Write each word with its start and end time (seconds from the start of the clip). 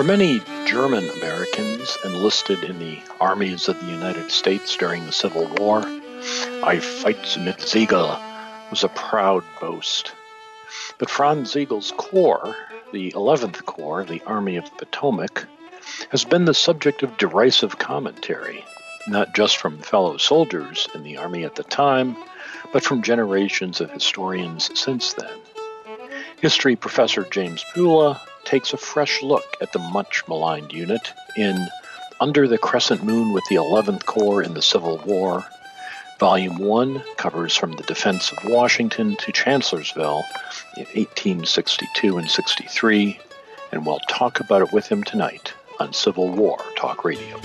For 0.00 0.04
many 0.04 0.40
German 0.64 1.10
Americans 1.10 1.98
enlisted 2.06 2.64
in 2.64 2.78
the 2.78 3.02
armies 3.20 3.68
of 3.68 3.78
the 3.78 3.92
United 3.92 4.30
States 4.30 4.74
during 4.74 5.04
the 5.04 5.12
Civil 5.12 5.46
War, 5.58 5.82
I 6.64 6.78
fight 6.80 7.36
mit 7.38 7.60
Sigel 7.60 8.18
was 8.70 8.82
a 8.82 8.88
proud 8.88 9.44
boast. 9.60 10.12
But 10.96 11.10
Franz 11.10 11.52
Sigel's 11.52 11.92
Corps, 11.98 12.56
the 12.94 13.12
11th 13.12 13.66
Corps 13.66 14.04
the 14.04 14.22
Army 14.24 14.56
of 14.56 14.64
the 14.64 14.86
Potomac, 14.86 15.46
has 16.08 16.24
been 16.24 16.46
the 16.46 16.54
subject 16.54 17.02
of 17.02 17.18
derisive 17.18 17.76
commentary, 17.76 18.64
not 19.06 19.34
just 19.34 19.58
from 19.58 19.82
fellow 19.82 20.16
soldiers 20.16 20.88
in 20.94 21.02
the 21.02 21.18
Army 21.18 21.44
at 21.44 21.56
the 21.56 21.64
time, 21.64 22.16
but 22.72 22.82
from 22.82 23.02
generations 23.02 23.82
of 23.82 23.90
historians 23.90 24.70
since 24.80 25.12
then. 25.12 25.38
History 26.40 26.74
professor 26.74 27.24
James 27.24 27.62
Pula 27.74 28.18
takes 28.50 28.72
a 28.72 28.76
fresh 28.76 29.22
look 29.22 29.56
at 29.60 29.72
the 29.72 29.78
much 29.78 30.24
maligned 30.26 30.72
unit 30.72 31.12
in 31.36 31.68
Under 32.18 32.48
the 32.48 32.58
Crescent 32.58 33.04
Moon 33.04 33.32
with 33.32 33.44
the 33.48 33.54
11th 33.54 34.04
Corps 34.06 34.42
in 34.42 34.54
the 34.54 34.60
Civil 34.60 35.00
War. 35.06 35.46
Volume 36.18 36.58
1 36.58 37.00
covers 37.16 37.54
from 37.54 37.70
the 37.70 37.84
defense 37.84 38.32
of 38.32 38.38
Washington 38.50 39.14
to 39.20 39.30
Chancellorsville 39.30 40.24
in 40.76 40.82
1862 40.82 42.18
and 42.18 42.28
63, 42.28 43.20
and 43.70 43.86
we'll 43.86 44.00
talk 44.08 44.40
about 44.40 44.62
it 44.62 44.72
with 44.72 44.88
him 44.88 45.04
tonight 45.04 45.54
on 45.78 45.92
Civil 45.92 46.28
War 46.32 46.58
Talk 46.76 47.04
Radio. 47.04 47.40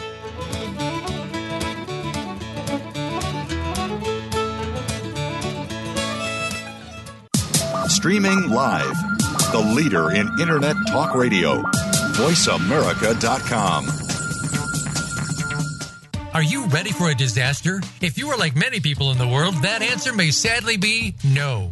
Streaming 7.87 8.49
live, 8.49 9.14
the 9.51 9.59
leader 9.59 10.11
in 10.11 10.27
Internet 10.39 10.75
talk 10.87 11.15
radio, 11.15 11.61
voiceamerica.com. 12.13 13.87
Are 16.33 16.43
you 16.43 16.65
ready 16.65 16.91
for 16.91 17.09
a 17.09 17.15
disaster? 17.15 17.81
If 18.01 18.17
you 18.17 18.27
are 18.29 18.37
like 18.37 18.55
many 18.55 18.79
people 18.81 19.11
in 19.11 19.17
the 19.17 19.27
world, 19.27 19.55
that 19.61 19.81
answer 19.81 20.13
may 20.13 20.31
sadly 20.31 20.75
be 20.75 21.15
no. 21.23 21.71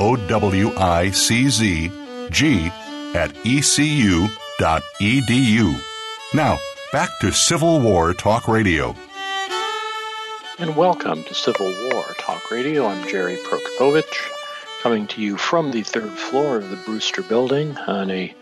O 0.00 0.16
W 0.16 0.72
I 0.76 1.10
C 1.12 1.48
Z 1.48 1.90
G 2.30 2.66
at 3.14 3.30
ecu.edu. 3.44 4.30
Now, 6.34 6.58
back 6.92 7.10
to 7.20 7.30
Civil 7.30 7.80
War 7.80 8.12
Talk 8.12 8.48
Radio. 8.48 8.96
And 10.58 10.74
welcome 10.74 11.22
to 11.22 11.34
Civil 11.34 11.66
War 11.66 12.04
Talk 12.18 12.50
Radio. 12.50 12.86
I'm 12.86 13.06
Jerry 13.08 13.36
Prokopowicz, 13.36 14.16
coming 14.82 15.06
to 15.08 15.22
you 15.22 15.36
from 15.36 15.70
the 15.70 15.82
third 15.82 16.10
floor 16.10 16.56
of 16.56 16.70
the 16.70 16.76
Brewster 16.76 17.22
Building 17.22 17.76
on 17.78 18.10
a 18.10 18.34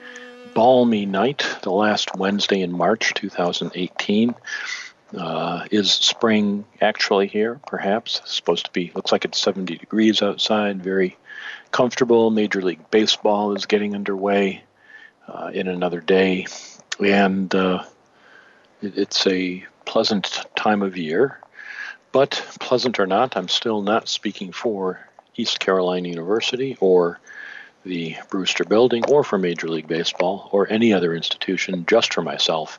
balmy 0.55 1.05
night, 1.05 1.47
the 1.63 1.71
last 1.71 2.17
Wednesday 2.17 2.63
in 2.63 2.73
March 2.73 3.13
2018. 3.13 4.35
Uh, 5.17 5.67
is 5.71 5.93
spring 5.93 6.65
actually 6.81 7.27
here? 7.27 7.61
Perhaps 7.67 8.21
it's 8.21 8.35
supposed 8.35 8.65
to 8.65 8.73
be. 8.73 8.91
Looks 8.95 9.13
like 9.13 9.27
it's 9.27 9.39
70 9.39 9.77
degrees 9.77 10.23
outside. 10.23 10.83
Very 10.83 11.19
comfortable. 11.73 12.31
Major 12.31 12.63
League 12.63 12.91
Baseball 12.91 13.57
is 13.57 13.67
getting 13.67 13.95
underway 13.95 14.63
uh, 15.27 15.51
in 15.53 15.67
another 15.67 16.01
day, 16.01 16.47
and 17.01 17.53
uh, 17.55 17.83
it, 18.81 18.97
it's 18.99 19.27
a 19.27 19.65
pleasant 19.85 20.45
time 20.55 20.83
of 20.83 20.97
year. 20.97 21.41
But 22.13 22.33
pleasant 22.61 23.01
or 23.01 23.07
not, 23.07 23.37
I'm 23.37 23.49
still 23.49 23.81
not 23.81 24.09
speaking 24.09 24.53
for 24.53 25.01
East 25.35 25.59
Carolina 25.61 26.09
University 26.09 26.77
or 26.79 27.19
the 27.85 28.17
Brewster 28.29 28.65
Building 28.65 29.05
or 29.09 29.25
for 29.25 29.39
Major 29.39 29.69
League 29.69 29.89
Baseball 29.89 30.49
or 30.53 30.71
any 30.71 30.93
other 30.93 31.15
institution, 31.15 31.87
just 31.87 32.13
for 32.13 32.23
myself. 32.23 32.79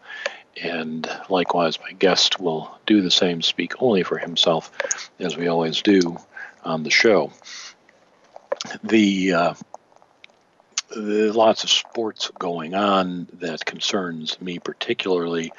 And 0.62 1.10
likewise, 1.30 1.80
my 1.80 1.94
guest 1.94 2.40
will 2.40 2.78
do 2.86 3.02
the 3.02 3.10
same, 3.10 3.42
speak 3.42 3.82
only 3.82 4.04
for 4.04 4.20
himself, 4.20 4.72
as 5.20 5.36
we 5.36 5.48
always 5.48 5.82
do 5.82 6.18
on 6.64 6.84
the 6.84 6.92
show 6.92 7.32
the, 8.84 9.34
uh, 9.34 9.54
the 10.90 11.32
lots 11.34 11.64
of 11.64 11.70
sports 11.70 12.32
going 12.38 12.74
on 12.76 13.28
that 13.34 13.66
concerns 13.66 14.40
me 14.42 14.60
particularly. 14.60 15.52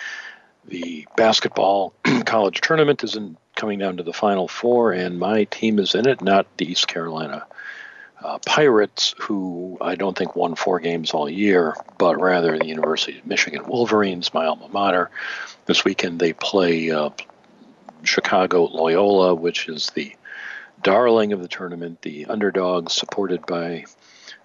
The 0.67 1.07
basketball 1.17 1.93
college 2.25 2.61
tournament 2.61 3.05
is 3.05 3.17
in, 3.17 3.37
coming 3.55 3.79
down 3.79 3.99
to 3.99 4.03
the 4.03 4.13
final 4.13 4.49
four, 4.49 4.93
and 4.93 5.19
my 5.19 5.45
team 5.45 5.79
is 5.79 5.95
in 5.95 6.09
it, 6.09 6.23
not 6.23 6.47
the 6.57 6.71
East 6.71 6.89
Carolina 6.89 7.47
uh, 8.25 8.39
Pirates, 8.39 9.15
who 9.19 9.77
I 9.81 9.97
don't 9.97 10.17
think 10.17 10.35
won 10.35 10.55
four 10.55 10.81
games 10.81 11.11
all 11.11 11.29
year, 11.29 11.77
but 11.99 12.19
rather 12.19 12.59
the 12.59 12.67
University 12.67 13.19
of 13.19 13.27
Michigan 13.27 13.67
Wolverines, 13.67 14.33
my 14.33 14.47
alma 14.47 14.69
mater. 14.69 15.11
This 15.67 15.85
weekend 15.85 16.21
they 16.21 16.33
play 16.33 16.91
uh, 16.91 17.11
Chicago 18.03 18.65
Loyola, 18.65 19.35
which 19.35 19.69
is 19.69 19.91
the 19.91 20.17
darling 20.85 21.33
of 21.33 21.41
the 21.41 21.49
tournament, 21.49 22.03
the 22.03 22.27
underdog 22.27 22.91
supported 22.91 23.45
by 23.47 23.85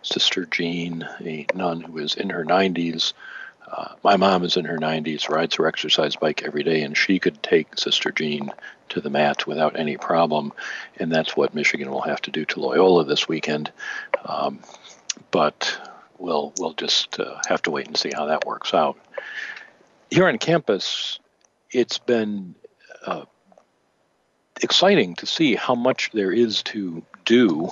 Sister 0.02 0.46
Jean, 0.46 1.08
a 1.22 1.46
nun 1.54 1.82
who 1.82 2.00
is 2.00 2.16
in 2.16 2.30
her 2.30 2.46
90s. 2.46 3.14
Uh, 3.70 3.90
my 4.04 4.16
mom 4.16 4.44
is 4.44 4.58
in 4.58 4.66
her 4.66 4.78
90s, 4.78 5.30
rides 5.30 5.56
her 5.56 5.68
exercise 5.68 6.16
bike 6.16 6.42
every 6.44 6.64
day, 6.64 6.82
and 6.82 6.98
she 6.98 7.20
could 7.20 7.44
take 7.44 7.78
Sister 7.78 8.12
Jean 8.12 8.52
to 8.88 9.02
the 9.02 9.10
mat 9.10 9.46
without 9.46 9.78
any 9.78 9.98
problem. 9.98 10.54
And 10.98 11.12
that's 11.12 11.36
what 11.36 11.54
Michigan 11.54 11.92
will 11.92 12.02
have 12.02 12.22
to 12.22 12.32
do 12.32 12.46
to 12.46 12.60
Loyola 12.62 13.04
this 13.04 13.28
weekend. 13.28 13.72
Um, 14.26 14.60
but 15.32 15.78
we'll 16.18 16.54
we'll 16.58 16.74
just 16.74 17.20
uh, 17.20 17.36
have 17.48 17.62
to 17.64 17.72
wait 17.72 17.88
and 17.88 17.98
see 17.98 18.12
how 18.16 18.28
that 18.28 18.46
works 18.46 18.74
out. 18.74 18.98
Here 20.10 20.28
on 20.28 20.38
campus, 20.38 21.20
it's 21.70 22.00
been 22.00 22.56
uh, 23.06 23.26
exciting 24.62 25.16
to 25.16 25.26
see 25.26 25.56
how 25.56 25.76
much 25.76 26.12
there 26.14 26.32
is 26.32 26.64
to 26.64 27.04
do 27.26 27.70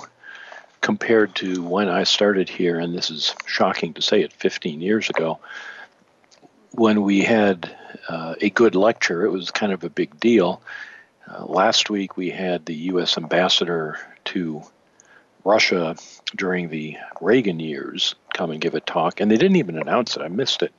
compared 0.80 1.34
to 1.36 1.62
when 1.62 1.88
I 1.88 2.04
started 2.04 2.48
here, 2.48 2.78
and 2.78 2.94
this 2.94 3.10
is 3.10 3.34
shocking 3.46 3.94
to 3.94 4.02
say 4.02 4.22
it 4.22 4.32
15 4.32 4.80
years 4.80 5.10
ago, 5.10 5.38
when 6.72 7.02
we 7.02 7.22
had 7.22 7.74
uh, 8.08 8.34
a 8.40 8.50
good 8.50 8.74
lecture, 8.74 9.24
it 9.24 9.30
was 9.30 9.50
kind 9.50 9.72
of 9.72 9.84
a 9.84 9.90
big 9.90 10.18
deal. 10.20 10.62
Uh, 11.28 11.44
last 11.44 11.90
week 11.90 12.16
we 12.16 12.30
had 12.30 12.64
the 12.64 12.74
U.S. 12.74 13.18
ambassador 13.18 13.98
to 14.26 14.62
Russia 15.44 15.96
during 16.36 16.68
the 16.68 16.96
Reagan 17.20 17.58
years 17.60 18.14
come 18.34 18.50
and 18.50 18.60
give 18.60 18.74
a 18.74 18.80
talk, 18.80 19.20
and 19.20 19.30
they 19.30 19.36
didn't 19.36 19.56
even 19.56 19.78
announce 19.78 20.16
it. 20.16 20.22
I 20.22 20.28
missed 20.28 20.62
it 20.62 20.72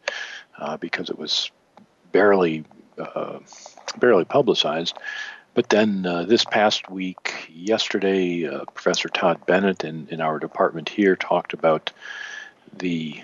uh, 0.58 0.78
because 0.78 1.10
it 1.10 1.18
was 1.18 1.52
barely 2.12 2.64
uh, 2.98 3.40
barely 3.98 4.26
publicized. 4.26 4.98
But 5.54 5.70
then 5.70 6.06
uh, 6.06 6.24
this 6.24 6.46
past 6.46 6.90
week, 6.90 7.50
yesterday, 7.52 8.48
uh, 8.48 8.66
Professor 8.66 9.10
Todd 9.10 9.46
Bennett 9.46 9.84
in, 9.84 10.08
in 10.10 10.22
our 10.22 10.40
department 10.40 10.90
here 10.90 11.16
talked 11.16 11.54
about 11.54 11.92
the 12.78 13.22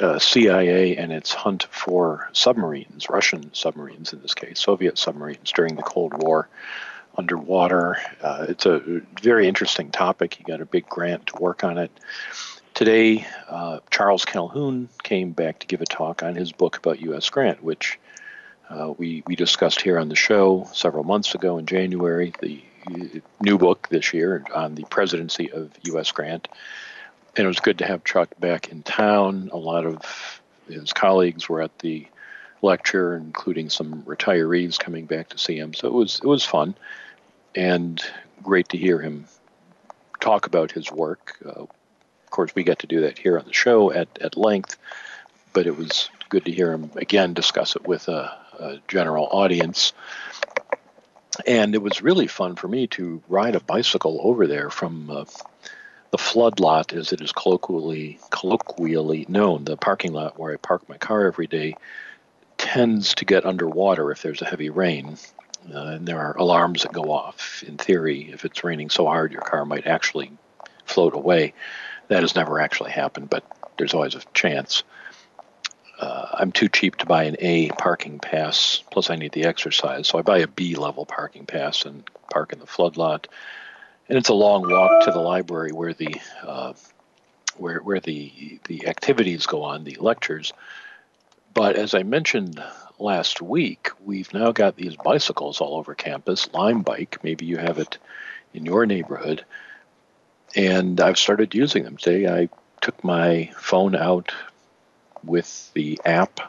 uh, 0.00 0.18
CIA 0.18 0.96
and 0.96 1.12
its 1.12 1.32
hunt 1.32 1.66
for 1.70 2.30
submarines, 2.32 3.10
Russian 3.10 3.52
submarines 3.52 4.12
in 4.12 4.22
this 4.22 4.34
case, 4.34 4.60
Soviet 4.60 4.96
submarines 4.96 5.50
during 5.52 5.74
the 5.74 5.82
Cold 5.82 6.22
War 6.22 6.48
underwater. 7.16 7.96
Uh, 8.22 8.46
it's 8.48 8.64
a 8.64 9.02
very 9.20 9.48
interesting 9.48 9.90
topic. 9.90 10.34
He 10.34 10.44
got 10.44 10.60
a 10.60 10.66
big 10.66 10.88
grant 10.88 11.26
to 11.26 11.42
work 11.42 11.64
on 11.64 11.76
it. 11.76 11.90
Today, 12.74 13.26
uh, 13.48 13.80
Charles 13.90 14.24
Calhoun 14.24 14.88
came 15.02 15.32
back 15.32 15.58
to 15.58 15.66
give 15.66 15.80
a 15.80 15.86
talk 15.86 16.22
on 16.22 16.36
his 16.36 16.52
book 16.52 16.76
about 16.76 17.00
U.S. 17.00 17.28
Grant, 17.28 17.62
which 17.62 17.98
uh, 18.70 18.92
we, 18.96 19.22
we 19.26 19.36
discussed 19.36 19.80
here 19.80 19.98
on 19.98 20.08
the 20.08 20.16
show 20.16 20.68
several 20.72 21.04
months 21.04 21.34
ago 21.34 21.58
in 21.58 21.66
January, 21.66 22.32
the 22.40 22.62
new 23.40 23.58
book 23.58 23.88
this 23.88 24.12
year 24.12 24.44
on 24.54 24.74
the 24.74 24.84
presidency 24.84 25.50
of 25.50 25.70
U.S. 25.84 26.10
Grant. 26.12 26.48
And 27.36 27.44
it 27.44 27.48
was 27.48 27.60
good 27.60 27.78
to 27.78 27.86
have 27.86 28.04
Chuck 28.04 28.30
back 28.38 28.68
in 28.68 28.82
town. 28.82 29.50
A 29.52 29.56
lot 29.56 29.86
of 29.86 30.42
his 30.68 30.92
colleagues 30.92 31.48
were 31.48 31.62
at 31.62 31.78
the 31.78 32.06
lecture, 32.62 33.16
including 33.16 33.70
some 33.70 34.02
retirees 34.02 34.78
coming 34.78 35.06
back 35.06 35.30
to 35.30 35.38
see 35.38 35.56
him. 35.56 35.74
So 35.74 35.88
it 35.88 35.94
was 35.94 36.20
it 36.22 36.26
was 36.26 36.44
fun, 36.44 36.74
and 37.54 38.02
great 38.42 38.70
to 38.70 38.78
hear 38.78 38.98
him 38.98 39.26
talk 40.20 40.46
about 40.46 40.72
his 40.72 40.90
work. 40.90 41.36
Uh, 41.44 41.62
of 41.62 42.30
course, 42.30 42.54
we 42.54 42.64
get 42.64 42.80
to 42.80 42.86
do 42.86 43.02
that 43.02 43.18
here 43.18 43.38
on 43.38 43.46
the 43.46 43.52
show 43.52 43.92
at, 43.92 44.08
at 44.20 44.36
length, 44.36 44.76
but 45.52 45.66
it 45.66 45.76
was 45.76 46.10
good 46.28 46.44
to 46.44 46.52
hear 46.52 46.72
him 46.72 46.90
again 46.96 47.32
discuss 47.32 47.76
it 47.76 47.86
with 47.86 48.08
a, 48.08 48.36
general 48.88 49.28
audience. 49.30 49.92
And 51.46 51.74
it 51.74 51.82
was 51.82 52.02
really 52.02 52.26
fun 52.26 52.56
for 52.56 52.68
me 52.68 52.86
to 52.88 53.22
ride 53.28 53.54
a 53.54 53.60
bicycle 53.60 54.18
over 54.22 54.46
there 54.46 54.70
from 54.70 55.10
uh, 55.10 55.24
the 56.10 56.18
flood 56.18 56.58
lot, 56.58 56.92
as 56.92 57.12
it 57.12 57.20
is 57.20 57.32
colloquially 57.32 58.18
colloquially 58.30 59.26
known. 59.28 59.64
The 59.64 59.76
parking 59.76 60.12
lot 60.12 60.38
where 60.38 60.52
I 60.52 60.56
park 60.56 60.88
my 60.88 60.96
car 60.96 61.26
every 61.26 61.46
day 61.46 61.76
tends 62.56 63.14
to 63.16 63.24
get 63.24 63.46
underwater 63.46 64.10
if 64.10 64.22
there's 64.22 64.42
a 64.42 64.46
heavy 64.46 64.70
rain. 64.70 65.16
Uh, 65.72 65.78
and 65.78 66.08
there 66.08 66.20
are 66.20 66.36
alarms 66.36 66.82
that 66.82 66.92
go 66.92 67.10
off. 67.12 67.62
In 67.66 67.76
theory, 67.76 68.30
if 68.32 68.44
it's 68.44 68.64
raining 68.64 68.90
so 68.90 69.04
hard, 69.06 69.32
your 69.32 69.42
car 69.42 69.64
might 69.64 69.86
actually 69.86 70.32
float 70.86 71.14
away. 71.14 71.52
That 72.08 72.22
has 72.22 72.34
never 72.34 72.58
actually 72.58 72.92
happened, 72.92 73.28
but 73.28 73.44
there's 73.76 73.94
always 73.94 74.14
a 74.14 74.22
chance 74.32 74.82
uh, 75.98 76.28
I'm 76.34 76.52
too 76.52 76.68
cheap 76.68 76.96
to 76.96 77.06
buy 77.06 77.24
an 77.24 77.36
A 77.40 77.70
parking 77.70 78.20
pass. 78.20 78.82
Plus, 78.90 79.10
I 79.10 79.16
need 79.16 79.32
the 79.32 79.44
exercise, 79.44 80.06
so 80.06 80.18
I 80.18 80.22
buy 80.22 80.38
a 80.38 80.46
B 80.46 80.76
level 80.76 81.04
parking 81.04 81.46
pass 81.46 81.84
and 81.84 82.08
park 82.32 82.52
in 82.52 82.60
the 82.60 82.66
flood 82.66 82.96
lot. 82.96 83.26
And 84.08 84.16
it's 84.16 84.28
a 84.28 84.34
long 84.34 84.70
walk 84.70 85.04
to 85.04 85.10
the 85.10 85.20
library 85.20 85.72
where 85.72 85.92
the 85.92 86.14
uh, 86.42 86.72
where 87.56 87.80
where 87.80 88.00
the 88.00 88.60
the 88.66 88.86
activities 88.86 89.46
go 89.46 89.64
on, 89.64 89.84
the 89.84 89.96
lectures. 90.00 90.52
But 91.52 91.76
as 91.76 91.94
I 91.94 92.04
mentioned 92.04 92.62
last 92.98 93.42
week, 93.42 93.90
we've 94.04 94.32
now 94.32 94.52
got 94.52 94.76
these 94.76 94.94
bicycles 94.96 95.60
all 95.60 95.76
over 95.76 95.94
campus. 95.94 96.52
Lime 96.52 96.82
bike, 96.82 97.18
maybe 97.24 97.44
you 97.44 97.56
have 97.56 97.78
it 97.78 97.98
in 98.54 98.64
your 98.64 98.86
neighborhood, 98.86 99.44
and 100.54 101.00
I've 101.00 101.18
started 101.18 101.54
using 101.54 101.82
them. 101.82 101.96
Today, 101.96 102.28
I 102.28 102.48
took 102.80 103.02
my 103.02 103.50
phone 103.56 103.96
out 103.96 104.32
with 105.24 105.72
the 105.74 106.00
app 106.04 106.40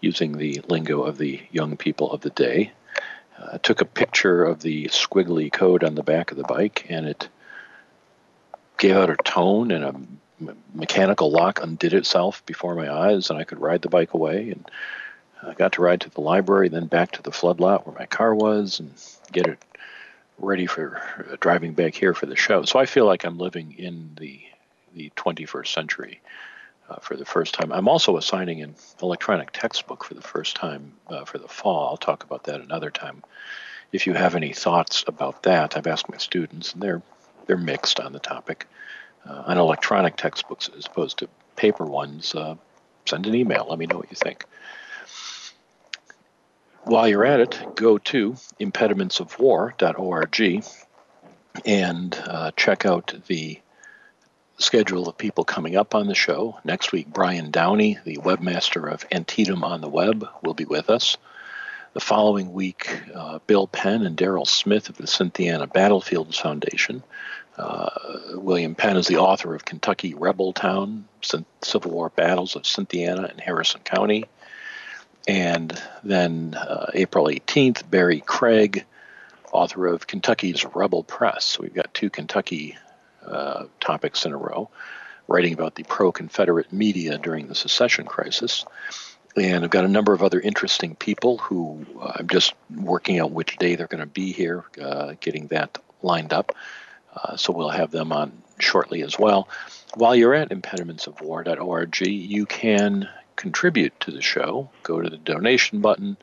using 0.00 0.36
the 0.36 0.60
lingo 0.68 1.02
of 1.02 1.18
the 1.18 1.40
young 1.50 1.76
people 1.76 2.12
of 2.12 2.20
the 2.20 2.30
day. 2.30 2.72
Uh, 3.38 3.58
took 3.58 3.80
a 3.80 3.86
picture 3.86 4.44
of 4.44 4.60
the 4.60 4.86
squiggly 4.86 5.52
code 5.52 5.84
on 5.84 5.94
the 5.94 6.02
back 6.02 6.30
of 6.30 6.38
the 6.38 6.44
bike 6.44 6.86
and 6.88 7.06
it 7.06 7.28
gave 8.78 8.96
out 8.96 9.10
a 9.10 9.16
tone 9.16 9.70
and 9.70 9.84
a 9.84 9.94
mechanical 10.74 11.30
lock 11.30 11.62
undid 11.62 11.92
itself 11.92 12.44
before 12.46 12.74
my 12.74 12.90
eyes 12.90 13.28
and 13.28 13.38
I 13.38 13.44
could 13.44 13.60
ride 13.60 13.82
the 13.82 13.90
bike 13.90 14.14
away 14.14 14.50
and 14.50 14.70
I 15.42 15.52
got 15.52 15.72
to 15.72 15.82
ride 15.82 16.00
to 16.02 16.10
the 16.10 16.22
library 16.22 16.68
then 16.68 16.86
back 16.86 17.12
to 17.12 17.22
the 17.22 17.30
flood 17.30 17.60
lot 17.60 17.86
where 17.86 17.98
my 17.98 18.06
car 18.06 18.34
was 18.34 18.80
and 18.80 18.90
get 19.32 19.46
it 19.46 19.58
ready 20.38 20.66
for 20.66 21.00
uh, 21.30 21.36
driving 21.40 21.72
back 21.72 21.94
here 21.94 22.14
for 22.14 22.26
the 22.26 22.36
show. 22.36 22.64
So 22.64 22.78
I 22.78 22.86
feel 22.86 23.06
like 23.06 23.24
I'm 23.24 23.38
living 23.38 23.74
in 23.78 24.16
the 24.18 24.40
the 24.94 25.10
21st 25.14 25.66
century 25.66 26.20
uh, 26.88 26.96
for 27.00 27.16
the 27.16 27.24
first 27.24 27.54
time. 27.54 27.72
I'm 27.72 27.88
also 27.88 28.16
assigning 28.16 28.62
an 28.62 28.74
electronic 29.02 29.52
textbook 29.52 30.04
for 30.04 30.14
the 30.14 30.22
first 30.22 30.56
time 30.56 30.92
uh, 31.08 31.24
for 31.24 31.38
the 31.38 31.48
fall. 31.48 31.88
I'll 31.88 31.96
talk 31.96 32.24
about 32.24 32.44
that 32.44 32.60
another 32.60 32.90
time. 32.90 33.22
If 33.92 34.06
you 34.06 34.14
have 34.14 34.34
any 34.34 34.52
thoughts 34.52 35.04
about 35.06 35.44
that, 35.44 35.76
I've 35.76 35.86
asked 35.86 36.10
my 36.10 36.18
students, 36.18 36.72
and 36.72 36.82
they're 36.82 37.02
they're 37.46 37.56
mixed 37.56 38.00
on 38.00 38.12
the 38.12 38.18
topic. 38.18 38.66
Uh, 39.28 39.42
on 39.46 39.58
electronic 39.58 40.16
textbooks 40.16 40.70
as 40.76 40.86
opposed 40.86 41.18
to 41.18 41.28
paper 41.56 41.84
ones, 41.84 42.34
uh, 42.34 42.54
send 43.06 43.26
an 43.26 43.34
email. 43.34 43.66
Let 43.68 43.78
me 43.78 43.86
know 43.86 43.96
what 43.96 44.10
you 44.10 44.16
think. 44.16 44.44
While 46.84 47.08
you're 47.08 47.24
at 47.24 47.40
it, 47.40 47.74
go 47.74 47.98
to 47.98 48.36
impedimentsofwar.org 48.60 50.64
and 51.64 52.22
uh, 52.24 52.52
check 52.56 52.86
out 52.86 53.14
the 53.26 53.60
schedule 54.58 55.08
of 55.08 55.18
people 55.18 55.44
coming 55.44 55.76
up 55.76 55.94
on 55.94 56.06
the 56.06 56.14
show. 56.14 56.58
Next 56.64 56.92
week, 56.92 57.08
Brian 57.08 57.50
Downey, 57.50 57.98
the 58.04 58.16
webmaster 58.18 58.90
of 58.90 59.04
Antietam 59.12 59.64
on 59.64 59.80
the 59.80 59.88
Web, 59.88 60.28
will 60.42 60.54
be 60.54 60.64
with 60.64 60.90
us. 60.90 61.16
The 61.92 62.00
following 62.00 62.52
week, 62.52 63.00
uh, 63.14 63.38
Bill 63.46 63.66
Penn 63.66 64.04
and 64.04 64.16
Daryl 64.16 64.46
Smith 64.46 64.88
of 64.88 64.96
the 64.96 65.06
Cynthiana 65.06 65.66
Battlefields 65.66 66.38
Foundation. 66.38 67.02
Uh, 67.56 67.88
William 68.34 68.74
Penn 68.74 68.98
is 68.98 69.06
the 69.06 69.16
author 69.16 69.54
of 69.54 69.64
Kentucky 69.64 70.14
Rebel 70.14 70.52
Town, 70.52 71.06
Civil 71.62 71.90
War 71.90 72.10
Battles 72.10 72.54
of 72.54 72.66
Cynthiana 72.66 73.24
and 73.24 73.40
Harrison 73.40 73.80
County. 73.82 74.24
And 75.26 75.80
then 76.04 76.54
uh, 76.54 76.90
April 76.92 77.26
18th, 77.26 77.88
Berry 77.90 78.20
Craig, 78.20 78.84
author 79.52 79.86
of 79.86 80.06
Kentucky's 80.06 80.64
Rebel 80.66 81.02
Press. 81.02 81.58
We've 81.58 81.74
got 81.74 81.94
two 81.94 82.10
Kentucky 82.10 82.76
uh, 83.26 83.66
topics 83.80 84.24
in 84.24 84.32
a 84.32 84.36
row, 84.36 84.70
writing 85.28 85.52
about 85.52 85.74
the 85.74 85.84
pro 85.84 86.12
Confederate 86.12 86.72
media 86.72 87.18
during 87.18 87.48
the 87.48 87.54
secession 87.54 88.06
crisis. 88.06 88.64
And 89.36 89.64
I've 89.64 89.70
got 89.70 89.84
a 89.84 89.88
number 89.88 90.14
of 90.14 90.22
other 90.22 90.40
interesting 90.40 90.94
people 90.94 91.38
who 91.38 91.84
uh, 92.00 92.12
I'm 92.16 92.28
just 92.28 92.54
working 92.74 93.18
out 93.18 93.32
which 93.32 93.56
day 93.58 93.76
they're 93.76 93.86
going 93.86 94.00
to 94.00 94.06
be 94.06 94.32
here, 94.32 94.64
uh, 94.80 95.14
getting 95.20 95.48
that 95.48 95.78
lined 96.02 96.32
up. 96.32 96.56
Uh, 97.14 97.36
so 97.36 97.52
we'll 97.52 97.68
have 97.68 97.90
them 97.90 98.12
on 98.12 98.32
shortly 98.58 99.02
as 99.02 99.18
well. 99.18 99.48
While 99.94 100.14
you're 100.14 100.34
at 100.34 100.50
impedimentsofwar.org, 100.50 102.00
you 102.00 102.46
can 102.46 103.08
contribute 103.36 103.98
to 104.00 104.10
the 104.10 104.22
show. 104.22 104.70
Go 104.82 105.00
to 105.00 105.08
the 105.08 105.16
donation 105.16 105.80
button, 105.80 106.16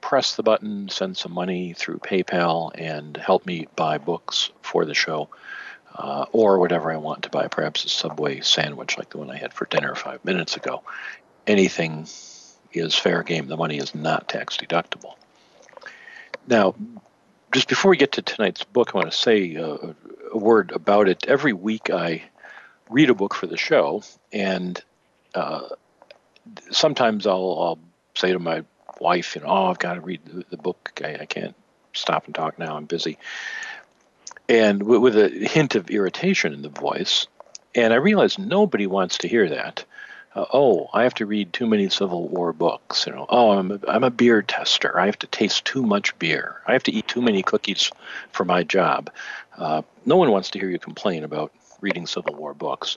press 0.00 0.36
the 0.36 0.42
button, 0.42 0.88
send 0.88 1.16
some 1.16 1.32
money 1.32 1.72
through 1.72 1.98
PayPal, 1.98 2.72
and 2.74 3.16
help 3.16 3.46
me 3.46 3.68
buy 3.76 3.98
books 3.98 4.50
for 4.62 4.84
the 4.84 4.94
show. 4.94 5.28
Uh, 5.94 6.26
or 6.32 6.58
whatever 6.58 6.92
I 6.92 6.96
want 6.96 7.24
to 7.24 7.30
buy, 7.30 7.48
perhaps 7.48 7.84
a 7.84 7.88
Subway 7.88 8.40
sandwich 8.40 8.98
like 8.98 9.10
the 9.10 9.18
one 9.18 9.30
I 9.30 9.36
had 9.36 9.52
for 9.52 9.66
dinner 9.66 9.94
five 9.94 10.24
minutes 10.24 10.56
ago. 10.56 10.82
Anything 11.46 12.06
is 12.72 12.94
fair 12.94 13.22
game. 13.22 13.48
The 13.48 13.56
money 13.56 13.78
is 13.78 13.94
not 13.94 14.28
tax 14.28 14.56
deductible. 14.56 15.14
Now, 16.46 16.74
just 17.52 17.68
before 17.68 17.90
we 17.90 17.96
get 17.96 18.12
to 18.12 18.22
tonight's 18.22 18.64
book, 18.64 18.92
I 18.94 18.98
want 18.98 19.10
to 19.10 19.16
say 19.16 19.56
uh, 19.56 19.92
a 20.32 20.38
word 20.38 20.72
about 20.72 21.08
it. 21.08 21.26
Every 21.26 21.52
week 21.52 21.90
I 21.90 22.22
read 22.88 23.10
a 23.10 23.14
book 23.14 23.34
for 23.34 23.46
the 23.46 23.56
show, 23.56 24.02
and 24.32 24.82
uh, 25.34 25.68
sometimes 26.70 27.26
I'll, 27.26 27.58
I'll, 27.60 27.78
say 28.16 28.32
to 28.32 28.38
my 28.40 28.64
wife, 29.00 29.36
you 29.36 29.40
know, 29.40 29.46
oh, 29.46 29.66
I've 29.66 29.78
got 29.78 29.94
to 29.94 30.00
read 30.00 30.20
the, 30.26 30.44
the 30.50 30.56
book. 30.56 31.00
I, 31.02 31.18
I, 31.20 31.26
can't 31.26 31.54
stop 31.94 32.26
and 32.26 32.34
talk 32.34 32.58
now. 32.58 32.76
I'm 32.76 32.86
busy. 32.86 33.18
And 34.50 34.82
with, 34.82 35.16
a 35.16 35.28
hint 35.28 35.76
of 35.76 35.90
irritation 35.90 36.52
in 36.52 36.62
the 36.62 36.68
voice. 36.68 37.26
And 37.74 37.92
I 37.92 37.96
realize 37.96 38.38
nobody 38.38 38.86
wants 38.86 39.18
to 39.18 39.28
hear 39.28 39.48
that 39.48 39.84
uh, 40.34 40.44
oh, 40.52 40.88
I 40.92 41.02
have 41.02 41.14
to 41.14 41.26
read 41.26 41.52
too 41.52 41.66
many 41.66 41.88
Civil 41.88 42.28
War 42.28 42.52
books. 42.52 43.06
You 43.06 43.14
know, 43.14 43.26
oh, 43.28 43.50
I'm 43.52 43.72
a, 43.72 43.80
I'm 43.88 44.04
a 44.04 44.10
beer 44.10 44.42
tester. 44.42 44.98
I 44.98 45.06
have 45.06 45.18
to 45.20 45.26
taste 45.26 45.64
too 45.64 45.82
much 45.82 46.16
beer. 46.18 46.60
I 46.66 46.72
have 46.72 46.84
to 46.84 46.92
eat 46.92 47.08
too 47.08 47.20
many 47.20 47.42
cookies 47.42 47.90
for 48.30 48.44
my 48.44 48.62
job. 48.62 49.10
Uh, 49.56 49.82
no 50.06 50.16
one 50.16 50.30
wants 50.30 50.50
to 50.50 50.58
hear 50.58 50.70
you 50.70 50.78
complain 50.78 51.24
about 51.24 51.52
reading 51.80 52.06
Civil 52.06 52.34
War 52.34 52.54
books. 52.54 52.96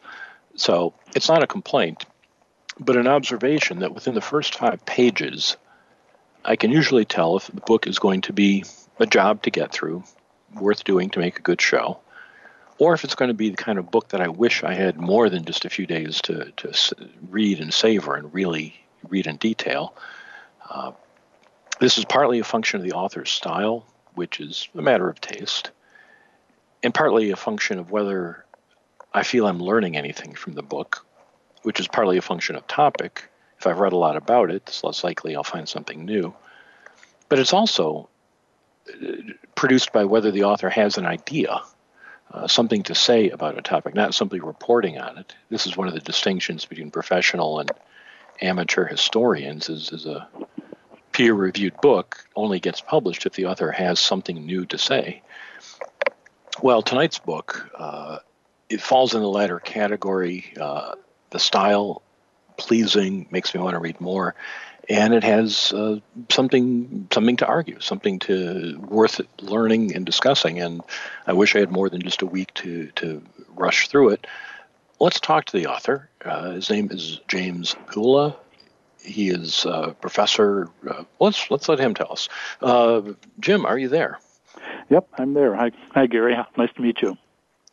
So 0.55 0.93
it's 1.15 1.27
not 1.27 1.43
a 1.43 1.47
complaint, 1.47 2.05
but 2.79 2.97
an 2.97 3.07
observation 3.07 3.79
that 3.79 3.95
within 3.95 4.13
the 4.13 4.21
first 4.21 4.55
five 4.55 4.85
pages, 4.85 5.57
I 6.45 6.55
can 6.55 6.69
usually 6.69 7.05
tell 7.05 7.37
if 7.37 7.47
the 7.47 7.61
book 7.61 7.87
is 7.87 7.97
going 7.97 8.21
to 8.21 8.33
be 8.33 8.63
a 8.99 9.07
job 9.07 9.41
to 9.43 9.49
get 9.49 9.71
through, 9.71 10.03
worth 10.55 10.83
doing 10.83 11.09
to 11.11 11.19
make 11.19 11.37
a 11.37 11.41
good 11.41 11.61
show 11.61 11.99
or 12.77 12.93
if 12.93 13.03
it's 13.03 13.15
going 13.15 13.29
to 13.29 13.33
be 13.33 13.49
the 13.49 13.57
kind 13.57 13.79
of 13.79 13.91
book 13.91 14.09
that 14.09 14.21
I 14.21 14.27
wish 14.27 14.63
I 14.63 14.73
had 14.73 14.97
more 14.97 15.29
than 15.29 15.45
just 15.45 15.65
a 15.65 15.69
few 15.69 15.85
days 15.85 16.21
to, 16.23 16.51
to 16.57 16.73
read 17.29 17.59
and 17.59 17.73
savor 17.73 18.15
and 18.15 18.33
really 18.33 18.75
read 19.07 19.27
in 19.27 19.37
detail. 19.37 19.95
Uh, 20.69 20.91
this 21.79 21.97
is 21.97 22.05
partly 22.05 22.39
a 22.39 22.43
function 22.43 22.79
of 22.79 22.83
the 22.83 22.93
author's 22.93 23.29
style, 23.29 23.85
which 24.15 24.39
is 24.39 24.67
a 24.75 24.81
matter 24.81 25.09
of 25.09 25.21
taste, 25.21 25.71
and 26.81 26.93
partly 26.93 27.31
a 27.31 27.35
function 27.35 27.79
of 27.79 27.91
whether 27.91 28.43
I 29.13 29.23
feel 29.23 29.47
I'm 29.47 29.59
learning 29.59 29.95
anything 29.95 30.33
from 30.33 30.53
the 30.53 30.63
book, 30.63 31.05
which 31.61 31.79
is 31.79 31.87
partly 31.87 32.17
a 32.17 32.21
function 32.21 32.55
of 32.55 32.65
topic. 32.67 33.29
If 33.59 33.67
I've 33.67 33.79
read 33.79 33.93
a 33.93 33.97
lot 33.97 34.17
about 34.17 34.49
it, 34.49 34.63
it's 34.67 34.83
less 34.83 35.03
likely 35.03 35.35
I'll 35.35 35.43
find 35.43 35.69
something 35.69 36.05
new. 36.05 36.33
But 37.29 37.39
it's 37.39 37.53
also 37.53 38.09
produced 39.55 39.93
by 39.93 40.05
whether 40.05 40.31
the 40.31 40.43
author 40.43 40.69
has 40.69 40.97
an 40.97 41.05
idea 41.05 41.61
uh, 42.33 42.47
something 42.47 42.83
to 42.83 42.95
say 42.95 43.29
about 43.29 43.57
a 43.57 43.61
topic, 43.61 43.93
not 43.93 44.15
simply 44.15 44.39
reporting 44.39 44.97
on 44.97 45.17
it. 45.17 45.35
This 45.49 45.67
is 45.67 45.77
one 45.77 45.87
of 45.87 45.93
the 45.93 45.99
distinctions 45.99 46.65
between 46.65 46.89
professional 46.89 47.59
and 47.59 47.71
amateur 48.41 48.85
historians. 48.85 49.69
Is, 49.69 49.91
is 49.91 50.05
a 50.05 50.27
peer-reviewed 51.11 51.79
book 51.79 52.25
only 52.35 52.59
gets 52.59 52.81
published 52.81 53.25
if 53.27 53.33
the 53.33 53.45
author 53.45 53.71
has 53.71 53.99
something 53.99 54.45
new 54.45 54.65
to 54.65 54.77
say. 54.77 55.21
Well, 56.61 56.81
tonight's 56.81 57.19
book 57.19 57.69
uh, 57.77 58.19
it 58.69 58.81
falls 58.81 59.13
in 59.13 59.21
the 59.21 59.29
latter 59.29 59.59
category. 59.59 60.53
Uh, 60.59 60.95
the 61.29 61.39
style 61.39 62.01
pleasing 62.57 63.27
makes 63.29 63.53
me 63.53 63.61
want 63.61 63.73
to 63.73 63.79
read 63.79 64.01
more 64.01 64.33
and 64.89 65.13
it 65.13 65.23
has 65.23 65.71
uh, 65.73 65.99
something 66.29 67.07
something 67.11 67.37
to 67.37 67.47
argue, 67.47 67.79
something 67.79 68.19
to 68.19 68.77
worth 68.79 69.21
learning 69.41 69.95
and 69.95 70.05
discussing. 70.05 70.59
And 70.59 70.81
I 71.27 71.33
wish 71.33 71.55
I 71.55 71.59
had 71.59 71.71
more 71.71 71.89
than 71.89 72.01
just 72.01 72.21
a 72.21 72.25
week 72.25 72.53
to 72.55 72.87
to 72.95 73.21
rush 73.55 73.87
through 73.87 74.09
it. 74.09 74.27
Let's 74.99 75.19
talk 75.19 75.45
to 75.45 75.57
the 75.57 75.67
author. 75.67 76.09
Uh, 76.23 76.51
his 76.51 76.69
name 76.69 76.89
is 76.91 77.19
James 77.27 77.75
Pula. 77.87 78.35
He 79.01 79.29
is 79.29 79.65
a 79.65 79.95
professor. 79.99 80.69
Uh, 80.89 81.03
let's 81.19 81.49
let's 81.49 81.67
let 81.67 81.79
him 81.79 81.93
tell 81.93 82.11
us. 82.11 82.29
Uh, 82.61 83.01
Jim, 83.39 83.65
are 83.65 83.77
you 83.77 83.89
there? 83.89 84.19
Yep, 84.89 85.07
I'm 85.17 85.33
there. 85.33 85.55
Hi, 85.55 85.71
hi, 85.91 86.07
Gary. 86.07 86.35
Nice 86.57 86.73
to 86.75 86.81
meet 86.81 87.01
you. 87.01 87.17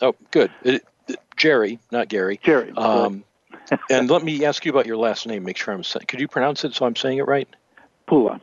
Oh, 0.01 0.15
good. 0.31 0.51
It, 0.63 0.85
it, 1.09 1.19
Jerry, 1.37 1.79
not 1.91 2.09
Gary. 2.09 2.41
Jerry. 2.43 2.73
Um, 2.73 3.25
and 3.91 4.11
let 4.11 4.23
me 4.23 4.45
ask 4.45 4.65
you 4.65 4.71
about 4.71 4.87
your 4.87 4.97
last 4.97 5.27
name. 5.27 5.45
Make 5.45 5.57
sure 5.57 5.75
I'm 5.75 5.85
saying. 5.85 6.07
Could 6.07 6.21
you 6.21 6.29
pronounce 6.29 6.65
it 6.65 6.75
so 6.75 6.87
I'm 6.87 6.97
saying 6.97 7.19
it 7.19 7.27
right? 7.27 7.49
Pula. 8.07 8.41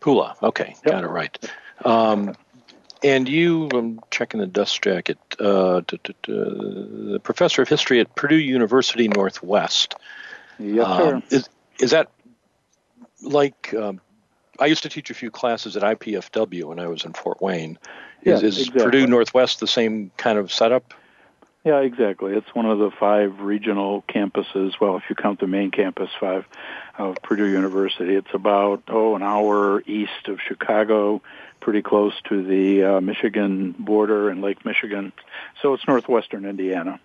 Pula. 0.00 0.36
Okay, 0.42 0.74
yep. 0.84 0.84
got 0.84 1.04
it 1.04 1.08
right. 1.08 1.50
Um, 1.84 2.34
and 3.02 3.28
you, 3.28 3.68
I'm 3.72 4.00
checking 4.10 4.40
the 4.40 4.46
dust 4.46 4.80
jacket. 4.82 5.18
Uh, 5.38 5.82
the 5.88 7.20
professor 7.22 7.62
of 7.62 7.68
history 7.68 8.00
at 8.00 8.14
Purdue 8.14 8.36
University 8.36 9.08
Northwest. 9.08 9.94
Yes, 10.58 10.86
um, 10.86 11.22
sir. 11.28 11.36
Is 11.36 11.48
is 11.80 11.90
that 11.90 12.10
like? 13.22 13.74
Um, 13.74 14.00
I 14.58 14.66
used 14.66 14.82
to 14.84 14.88
teach 14.88 15.10
a 15.10 15.14
few 15.14 15.30
classes 15.30 15.76
at 15.76 15.82
IPFW 15.82 16.64
when 16.64 16.78
I 16.78 16.86
was 16.86 17.04
in 17.04 17.14
Fort 17.14 17.40
Wayne. 17.40 17.78
Is, 18.22 18.42
yes, 18.42 18.42
is 18.42 18.58
exactly. 18.58 18.82
Purdue 18.84 19.06
Northwest 19.06 19.58
the 19.58 19.66
same 19.66 20.12
kind 20.16 20.38
of 20.38 20.52
setup? 20.52 20.94
Yeah, 21.64 21.78
exactly. 21.80 22.34
It's 22.34 22.52
one 22.54 22.66
of 22.66 22.78
the 22.78 22.90
five 22.90 23.40
regional 23.40 24.02
campuses. 24.08 24.72
Well, 24.80 24.96
if 24.96 25.04
you 25.08 25.14
count 25.14 25.38
the 25.38 25.46
main 25.46 25.70
campus, 25.70 26.10
five 26.18 26.44
of 26.98 27.16
Purdue 27.22 27.48
University. 27.48 28.14
It's 28.14 28.32
about 28.34 28.82
oh 28.88 29.14
an 29.14 29.22
hour 29.22 29.82
east 29.86 30.28
of 30.28 30.40
Chicago, 30.40 31.22
pretty 31.60 31.82
close 31.82 32.14
to 32.28 32.42
the 32.42 32.84
uh, 32.84 33.00
Michigan 33.00 33.74
border 33.78 34.28
and 34.28 34.42
Lake 34.42 34.64
Michigan. 34.64 35.12
So 35.60 35.74
it's 35.74 35.86
northwestern 35.86 36.44
Indiana. 36.44 37.00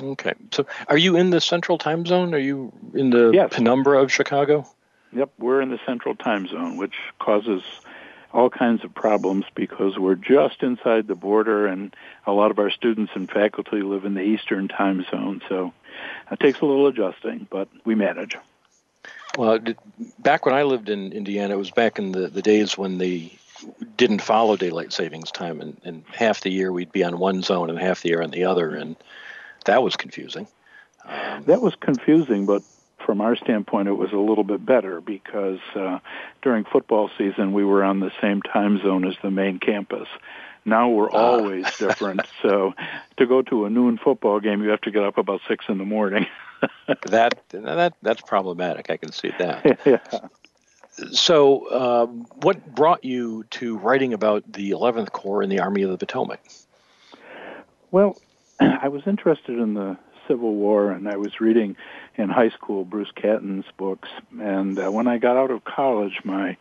Okay. 0.00 0.34
So 0.52 0.66
are 0.88 0.98
you 0.98 1.16
in 1.16 1.30
the 1.30 1.40
central 1.40 1.78
time 1.78 2.04
zone? 2.06 2.34
Are 2.34 2.38
you 2.38 2.72
in 2.94 3.10
the 3.10 3.30
yes. 3.32 3.54
penumbra 3.54 4.02
of 4.02 4.12
Chicago? 4.12 4.66
Yep, 5.12 5.30
we're 5.38 5.60
in 5.60 5.70
the 5.70 5.78
central 5.86 6.16
time 6.16 6.48
zone, 6.48 6.76
which 6.76 6.94
causes 7.20 7.62
all 8.34 8.50
kinds 8.50 8.82
of 8.84 8.92
problems 8.92 9.44
because 9.54 9.96
we're 9.96 10.16
just 10.16 10.62
inside 10.62 11.06
the 11.06 11.14
border 11.14 11.68
and 11.68 11.94
a 12.26 12.32
lot 12.32 12.50
of 12.50 12.58
our 12.58 12.70
students 12.70 13.12
and 13.14 13.30
faculty 13.30 13.80
live 13.80 14.04
in 14.04 14.14
the 14.14 14.22
eastern 14.22 14.66
time 14.66 15.06
zone. 15.08 15.40
So 15.48 15.72
it 16.32 16.40
takes 16.40 16.60
a 16.60 16.66
little 16.66 16.88
adjusting, 16.88 17.46
but 17.48 17.68
we 17.84 17.94
manage. 17.94 18.36
Well, 19.38 19.60
back 20.18 20.46
when 20.46 20.54
I 20.54 20.64
lived 20.64 20.88
in 20.88 21.12
Indiana, 21.12 21.54
it 21.54 21.58
was 21.58 21.70
back 21.70 21.98
in 21.98 22.10
the, 22.10 22.26
the 22.26 22.42
days 22.42 22.76
when 22.76 22.98
they 22.98 23.32
didn't 23.96 24.20
follow 24.20 24.56
daylight 24.56 24.92
savings 24.92 25.30
time, 25.30 25.60
and, 25.60 25.80
and 25.84 26.04
half 26.12 26.40
the 26.40 26.50
year 26.50 26.72
we'd 26.72 26.92
be 26.92 27.04
on 27.04 27.18
one 27.18 27.42
zone 27.42 27.70
and 27.70 27.78
half 27.78 28.02
the 28.02 28.08
year 28.08 28.22
on 28.22 28.30
the 28.30 28.44
other, 28.44 28.74
and 28.74 28.96
that 29.64 29.82
was 29.82 29.96
confusing. 29.96 30.48
Um, 31.04 31.44
that 31.44 31.62
was 31.62 31.74
confusing, 31.76 32.46
but 32.46 32.62
from 33.04 33.20
our 33.20 33.36
standpoint, 33.36 33.88
it 33.88 33.92
was 33.92 34.12
a 34.12 34.18
little 34.18 34.44
bit 34.44 34.64
better 34.64 35.00
because 35.00 35.60
uh, 35.74 35.98
during 36.42 36.64
football 36.64 37.10
season 37.18 37.52
we 37.52 37.64
were 37.64 37.84
on 37.84 38.00
the 38.00 38.10
same 38.20 38.42
time 38.42 38.78
zone 38.82 39.06
as 39.06 39.14
the 39.22 39.30
main 39.30 39.58
campus. 39.58 40.08
Now 40.64 40.88
we're 40.88 41.10
ah. 41.10 41.16
always 41.16 41.64
different. 41.76 42.22
So 42.42 42.74
to 43.16 43.26
go 43.26 43.40
to 43.42 43.64
a 43.64 43.70
noon 43.70 43.96
football 43.96 44.38
game, 44.38 44.62
you 44.62 44.68
have 44.68 44.82
to 44.82 44.90
get 44.90 45.02
up 45.02 45.16
about 45.16 45.40
six 45.48 45.64
in 45.68 45.78
the 45.78 45.84
morning. 45.84 46.26
that 47.06 47.40
that 47.50 47.94
that's 48.02 48.20
problematic. 48.20 48.90
I 48.90 48.98
can 48.98 49.12
see 49.12 49.32
that. 49.38 49.80
yeah. 49.86 49.98
So, 51.12 51.70
um, 51.72 52.26
what 52.42 52.74
brought 52.74 53.02
you 53.02 53.44
to 53.50 53.78
writing 53.78 54.12
about 54.12 54.44
the 54.52 54.70
11th 54.70 55.10
Corps 55.10 55.42
in 55.42 55.48
the 55.48 55.58
Army 55.58 55.82
of 55.82 55.90
the 55.90 55.96
Potomac? 55.96 56.40
Well, 57.90 58.20
I 58.60 58.88
was 58.88 59.02
interested 59.06 59.58
in 59.58 59.74
the 59.74 59.96
Civil 60.28 60.54
War, 60.54 60.90
and 60.90 61.08
I 61.08 61.16
was 61.16 61.40
reading 61.40 61.76
in 62.16 62.28
high 62.28 62.50
school 62.50 62.84
Bruce 62.84 63.10
Catton's 63.14 63.66
books. 63.76 64.08
And 64.40 64.78
uh, 64.78 64.90
when 64.90 65.06
I 65.06 65.18
got 65.18 65.36
out 65.36 65.50
of 65.50 65.64
college, 65.64 66.20
my 66.24 66.56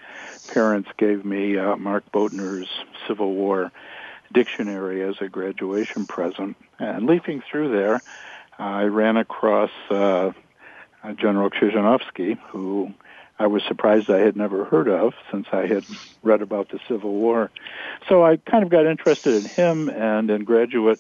parents 0.54 0.90
gave 0.98 1.26
me 1.26 1.58
uh, 1.58 1.76
Mark 1.76 2.12
Boatner's 2.12 2.70
Civil 3.08 3.34
War 3.34 3.72
dictionary 4.32 5.04
as 5.04 5.16
a 5.22 5.30
graduation 5.30 6.06
present. 6.06 6.58
And 6.80 7.06
leafing 7.06 7.42
through 7.42 7.72
there, 7.72 8.02
I 8.58 8.84
ran 8.84 9.18
across 9.18 9.72
uh, 9.90 10.32
General 11.16 11.50
Krzyzanowski, 11.50 12.38
who 12.50 12.94
I 13.40 13.48
was 13.48 13.64
surprised 13.64 14.10
I 14.10 14.20
had 14.20 14.38
never 14.38 14.64
heard 14.64 14.88
of 14.88 15.14
since 15.32 15.48
I 15.52 15.66
had 15.66 15.86
read 16.22 16.42
about 16.42 16.70
the 16.70 16.80
Civil 16.88 17.14
War. 17.14 17.52
So 18.08 18.24
I 18.24 18.38
kind 18.38 18.64
of 18.64 18.70
got 18.70 18.86
interested 18.86 19.36
in 19.36 19.50
him 19.50 19.90
and 19.90 20.30
in 20.30 20.44
graduate 20.44 21.00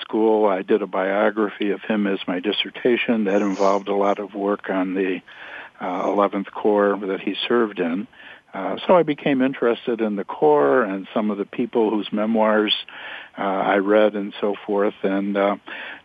school, 0.00 0.46
I 0.46 0.62
did 0.62 0.82
a 0.82 0.86
biography 0.86 1.70
of 1.70 1.82
him 1.82 2.06
as 2.06 2.18
my 2.26 2.40
dissertation. 2.40 3.24
That 3.24 3.42
involved 3.42 3.88
a 3.88 3.94
lot 3.94 4.18
of 4.18 4.34
work 4.34 4.70
on 4.70 4.94
the 4.94 5.20
uh, 5.80 6.06
11th 6.06 6.50
Corps 6.50 6.96
that 7.06 7.20
he 7.20 7.36
served 7.48 7.80
in. 7.80 8.06
Uh, 8.52 8.76
so 8.86 8.96
I 8.96 9.02
became 9.02 9.42
interested 9.42 10.00
in 10.00 10.14
the 10.16 10.24
Corps 10.24 10.84
and 10.84 11.08
some 11.12 11.30
of 11.30 11.38
the 11.38 11.44
people 11.44 11.90
whose 11.90 12.12
memoirs 12.12 12.74
uh, 13.36 13.42
I 13.42 13.78
read 13.78 14.14
and 14.14 14.32
so 14.40 14.54
forth. 14.66 14.94
And 15.02 15.36
uh, 15.36 15.56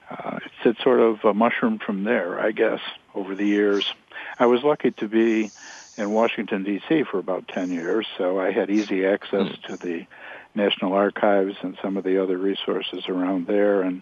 uh, 0.09 0.39
it's, 0.43 0.55
it's 0.65 0.83
sort 0.83 0.99
of 0.99 1.23
a 1.23 1.33
mushroom 1.33 1.77
from 1.77 2.03
there, 2.03 2.39
I 2.39 2.51
guess, 2.51 2.79
over 3.13 3.35
the 3.35 3.45
years. 3.45 3.93
I 4.39 4.47
was 4.47 4.63
lucky 4.63 4.91
to 4.91 5.07
be 5.07 5.51
in 5.97 6.11
Washington, 6.11 6.63
D.C. 6.63 7.03
for 7.03 7.19
about 7.19 7.47
10 7.49 7.71
years, 7.71 8.07
so 8.17 8.39
I 8.39 8.51
had 8.51 8.69
easy 8.69 9.05
access 9.05 9.49
mm. 9.49 9.61
to 9.63 9.77
the 9.77 10.07
National 10.55 10.93
Archives 10.93 11.55
and 11.61 11.77
some 11.81 11.97
of 11.97 12.03
the 12.03 12.21
other 12.21 12.37
resources 12.37 13.07
around 13.07 13.47
there, 13.47 13.81
and 13.81 14.01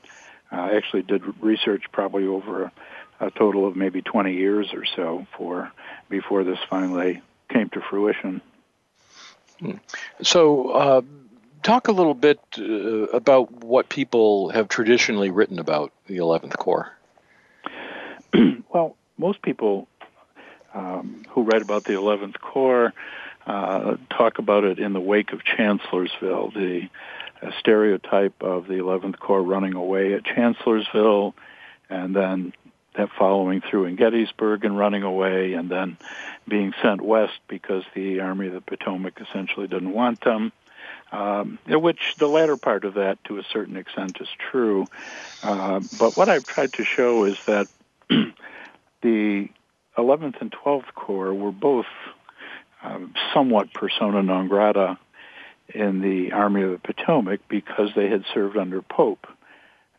uh, 0.52 0.70
actually 0.74 1.04
did 1.04 1.24
research 1.42 1.84
probably 1.92 2.26
over 2.26 2.64
a, 3.20 3.28
a 3.28 3.32
total 3.32 3.68
of 3.68 3.76
maybe 3.76 4.02
20 4.02 4.34
years 4.34 4.74
or 4.74 4.86
so 4.86 5.28
for 5.38 5.72
before 6.10 6.44
this 6.44 6.60
finally 6.70 7.22
came 7.50 7.70
to 7.70 7.82
fruition. 7.82 8.42
So, 10.22 10.70
uh, 10.70 11.02
talk 11.64 11.88
a 11.88 11.92
little 11.92 12.14
bit 12.14 12.40
uh, 12.58 12.64
about 13.08 13.52
what 13.52 13.90
people 13.90 14.50
have 14.50 14.70
traditionally 14.70 15.32
written 15.32 15.60
about 15.60 15.92
the 16.06 16.18
11th 16.18 16.58
Corps. 16.58 16.92
well, 18.74 18.96
most 19.18 19.42
people 19.42 19.88
um, 20.74 21.24
who 21.30 21.44
write 21.44 21.62
about 21.62 21.86
the 21.86 21.94
11th 21.94 22.40
Corps 22.40 22.94
uh, 23.48 23.96
talk 24.10 24.40
about 24.40 24.66
it 24.66 24.78
in 24.78 24.94
the 24.94 25.00
wake 25.00 25.32
of 25.32 25.44
Chancellorsville, 25.44 26.52
the 26.52 26.90
stereotype 27.60 28.42
of 28.42 28.68
the 28.68 28.76
11th 28.76 29.20
Corps 29.20 29.42
running 29.42 29.74
away 29.74 30.14
at 30.14 30.26
Chancellorsville, 30.26 31.34
and 31.90 32.16
then 32.16 32.54
that 32.96 33.10
following 33.18 33.62
through 33.62 33.86
in 33.86 33.96
Gettysburg 33.96 34.66
and 34.66 34.78
running 34.78 35.04
away, 35.04 35.54
and 35.54 35.70
then 35.70 35.98
being 36.48 36.74
sent 36.82 37.00
west 37.00 37.40
because 37.48 37.84
the 37.94 38.20
Army 38.20 38.48
of 38.48 38.54
the 38.54 38.62
Potomac 38.62 39.22
essentially 39.22 39.68
didn't 39.68 39.94
want 39.94 40.22
them. 40.22 40.52
Um, 41.10 41.58
which 41.68 42.16
the 42.18 42.28
latter 42.28 42.58
part 42.58 42.84
of 42.84 42.96
that, 42.96 43.24
to 43.26 43.38
a 43.38 43.44
certain 43.44 43.78
extent, 43.78 44.18
is 44.20 44.28
true. 44.52 44.88
Uh, 45.42 45.80
but 45.98 46.18
what 46.18 46.28
I've 46.28 46.46
tried 46.46 46.74
to 46.74 46.84
show 46.84 47.24
is 47.24 47.38
that 47.46 47.68
the 48.10 49.48
11th 49.98 50.42
and 50.42 50.52
12th 50.52 50.94
Corps 50.96 51.34
were 51.34 51.54
both 51.54 51.86
um, 52.88 53.14
somewhat 53.34 53.74
persona 53.74 54.24
non 54.24 54.48
grata 54.48 54.98
in 55.74 56.02
the 56.02 56.32
Army 56.32 56.64
of 56.64 56.72
the 56.72 56.80
Potomac 56.80 57.42
because 57.48 57.90
they 57.96 58.10
had 58.10 58.24
served 58.34 58.58
under 58.58 58.82
Pope. 58.82 59.28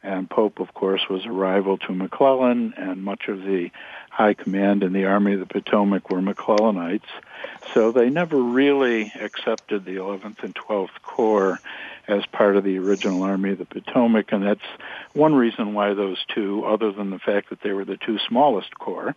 And 0.03 0.31
Pope, 0.31 0.61
of 0.61 0.73
course, 0.73 1.03
was 1.11 1.27
a 1.27 1.33
rival 1.33 1.77
to 1.79 1.93
McClellan, 1.93 2.73
and 2.77 3.03
much 3.03 3.29
of 3.29 3.43
the 3.43 3.71
high 4.11 4.33
command 4.33 4.85
in 4.85 4.93
the 4.93 5.07
Army 5.07 5.35
of 5.35 5.41
the 5.41 5.47
Potomac 5.47 6.09
were 6.09 6.21
McClellanites. 6.21 7.09
So 7.75 7.91
they 7.91 8.09
never 8.09 8.41
really 8.41 9.13
accepted 9.21 9.85
the 9.85 9.97
11th 9.97 10.45
and 10.45 10.55
12th 10.55 11.03
Corps 11.03 11.61
as 12.07 12.25
part 12.27 12.57
of 12.57 12.65
the 12.65 12.79
original 12.79 13.23
Army 13.25 13.51
of 13.51 13.59
the 13.59 13.67
Potomac, 13.67 14.33
and 14.33 14.47
that's 14.47 14.61
one 15.13 15.35
reason 15.35 15.75
why 15.75 15.93
those 15.95 16.25
two, 16.29 16.65
other 16.65 16.93
than 16.93 17.11
the 17.11 17.19
fact 17.19 17.51
that 17.51 17.61
they 17.61 17.73
were 17.73 17.85
the 17.85 17.99
two 17.99 18.19
smallest 18.29 18.79
corps, 18.79 19.15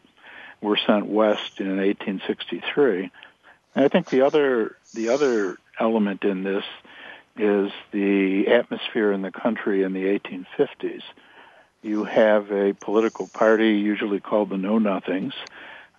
were 0.62 0.78
sent 0.78 1.06
west 1.06 1.60
in 1.60 1.78
1863. 1.78 3.12
And 3.76 3.86
I 3.86 3.88
think 3.88 4.10
the 4.10 4.22
other 4.22 4.76
the 4.94 5.10
other 5.10 5.58
element 5.80 6.24
in 6.24 6.44
this 6.44 6.64
is 7.38 7.72
the 7.92 8.48
atmosphere 8.48 9.12
in 9.12 9.22
the 9.22 9.32
country 9.32 9.84
in 9.84 9.94
the 9.94 10.04
1850s. 10.20 11.02
You 11.82 12.04
have 12.04 12.52
a 12.52 12.74
political 12.74 13.28
party, 13.28 13.78
usually 13.78 14.20
called 14.20 14.50
the 14.50 14.58
Know 14.58 14.78
Nothings, 14.78 15.34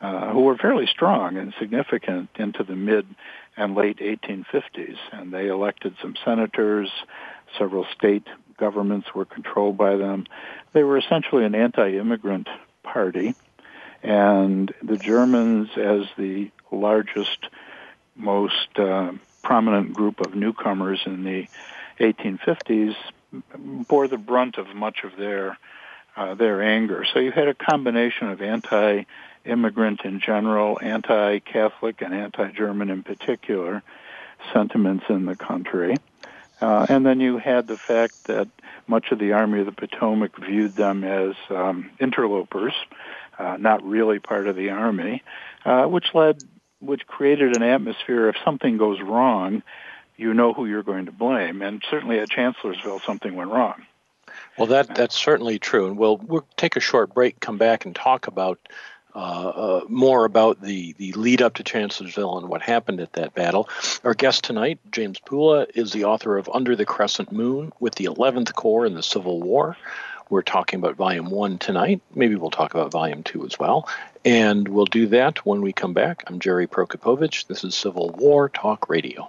uh, 0.00 0.30
who 0.30 0.40
were 0.40 0.56
fairly 0.56 0.86
strong 0.86 1.36
and 1.36 1.54
significant 1.58 2.28
into 2.36 2.62
the 2.62 2.76
mid 2.76 3.06
and 3.56 3.74
late 3.74 3.98
1850s, 3.98 4.96
and 5.10 5.32
they 5.32 5.48
elected 5.48 5.94
some 6.00 6.14
senators. 6.24 6.90
Several 7.58 7.86
state 7.96 8.26
governments 8.56 9.14
were 9.14 9.24
controlled 9.24 9.76
by 9.76 9.96
them. 9.96 10.26
They 10.72 10.82
were 10.82 10.98
essentially 10.98 11.44
an 11.44 11.54
anti-immigrant 11.54 12.48
party, 12.82 13.34
and 14.02 14.72
the 14.82 14.96
Germans, 14.96 15.70
as 15.76 16.06
the 16.16 16.50
largest, 16.72 17.46
most 18.16 18.78
uh, 18.78 19.12
prominent 19.42 19.92
group 19.92 20.20
of 20.20 20.34
newcomers 20.34 21.00
in 21.06 21.24
the 21.24 21.46
1850s, 22.00 22.94
bore 23.88 24.08
the 24.08 24.18
brunt 24.18 24.58
of 24.58 24.74
much 24.74 25.04
of 25.04 25.16
their 25.16 25.58
uh, 26.16 26.34
their 26.34 26.62
anger. 26.62 27.06
So 27.10 27.20
you 27.20 27.32
had 27.32 27.48
a 27.48 27.54
combination 27.54 28.28
of 28.28 28.42
anti-immigrant 28.42 30.02
in 30.04 30.20
general, 30.20 30.78
anti-Catholic, 30.82 32.02
and 32.02 32.12
anti-German 32.12 32.90
in 32.90 33.02
particular 33.02 33.82
sentiments 34.52 35.04
in 35.08 35.24
the 35.24 35.36
country. 35.36 35.96
Uh, 36.60 36.86
and 36.88 37.04
then 37.04 37.18
you 37.18 37.38
had 37.38 37.66
the 37.66 37.76
fact 37.76 38.24
that 38.24 38.46
much 38.86 39.10
of 39.10 39.18
the 39.18 39.32
Army 39.32 39.60
of 39.60 39.66
the 39.66 39.72
Potomac 39.72 40.36
viewed 40.38 40.74
them 40.74 41.02
as 41.02 41.34
um, 41.50 41.90
interlopers, 41.98 42.74
uh, 43.38 43.56
not 43.58 43.82
really 43.82 44.18
part 44.18 44.46
of 44.46 44.54
the 44.54 44.70
Army, 44.70 45.22
uh, 45.64 45.86
which 45.86 46.14
led 46.14 46.42
which 46.82 47.06
created 47.06 47.56
an 47.56 47.62
atmosphere 47.62 48.28
if 48.28 48.36
something 48.44 48.76
goes 48.76 49.00
wrong, 49.00 49.62
you 50.16 50.34
know 50.34 50.52
who 50.52 50.66
you're 50.66 50.82
going 50.82 51.06
to 51.06 51.12
blame. 51.12 51.62
And 51.62 51.82
certainly 51.88 52.18
at 52.18 52.30
Chancellorsville, 52.30 53.00
something 53.00 53.34
went 53.34 53.50
wrong. 53.50 53.86
Well, 54.58 54.68
that 54.68 54.94
that's 54.94 55.16
certainly 55.16 55.58
true, 55.58 55.86
and 55.86 55.96
we'll 55.96 56.16
we'll 56.16 56.46
take 56.56 56.76
a 56.76 56.80
short 56.80 57.14
break, 57.14 57.40
come 57.40 57.58
back, 57.58 57.84
and 57.84 57.94
talk 57.94 58.26
about 58.26 58.58
uh, 59.14 59.18
uh, 59.18 59.80
more 59.88 60.24
about 60.24 60.60
the 60.60 60.94
the 60.94 61.12
lead 61.12 61.42
up 61.42 61.54
to 61.54 61.62
Chancellorsville 61.62 62.38
and 62.38 62.48
what 62.48 62.62
happened 62.62 63.00
at 63.00 63.12
that 63.14 63.34
battle. 63.34 63.68
Our 64.04 64.14
guest 64.14 64.44
tonight, 64.44 64.78
James 64.90 65.18
Pula, 65.20 65.66
is 65.74 65.92
the 65.92 66.04
author 66.04 66.38
of 66.38 66.48
Under 66.52 66.76
the 66.76 66.86
Crescent 66.86 67.32
Moon 67.32 67.72
with 67.80 67.94
the 67.94 68.06
11th 68.06 68.54
Corps 68.54 68.86
in 68.86 68.94
the 68.94 69.02
Civil 69.02 69.40
War. 69.40 69.76
We're 70.32 70.40
talking 70.40 70.78
about 70.78 70.96
Volume 70.96 71.28
1 71.28 71.58
tonight. 71.58 72.00
Maybe 72.14 72.36
we'll 72.36 72.48
talk 72.48 72.72
about 72.72 72.90
Volume 72.90 73.22
2 73.22 73.44
as 73.44 73.58
well. 73.58 73.86
And 74.24 74.66
we'll 74.66 74.86
do 74.86 75.08
that 75.08 75.44
when 75.44 75.60
we 75.60 75.74
come 75.74 75.92
back. 75.92 76.24
I'm 76.26 76.40
Jerry 76.40 76.66
Prokopowicz. 76.66 77.48
This 77.48 77.64
is 77.64 77.74
Civil 77.74 78.08
War 78.16 78.48
Talk 78.48 78.88
Radio. 78.88 79.28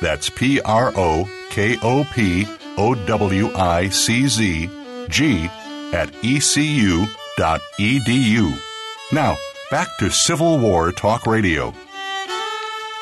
That's 0.00 0.28
P 0.30 0.60
R 0.60 0.92
O 0.96 1.28
K 1.50 1.78
O 1.82 2.04
P 2.12 2.46
O 2.76 2.94
W 2.94 3.54
I 3.54 3.88
C 3.88 4.26
Z 4.26 4.70
G 5.08 5.48
at 5.92 6.10
ecu.edu. 6.24 7.08
Now, 9.12 9.36
back 9.70 9.88
to 9.98 10.10
Civil 10.10 10.58
War 10.58 10.92
Talk 10.92 11.26
Radio. 11.26 11.72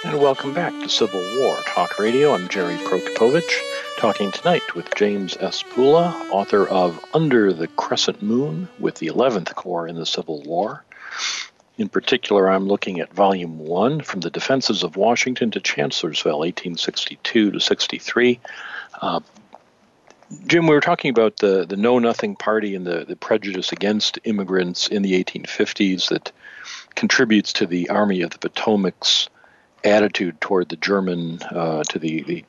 And 0.04 0.18
welcome 0.20 0.52
back 0.52 0.72
to 0.72 0.88
Civil 0.88 1.20
War 1.38 1.56
Talk 1.66 1.98
Radio. 1.98 2.34
I'm 2.34 2.48
Jerry 2.48 2.74
Prokopowicz, 2.74 3.52
talking 3.98 4.32
tonight 4.32 4.74
with 4.74 4.92
James 4.96 5.36
S. 5.38 5.62
Pula, 5.62 6.12
author 6.30 6.66
of 6.66 7.02
Under 7.14 7.52
the 7.52 7.68
Crescent 7.68 8.20
Moon 8.20 8.68
with 8.80 8.96
the 8.96 9.06
11th 9.06 9.54
Corps 9.54 9.86
in 9.86 9.94
the 9.94 10.04
Civil 10.04 10.42
War. 10.42 10.84
In 11.78 11.88
particular, 11.88 12.50
I'm 12.50 12.68
looking 12.68 13.00
at 13.00 13.12
Volume 13.14 13.58
1 13.58 14.02
from 14.02 14.20
the 14.20 14.30
Defenses 14.30 14.82
of 14.82 14.96
Washington 14.96 15.50
to 15.52 15.60
Chancellorsville, 15.60 16.40
1862 16.40 17.52
to 17.52 17.60
63. 17.60 18.40
Uh, 19.00 19.20
Jim, 20.46 20.66
we 20.66 20.74
were 20.74 20.80
talking 20.80 21.10
about 21.10 21.38
the, 21.38 21.64
the 21.66 21.76
Know 21.76 21.98
Nothing 21.98 22.36
Party 22.36 22.74
and 22.74 22.86
the, 22.86 23.04
the 23.06 23.16
prejudice 23.16 23.72
against 23.72 24.18
immigrants 24.24 24.88
in 24.88 25.02
the 25.02 25.22
1850s 25.22 26.08
that 26.08 26.32
contributes 26.94 27.52
to 27.54 27.66
the 27.66 27.88
Army 27.88 28.22
of 28.22 28.30
the 28.30 28.38
Potomac's 28.38 29.28
attitude 29.84 30.40
toward 30.40 30.68
the 30.68 30.76
German, 30.76 31.40
uh, 31.50 31.82
to 31.84 31.98
the, 31.98 32.22
the 32.22 32.44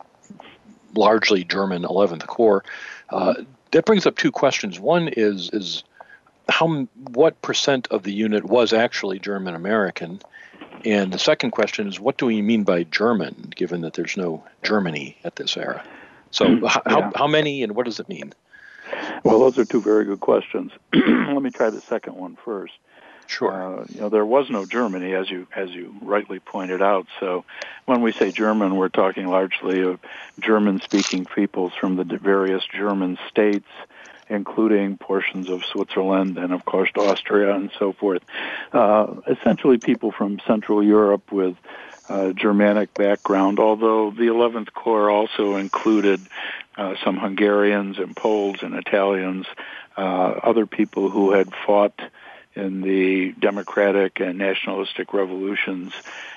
largely 0.95 1.43
German 1.43 1.83
11th 1.83 2.27
Corps. 2.27 2.63
Uh, 3.09 3.35
that 3.71 3.85
brings 3.85 4.05
up 4.05 4.17
two 4.17 4.31
questions. 4.31 4.79
One 4.79 5.07
is 5.07 5.49
is 5.51 5.83
how 6.49 6.87
what 7.13 7.41
percent 7.41 7.87
of 7.89 8.03
the 8.03 8.13
unit 8.13 8.43
was 8.43 8.73
actually 8.73 9.19
German 9.19 9.55
American? 9.55 10.19
And 10.85 11.13
the 11.13 11.19
second 11.19 11.51
question 11.51 11.87
is, 11.87 11.99
what 11.99 12.17
do 12.17 12.25
we 12.25 12.41
mean 12.41 12.63
by 12.63 12.83
German, 12.83 13.53
given 13.55 13.81
that 13.81 13.93
there's 13.93 14.17
no 14.17 14.43
Germany 14.63 15.17
at 15.23 15.35
this 15.35 15.55
era? 15.55 15.83
So, 16.31 16.45
mm, 16.45 16.61
yeah. 16.61 16.81
how, 16.85 17.11
how 17.15 17.27
many 17.27 17.63
and 17.63 17.75
what 17.75 17.85
does 17.85 17.99
it 17.99 18.09
mean? 18.09 18.33
Well, 19.23 19.39
those 19.39 19.57
are 19.57 19.65
two 19.65 19.81
very 19.81 20.05
good 20.05 20.19
questions. 20.19 20.71
Let 20.93 21.41
me 21.41 21.51
try 21.51 21.69
the 21.69 21.81
second 21.81 22.15
one 22.15 22.35
first. 22.35 22.73
Sure. 23.27 23.79
Uh, 23.79 23.85
you 23.89 24.01
know, 24.01 24.09
there 24.09 24.25
was 24.25 24.49
no 24.49 24.65
Germany, 24.65 25.13
as 25.13 25.29
you 25.29 25.47
as 25.55 25.69
you 25.69 25.95
rightly 26.01 26.39
pointed 26.39 26.81
out. 26.81 27.07
So, 27.19 27.45
when 27.85 28.01
we 28.01 28.11
say 28.11 28.31
German, 28.31 28.75
we're 28.75 28.89
talking 28.89 29.27
largely 29.27 29.81
of 29.81 29.99
German-speaking 30.39 31.25
peoples 31.25 31.71
from 31.79 31.95
the 31.95 32.03
various 32.03 32.63
German 32.65 33.17
states 33.29 33.69
including 34.33 34.97
portions 34.97 35.49
of 35.49 35.63
Switzerland 35.63 36.37
and, 36.37 36.53
of 36.53 36.65
course, 36.65 36.89
Austria 36.95 37.55
and 37.55 37.71
so 37.77 37.93
forth. 37.93 38.23
Uh, 38.71 39.15
essentially, 39.27 39.77
people 39.77 40.11
from 40.11 40.39
Central 40.47 40.83
Europe 40.83 41.31
with 41.31 41.55
uh, 42.09 42.33
Germanic 42.33 42.93
background, 42.93 43.59
although 43.59 44.11
the 44.11 44.23
11th 44.23 44.73
Corps 44.73 45.09
also 45.09 45.55
included 45.55 46.19
uh, 46.77 46.95
some 47.03 47.17
Hungarians 47.17 47.97
and 47.97 48.15
Poles 48.15 48.61
and 48.61 48.73
Italians, 48.73 49.45
uh, 49.95 50.01
other 50.01 50.65
people 50.65 51.09
who 51.09 51.31
had 51.31 51.53
fought 51.65 51.99
in 52.55 52.81
the 52.81 53.33
democratic 53.39 54.19
and 54.19 54.37
nationalistic 54.37 55.13
revolutions 55.13 55.93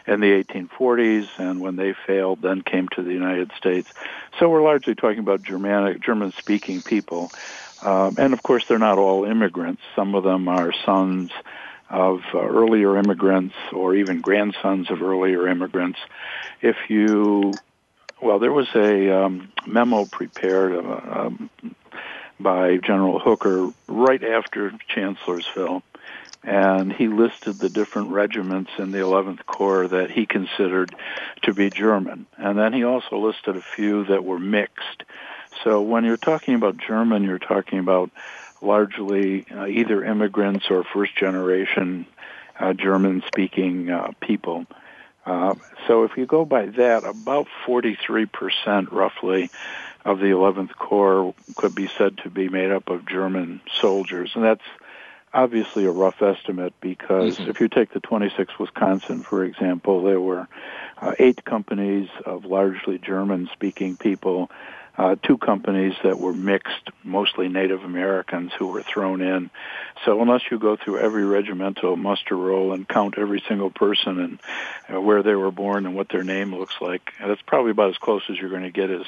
in 0.06 0.20
the 0.20 0.42
1840s, 0.44 1.28
and 1.38 1.60
when 1.60 1.76
they 1.76 1.94
failed, 2.06 2.40
then 2.40 2.62
came 2.62 2.88
to 2.88 3.02
the 3.02 3.12
United 3.12 3.50
States. 3.56 3.92
So 4.38 4.48
we're 4.48 4.62
largely 4.62 4.94
talking 4.94 5.18
about 5.18 5.42
Germanic, 5.42 6.00
German-speaking 6.00 6.82
people. 6.82 7.30
Um, 7.82 8.16
and 8.18 8.32
of 8.32 8.42
course, 8.42 8.64
they're 8.68 8.78
not 8.78 8.98
all 8.98 9.24
immigrants. 9.24 9.82
Some 9.94 10.14
of 10.14 10.24
them 10.24 10.48
are 10.48 10.72
sons 10.84 11.30
of 11.88 12.20
uh, 12.34 12.38
earlier 12.38 12.98
immigrants 12.98 13.54
or 13.72 13.94
even 13.94 14.20
grandsons 14.20 14.90
of 14.90 15.02
earlier 15.02 15.46
immigrants. 15.48 15.98
If 16.60 16.76
you, 16.88 17.52
well, 18.20 18.38
there 18.38 18.52
was 18.52 18.68
a 18.74 19.24
um, 19.24 19.52
memo 19.66 20.04
prepared 20.06 20.72
uh, 20.72 21.00
um, 21.10 21.50
by 22.40 22.78
General 22.78 23.18
Hooker 23.18 23.72
right 23.86 24.22
after 24.22 24.72
Chancellorsville, 24.88 25.82
and 26.42 26.92
he 26.92 27.08
listed 27.08 27.58
the 27.58 27.68
different 27.68 28.10
regiments 28.10 28.70
in 28.78 28.92
the 28.92 28.98
11th 28.98 29.44
Corps 29.46 29.88
that 29.88 30.10
he 30.10 30.26
considered 30.26 30.94
to 31.42 31.54
be 31.54 31.70
German. 31.70 32.26
And 32.36 32.58
then 32.58 32.72
he 32.72 32.84
also 32.84 33.18
listed 33.18 33.56
a 33.56 33.62
few 33.74 34.04
that 34.04 34.24
were 34.24 34.38
mixed. 34.38 35.02
So 35.64 35.82
when 35.82 36.04
you're 36.04 36.16
talking 36.16 36.54
about 36.54 36.76
German, 36.76 37.24
you're 37.24 37.38
talking 37.38 37.78
about 37.78 38.10
largely 38.60 39.46
uh, 39.50 39.66
either 39.66 40.04
immigrants 40.04 40.66
or 40.70 40.84
first 40.84 41.16
generation 41.16 42.06
uh, 42.58 42.72
German 42.72 43.22
speaking 43.26 43.90
uh, 43.90 44.12
people. 44.20 44.66
Uh, 45.24 45.54
so 45.86 46.04
if 46.04 46.16
you 46.16 46.24
go 46.26 46.44
by 46.44 46.66
that, 46.66 47.04
about 47.04 47.48
43% 47.66 48.92
roughly 48.92 49.50
of 50.04 50.20
the 50.20 50.26
11th 50.26 50.74
Corps 50.76 51.34
could 51.56 51.74
be 51.74 51.88
said 51.88 52.18
to 52.18 52.30
be 52.30 52.48
made 52.48 52.70
up 52.70 52.88
of 52.88 53.06
German 53.06 53.60
soldiers. 53.80 54.30
And 54.34 54.44
that's 54.44 54.62
obviously 55.34 55.84
a 55.84 55.90
rough 55.90 56.22
estimate 56.22 56.74
because 56.80 57.38
mm-hmm. 57.38 57.50
if 57.50 57.60
you 57.60 57.68
take 57.68 57.92
the 57.92 58.00
26 58.00 58.58
Wisconsin, 58.58 59.22
for 59.22 59.44
example, 59.44 60.02
there 60.02 60.20
were 60.20 60.46
uh, 60.98 61.12
eight 61.18 61.44
companies 61.44 62.08
of 62.24 62.44
largely 62.44 62.98
German 62.98 63.50
speaking 63.52 63.96
people 63.96 64.50
uh, 64.98 65.16
two 65.22 65.36
companies 65.36 65.94
that 66.02 66.18
were 66.18 66.32
mixed, 66.32 66.90
mostly 67.04 67.48
Native 67.48 67.84
Americans 67.84 68.52
who 68.58 68.68
were 68.68 68.82
thrown 68.82 69.20
in. 69.20 69.50
So 70.04 70.20
unless 70.22 70.42
you 70.50 70.58
go 70.58 70.76
through 70.76 70.98
every 70.98 71.24
regimental 71.24 71.96
muster 71.96 72.36
roll 72.36 72.72
and 72.72 72.88
count 72.88 73.18
every 73.18 73.42
single 73.46 73.70
person 73.70 74.20
and 74.20 74.38
uh, 74.94 75.00
where 75.00 75.22
they 75.22 75.34
were 75.34 75.50
born 75.50 75.86
and 75.86 75.94
what 75.94 76.08
their 76.08 76.24
name 76.24 76.54
looks 76.54 76.76
like, 76.80 77.12
that's 77.20 77.42
probably 77.42 77.72
about 77.72 77.90
as 77.90 77.98
close 77.98 78.22
as 78.30 78.38
you're 78.38 78.50
going 78.50 78.62
to 78.62 78.70
get 78.70 78.90
as 78.90 79.06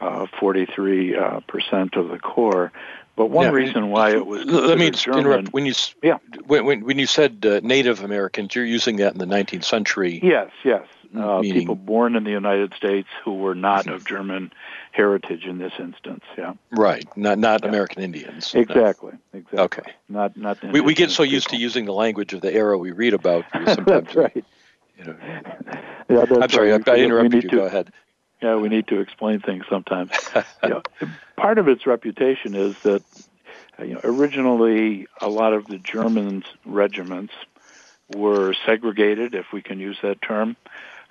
uh, 0.00 0.26
43 0.38 1.16
uh, 1.16 1.40
percent 1.40 1.96
of 1.96 2.08
the 2.08 2.18
Corps. 2.18 2.72
But 3.16 3.30
one 3.30 3.46
yeah, 3.46 3.50
reason 3.50 3.90
why 3.90 4.12
it 4.12 4.24
was 4.24 4.44
let 4.44 4.78
me 4.78 4.92
German, 4.92 5.18
interrupt 5.18 5.52
when 5.52 5.66
you 5.66 5.74
yeah 6.04 6.18
when 6.46 6.64
when, 6.64 6.84
when 6.84 7.00
you 7.00 7.06
said 7.08 7.44
uh, 7.44 7.58
Native 7.64 8.04
Americans, 8.04 8.54
you're 8.54 8.64
using 8.64 8.98
that 8.98 9.12
in 9.12 9.18
the 9.18 9.24
19th 9.24 9.64
century. 9.64 10.20
Yes, 10.22 10.52
yes. 10.64 10.86
Uh, 11.16 11.40
people 11.40 11.74
born 11.74 12.14
in 12.14 12.22
the 12.22 12.30
United 12.30 12.74
States 12.74 13.08
who 13.24 13.34
were 13.34 13.56
not 13.56 13.88
of 13.88 14.06
German 14.06 14.52
heritage 14.98 15.44
in 15.44 15.58
this 15.58 15.72
instance. 15.78 16.24
Yeah. 16.36 16.54
Right. 16.72 17.06
Not 17.16 17.38
not 17.38 17.62
yeah. 17.62 17.68
American 17.68 18.02
Indians. 18.02 18.52
Exactly. 18.52 19.12
No. 19.12 19.38
Exactly. 19.38 19.58
Okay. 19.60 19.92
Not 20.08 20.36
not. 20.36 20.58
We 20.72 20.80
we 20.80 20.94
get 20.94 21.10
so 21.10 21.22
people. 21.22 21.34
used 21.34 21.48
to 21.50 21.56
using 21.56 21.84
the 21.84 21.92
language 21.92 22.34
of 22.34 22.40
the 22.40 22.52
era 22.52 22.76
we 22.76 22.90
read 22.90 23.14
about. 23.14 23.44
that's 23.86 24.14
right. 24.16 24.44
You 24.98 25.04
know, 25.04 25.16
yeah, 25.22 26.24
that's 26.24 26.32
I'm 26.32 26.48
sorry. 26.50 26.72
Right. 26.72 26.88
I, 26.88 26.92
I 26.92 26.96
interrupted 26.96 27.44
you. 27.44 27.48
To, 27.48 27.56
Go 27.56 27.64
ahead. 27.64 27.92
Yeah, 28.42 28.56
we 28.56 28.68
need 28.68 28.88
to 28.88 28.98
explain 28.98 29.40
things 29.40 29.64
sometimes. 29.70 30.10
yeah. 30.64 30.80
Part 31.36 31.58
of 31.58 31.68
its 31.68 31.86
reputation 31.86 32.56
is 32.56 32.76
that 32.80 33.02
you 33.78 33.94
know, 33.94 34.00
originally 34.02 35.06
a 35.20 35.28
lot 35.28 35.52
of 35.52 35.66
the 35.68 35.78
German 35.78 36.42
regiments 36.64 37.34
were 38.14 38.54
segregated, 38.66 39.34
if 39.34 39.52
we 39.52 39.62
can 39.62 39.80
use 39.80 39.98
that 40.02 40.20
term, 40.22 40.56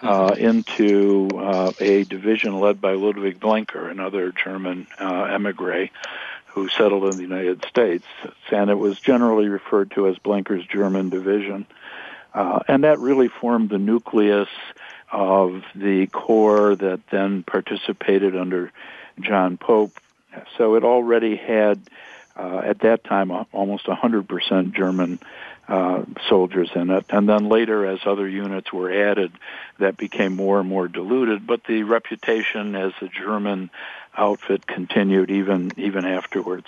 uh, 0.02 0.36
into 0.38 1.30
uh, 1.36 1.72
a 1.80 2.04
division 2.04 2.60
led 2.60 2.80
by 2.80 2.94
Ludwig 2.94 3.40
Blenker, 3.40 3.90
another 3.90 4.32
German 4.32 4.88
uh, 5.00 5.24
emigre 5.26 5.90
who 6.48 6.70
settled 6.70 7.06
in 7.06 7.18
the 7.18 7.24
United 7.24 7.66
States. 7.66 8.06
And 8.52 8.70
it 8.70 8.78
was 8.78 9.00
generally 9.00 9.48
referred 9.48 9.92
to 9.92 10.08
as 10.08 10.18
Blenker's 10.18 10.66
German 10.66 11.10
Division. 11.10 11.66
Uh, 12.34 12.60
and 12.68 12.84
that 12.84 13.00
really 13.00 13.28
formed 13.28 13.70
the 13.70 13.78
nucleus 13.78 14.50
of 15.12 15.64
the 15.74 16.08
corps 16.08 16.76
that 16.76 17.00
then 17.10 17.44
participated 17.44 18.36
under 18.36 18.72
John 19.20 19.58
Pope. 19.58 20.00
So 20.58 20.76
it 20.76 20.84
already 20.84 21.36
had, 21.36 21.82
uh, 22.36 22.62
at 22.64 22.80
that 22.80 23.04
time, 23.04 23.32
almost 23.52 23.86
100% 23.86 24.74
German 24.74 25.20
uh, 25.68 26.04
soldiers 26.30 26.70
in 26.76 26.90
it. 26.90 27.06
And 27.10 27.28
then 27.28 27.50
later, 27.50 27.86
as 27.86 28.00
other 28.06 28.28
units 28.28 28.72
were 28.72 28.92
added, 28.92 29.32
that 29.80 29.98
became 29.98 30.36
more 30.36 30.60
and 30.60 30.70
more 30.70 30.88
diluted. 30.88 31.46
But 31.46 31.64
the 31.66 31.84
reputation 31.84 32.76
as 32.76 32.94
a 33.02 33.08
German 33.08 33.70
outfit 34.16 34.66
continued 34.66 35.30
even 35.30 35.72
even 35.78 36.06
afterwards. 36.06 36.68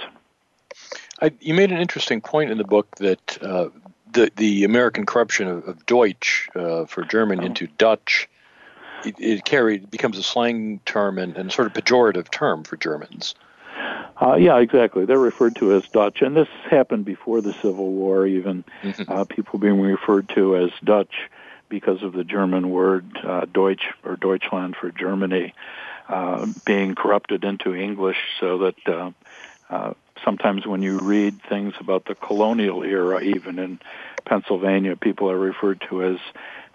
I, 1.21 1.31
you 1.39 1.53
made 1.53 1.71
an 1.71 1.79
interesting 1.79 2.21
point 2.21 2.51
in 2.51 2.57
the 2.57 2.63
book 2.63 2.95
that 2.97 3.41
uh, 3.41 3.69
the 4.11 4.31
the 4.35 4.63
American 4.63 5.05
corruption 5.05 5.47
of, 5.47 5.67
of 5.67 5.85
Deutsch 5.85 6.49
uh, 6.55 6.85
for 6.85 7.03
German 7.03 7.41
oh. 7.41 7.45
into 7.45 7.67
Dutch 7.67 8.29
it, 9.05 9.15
it 9.19 9.45
carried 9.45 9.89
becomes 9.89 10.17
a 10.17 10.23
slang 10.23 10.79
term 10.85 11.17
and, 11.17 11.37
and 11.37 11.51
sort 11.51 11.67
of 11.67 11.73
pejorative 11.73 12.29
term 12.29 12.63
for 12.63 12.77
Germans. 12.77 13.35
Uh, 14.21 14.35
yeah, 14.35 14.57
exactly. 14.57 15.05
They're 15.05 15.17
referred 15.17 15.55
to 15.57 15.75
as 15.75 15.83
Dutch, 15.93 16.21
and 16.21 16.35
this 16.35 16.49
happened 16.69 17.05
before 17.05 17.41
the 17.41 17.53
Civil 17.53 17.91
War. 17.93 18.27
Even 18.27 18.65
uh, 19.07 19.23
people 19.23 19.59
being 19.59 19.79
referred 19.79 20.29
to 20.29 20.57
as 20.57 20.71
Dutch 20.83 21.29
because 21.69 22.03
of 22.03 22.13
the 22.13 22.23
German 22.23 22.69
word 22.69 23.05
uh, 23.23 23.45
Deutsch 23.45 23.83
or 24.03 24.15
Deutschland 24.15 24.75
for 24.75 24.91
Germany 24.91 25.53
uh, 26.09 26.47
being 26.65 26.95
corrupted 26.95 27.43
into 27.43 27.75
English, 27.75 28.17
so 28.39 28.57
that 28.59 28.87
uh, 28.87 29.11
uh, 29.69 29.93
sometimes 30.25 30.65
when 30.65 30.81
you 30.81 30.99
read 30.99 31.41
things 31.43 31.75
about 31.79 32.05
the 32.05 32.15
colonial 32.15 32.83
era, 32.83 33.21
even 33.21 33.59
in 33.59 33.79
Pennsylvania, 34.25 34.95
people 34.95 35.29
are 35.31 35.37
referred 35.37 35.81
to 35.89 36.03
as 36.03 36.17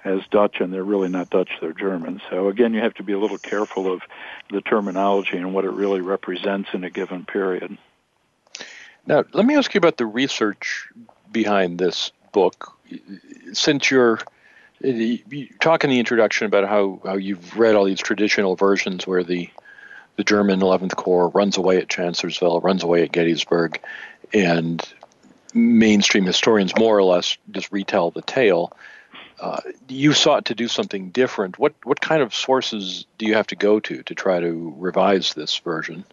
as 0.04 0.20
Dutch, 0.30 0.60
and 0.60 0.72
they're 0.72 0.84
really 0.84 1.08
not 1.08 1.30
Dutch; 1.30 1.50
they're 1.60 1.72
German. 1.72 2.20
So 2.30 2.48
again, 2.48 2.74
you 2.74 2.80
have 2.80 2.94
to 2.94 3.02
be 3.02 3.12
a 3.12 3.18
little 3.18 3.38
careful 3.38 3.92
of 3.92 4.02
the 4.50 4.60
terminology 4.60 5.36
and 5.36 5.54
what 5.54 5.64
it 5.64 5.70
really 5.70 6.00
represents 6.00 6.70
in 6.72 6.84
a 6.84 6.90
given 6.90 7.24
period. 7.24 7.78
Now, 9.06 9.24
let 9.32 9.44
me 9.44 9.56
ask 9.56 9.74
you 9.74 9.78
about 9.78 9.96
the 9.96 10.06
research 10.06 10.88
behind 11.30 11.78
this 11.78 12.12
book. 12.32 12.72
Since 13.52 13.90
you're 13.90 14.18
you 14.80 15.48
talk 15.60 15.84
in 15.84 15.90
the 15.90 15.98
introduction 15.98 16.46
about 16.46 16.68
how, 16.68 17.00
how 17.04 17.14
you've 17.14 17.56
read 17.56 17.74
all 17.74 17.84
these 17.84 18.00
traditional 18.00 18.56
versions 18.56 19.06
where 19.06 19.24
the 19.24 19.48
the 20.16 20.24
German 20.24 20.60
11th 20.60 20.94
Corps 20.94 21.28
runs 21.30 21.56
away 21.56 21.78
at 21.78 21.88
Chancellorsville, 21.88 22.60
runs 22.60 22.84
away 22.84 23.02
at 23.02 23.10
Gettysburg, 23.10 23.80
and 24.32 24.80
mainstream 25.54 26.24
historians 26.24 26.72
more 26.78 26.96
or 26.96 27.02
less 27.02 27.36
just 27.50 27.72
retell 27.72 28.12
the 28.12 28.22
tale. 28.22 28.72
Uh, 29.40 29.60
you 29.88 30.12
sought 30.12 30.46
to 30.46 30.54
do 30.54 30.68
something 30.68 31.10
different. 31.10 31.58
What 31.58 31.74
what 31.84 32.00
kind 32.00 32.22
of 32.22 32.34
sources 32.34 33.06
do 33.18 33.26
you 33.26 33.34
have 33.34 33.48
to 33.48 33.56
go 33.56 33.80
to 33.80 34.02
to 34.02 34.14
try 34.14 34.40
to 34.40 34.74
revise 34.78 35.34
this 35.34 35.58
version? 35.58 36.04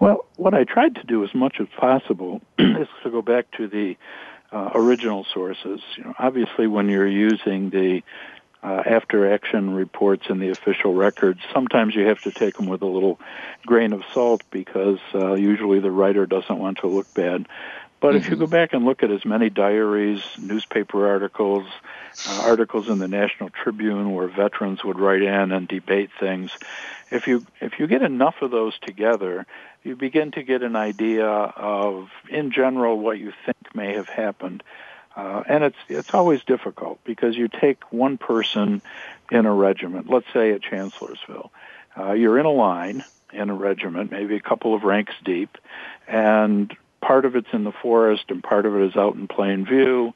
Well, 0.00 0.24
what 0.36 0.54
I 0.54 0.64
tried 0.64 0.96
to 0.96 1.04
do 1.04 1.24
as 1.24 1.34
much 1.34 1.56
as 1.60 1.68
possible 1.76 2.40
is 2.58 2.88
to 3.02 3.10
go 3.10 3.22
back 3.22 3.50
to 3.58 3.68
the 3.68 3.96
uh, 4.52 4.70
original 4.74 5.24
sources. 5.32 5.80
You 5.96 6.04
know, 6.04 6.14
obviously, 6.18 6.66
when 6.66 6.88
you're 6.88 7.06
using 7.06 7.70
the 7.70 8.02
uh, 8.62 8.82
after 8.86 9.32
action 9.32 9.74
reports 9.74 10.24
in 10.28 10.38
the 10.38 10.50
official 10.50 10.94
records, 10.94 11.40
sometimes 11.52 11.94
you 11.94 12.06
have 12.06 12.20
to 12.20 12.30
take 12.30 12.56
them 12.56 12.66
with 12.66 12.82
a 12.82 12.86
little 12.86 13.18
grain 13.66 13.92
of 13.92 14.02
salt 14.12 14.42
because 14.50 15.00
uh, 15.14 15.34
usually 15.34 15.80
the 15.80 15.90
writer 15.90 16.26
doesn't 16.26 16.58
want 16.58 16.78
to 16.78 16.86
look 16.86 17.12
bad. 17.14 17.46
But 18.02 18.08
mm-hmm. 18.08 18.16
if 18.16 18.24
you 18.24 18.30
mm-hmm. 18.32 18.40
go 18.40 18.46
back 18.48 18.72
and 18.72 18.84
look 18.84 19.04
at 19.04 19.12
as 19.12 19.24
many 19.24 19.48
diaries, 19.48 20.22
newspaper 20.36 21.06
articles, 21.06 21.64
uh, 22.28 22.42
articles 22.46 22.88
in 22.88 22.98
the 22.98 23.06
National 23.06 23.48
Tribune 23.48 24.12
where 24.12 24.26
veterans 24.26 24.82
would 24.82 24.98
write 24.98 25.22
in 25.22 25.52
and 25.52 25.68
debate 25.68 26.10
things, 26.18 26.50
if 27.12 27.28
you 27.28 27.46
if 27.60 27.78
you 27.78 27.86
get 27.86 28.02
enough 28.02 28.42
of 28.42 28.50
those 28.50 28.76
together, 28.80 29.46
you 29.84 29.94
begin 29.94 30.32
to 30.32 30.42
get 30.42 30.64
an 30.64 30.74
idea 30.74 31.26
of, 31.26 32.10
in 32.28 32.50
general, 32.50 32.98
what 32.98 33.20
you 33.20 33.32
think 33.46 33.72
may 33.72 33.94
have 33.94 34.08
happened. 34.08 34.64
Uh, 35.14 35.44
and 35.48 35.62
it's 35.62 35.78
it's 35.88 36.12
always 36.12 36.42
difficult 36.42 36.98
because 37.04 37.36
you 37.36 37.46
take 37.46 37.92
one 37.92 38.18
person 38.18 38.82
in 39.30 39.46
a 39.46 39.52
regiment, 39.52 40.10
let's 40.10 40.26
say 40.32 40.50
at 40.50 40.62
Chancellorsville, 40.62 41.52
uh, 41.96 42.12
you're 42.12 42.38
in 42.40 42.46
a 42.46 42.52
line 42.52 43.04
in 43.32 43.48
a 43.48 43.54
regiment, 43.54 44.10
maybe 44.10 44.34
a 44.34 44.40
couple 44.40 44.74
of 44.74 44.82
ranks 44.82 45.14
deep, 45.24 45.56
and 46.08 46.76
part 47.02 47.26
of 47.26 47.36
it's 47.36 47.52
in 47.52 47.64
the 47.64 47.72
forest 47.72 48.24
and 48.28 48.42
part 48.42 48.64
of 48.64 48.74
it 48.76 48.82
is 48.82 48.96
out 48.96 49.14
in 49.14 49.28
plain 49.28 49.66
view. 49.66 50.14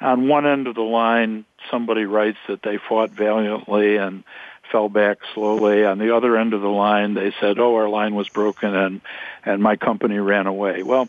On 0.00 0.26
one 0.26 0.46
end 0.46 0.66
of 0.66 0.74
the 0.74 0.80
line, 0.80 1.44
somebody 1.70 2.04
writes 2.04 2.38
that 2.48 2.62
they 2.62 2.78
fought 2.88 3.10
valiantly 3.10 3.96
and 3.96 4.24
fell 4.72 4.88
back 4.88 5.18
slowly. 5.34 5.84
On 5.84 5.98
the 5.98 6.16
other 6.16 6.36
end 6.36 6.54
of 6.54 6.62
the 6.62 6.68
line, 6.68 7.14
they 7.14 7.32
said, 7.38 7.60
"Oh, 7.60 7.76
our 7.76 7.88
line 7.88 8.14
was 8.14 8.28
broken 8.28 8.74
and 8.74 9.00
and 9.44 9.62
my 9.62 9.76
company 9.76 10.18
ran 10.18 10.48
away." 10.48 10.82
Well, 10.82 11.08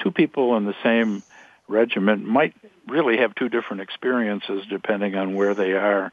two 0.00 0.10
people 0.10 0.56
in 0.56 0.66
the 0.66 0.74
same 0.82 1.22
regiment 1.68 2.26
might 2.26 2.54
really 2.86 3.18
have 3.18 3.34
two 3.34 3.48
different 3.48 3.80
experiences 3.80 4.66
depending 4.68 5.14
on 5.14 5.34
where 5.34 5.54
they 5.54 5.72
are 5.72 6.12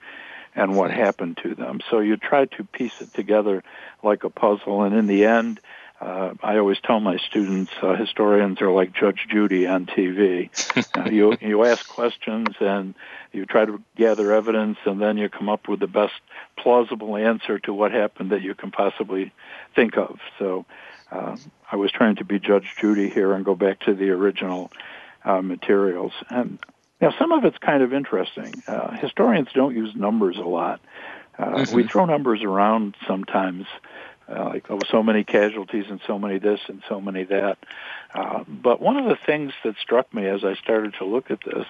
and 0.56 0.78
what 0.78 0.91
happened 0.91 1.38
to 1.43 1.56
them. 1.56 1.82
So 1.89 2.00
you 2.00 2.17
try 2.17 2.45
to 2.45 2.63
piece 2.63 3.02
it 3.02 3.13
together 3.13 3.63
like 4.04 4.24
a 4.24 4.30
puzzle, 4.30 4.84
and 4.84 4.95
in 4.95 5.08
the 5.08 5.26
end, 5.26 5.60
uh, 6.01 6.33
I 6.41 6.57
always 6.57 6.79
tell 6.79 6.99
my 6.99 7.17
students, 7.17 7.71
uh, 7.79 7.95
historians 7.95 8.59
are 8.61 8.71
like 8.71 8.91
Judge 8.91 9.27
Judy 9.29 9.67
on 9.67 9.85
TV. 9.85 10.49
uh, 10.97 11.09
you 11.11 11.37
you 11.39 11.63
ask 11.63 11.87
questions 11.87 12.47
and 12.59 12.95
you 13.31 13.45
try 13.45 13.65
to 13.65 13.79
gather 13.95 14.31
evidence, 14.31 14.79
and 14.85 14.99
then 14.99 15.17
you 15.17 15.29
come 15.29 15.47
up 15.47 15.67
with 15.67 15.79
the 15.79 15.87
best 15.87 16.13
plausible 16.57 17.15
answer 17.15 17.59
to 17.59 17.73
what 17.73 17.91
happened 17.91 18.31
that 18.31 18.41
you 18.41 18.55
can 18.55 18.71
possibly 18.71 19.31
think 19.75 19.95
of. 19.95 20.19
So, 20.39 20.65
uh, 21.11 21.37
I 21.71 21.75
was 21.75 21.91
trying 21.91 22.15
to 22.15 22.25
be 22.25 22.39
Judge 22.39 22.75
Judy 22.79 23.07
here 23.07 23.33
and 23.33 23.45
go 23.45 23.53
back 23.53 23.81
to 23.81 23.93
the 23.93 24.09
original 24.09 24.71
uh, 25.23 25.43
materials. 25.43 26.13
And 26.31 26.57
now 26.99 27.13
some 27.19 27.31
of 27.31 27.45
it's 27.45 27.59
kind 27.59 27.83
of 27.83 27.93
interesting. 27.93 28.63
Uh, 28.67 28.97
historians 28.97 29.49
don't 29.53 29.75
use 29.75 29.95
numbers 29.95 30.37
a 30.37 30.41
lot. 30.41 30.81
Mm-hmm. 31.37 31.75
We 31.75 31.87
throw 31.87 32.05
numbers 32.05 32.43
around 32.43 32.95
sometimes 33.07 33.65
uh, 34.29 34.45
like 34.45 34.65
oh, 34.69 34.79
so 34.89 35.03
many 35.03 35.23
casualties 35.23 35.86
and 35.89 35.99
so 36.07 36.17
many 36.17 36.39
this 36.39 36.60
and 36.67 36.81
so 36.88 37.01
many 37.01 37.23
that. 37.25 37.57
Uh, 38.13 38.43
but 38.47 38.81
one 38.81 38.97
of 38.97 39.05
the 39.05 39.15
things 39.15 39.53
that 39.63 39.75
struck 39.77 40.13
me 40.13 40.27
as 40.27 40.43
I 40.43 40.55
started 40.55 40.95
to 40.95 41.05
look 41.05 41.31
at 41.31 41.39
this 41.43 41.65